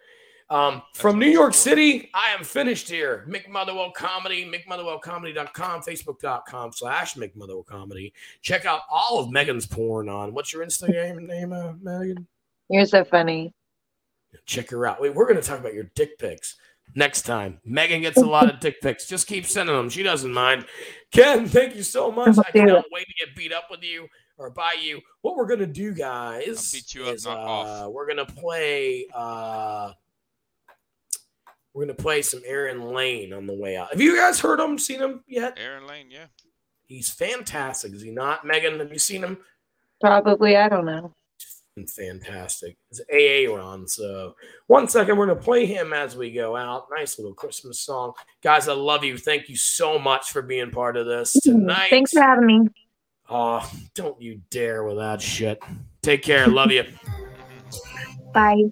Um, 0.50 0.84
from 0.94 1.18
New 1.20 1.30
York 1.30 1.54
for. 1.54 1.58
City, 1.58 2.12
I 2.14 2.34
am 2.38 2.44
finished 2.44 2.90
here. 2.90 3.26
Mick 3.28 3.48
Motherwell 3.48 3.92
Comedy, 3.92 4.46
MickMotherwellComedy.com, 4.46 5.82
Facebook.com 5.82 6.72
slash 6.74 7.16
Mick 7.16 7.36
Motherwell 7.36 7.64
Comedy. 7.64 8.14
Check 8.42 8.66
out 8.66 8.82
all 8.90 9.20
of 9.20 9.32
Megan's 9.32 9.66
porn 9.66 10.10
on, 10.10 10.34
what's 10.34 10.54
your 10.54 10.66
Instagram 10.66 11.26
name, 11.28 11.54
uh, 11.54 11.74
Megan? 11.82 12.28
You're 12.70 12.86
so 12.86 13.04
funny. 13.04 13.54
Check 14.46 14.70
her 14.72 14.86
out. 14.86 15.02
Wait, 15.02 15.16
we're 15.16 15.28
going 15.28 15.42
to 15.42 15.48
talk 15.48 15.60
about 15.60 15.74
your 15.74 15.90
dick 15.96 16.18
pics 16.20 16.58
next 16.96 17.24
time. 17.24 17.60
Megan 17.66 18.02
gets 18.02 18.18
a 18.18 18.26
lot 18.26 18.52
of 18.52 18.60
dick 18.60 18.82
pics. 18.82 19.08
Just 19.08 19.28
keep 19.28 19.46
sending 19.46 19.76
them. 19.76 19.90
She 19.90 20.04
doesn't 20.04 20.34
mind. 20.34 20.66
Ken, 21.12 21.48
thank 21.48 21.76
you 21.76 21.84
so 21.84 22.12
much. 22.12 22.38
I 22.38 22.52
Do 22.52 22.60
cannot 22.60 22.86
wait 22.92 23.08
to 23.08 23.26
get 23.26 23.36
beat 23.36 23.54
up 23.54 23.66
with 23.72 23.84
you 23.84 24.08
or 24.38 24.50
by 24.50 24.76
you. 24.82 25.02
What 25.22 25.36
we're 25.36 25.48
going 25.48 25.60
to 25.60 25.68
do, 25.68 25.94
guys, 25.94 26.72
beat 26.72 26.94
you 26.96 27.06
up, 27.06 27.16
is 27.16 27.26
not 27.26 27.38
uh, 27.38 27.42
off. 27.42 27.92
we're 27.92 28.06
going 28.08 28.26
to 28.26 28.34
play... 28.34 29.08
Uh, 29.14 29.92
We're 31.74 31.86
gonna 31.86 31.96
play 31.96 32.22
some 32.22 32.42
Aaron 32.46 32.94
Lane 32.94 33.34
on 33.34 33.48
the 33.48 33.54
way 33.54 33.76
out. 33.78 33.90
Have 33.90 34.00
you 34.00 34.16
guys 34.16 34.40
heard 34.40 34.60
him? 34.60 34.78
Seen 34.78 35.00
him 35.00 35.24
yet? 35.28 35.58
Aaron 35.60 35.88
Lane, 35.88 36.12
yeah. 36.12 36.28
He's 36.86 37.10
fantastic. 37.10 37.94
Is 37.94 38.04
he 38.04 38.12
not? 38.12 38.46
Megan, 38.46 38.78
have 38.80 38.94
you 38.94 39.00
seen 39.00 39.24
him? 39.24 39.40
Probably, 40.00 40.56
I 40.56 40.70
don't 40.70 40.86
know. 40.86 41.16
fantastic. 41.88 42.78
It's 42.92 43.02
AA 43.12 43.52
Ron. 43.52 43.88
So 43.88 44.36
one 44.68 44.88
second, 44.88 45.18
we're 45.18 45.26
gonna 45.26 45.40
play 45.42 45.66
him 45.66 45.94
as 45.94 46.16
we 46.16 46.32
go 46.32 46.56
out. 46.56 46.90
Nice 46.96 47.18
little 47.18 47.34
Christmas 47.34 47.80
song, 47.80 48.14
guys. 48.44 48.68
I 48.68 48.74
love 48.74 49.04
you. 49.04 49.18
Thank 49.18 49.50
you 49.50 49.56
so 49.56 49.98
much 49.98 50.30
for 50.32 50.44
being 50.44 50.70
part 50.70 50.96
of 50.96 51.08
this 51.08 51.34
tonight. 51.42 51.88
Thanks 51.90 52.12
for 52.12 52.22
having 52.22 52.46
me. 52.46 52.68
Oh, 53.30 53.70
don't 53.96 54.22
you 54.22 54.42
dare 54.50 54.84
with 54.84 54.98
that 54.98 55.22
shit. 55.22 55.60
Take 56.02 56.24
care. 56.24 56.48
Love 56.48 56.72
you. 56.72 56.84
Bye. 58.34 58.64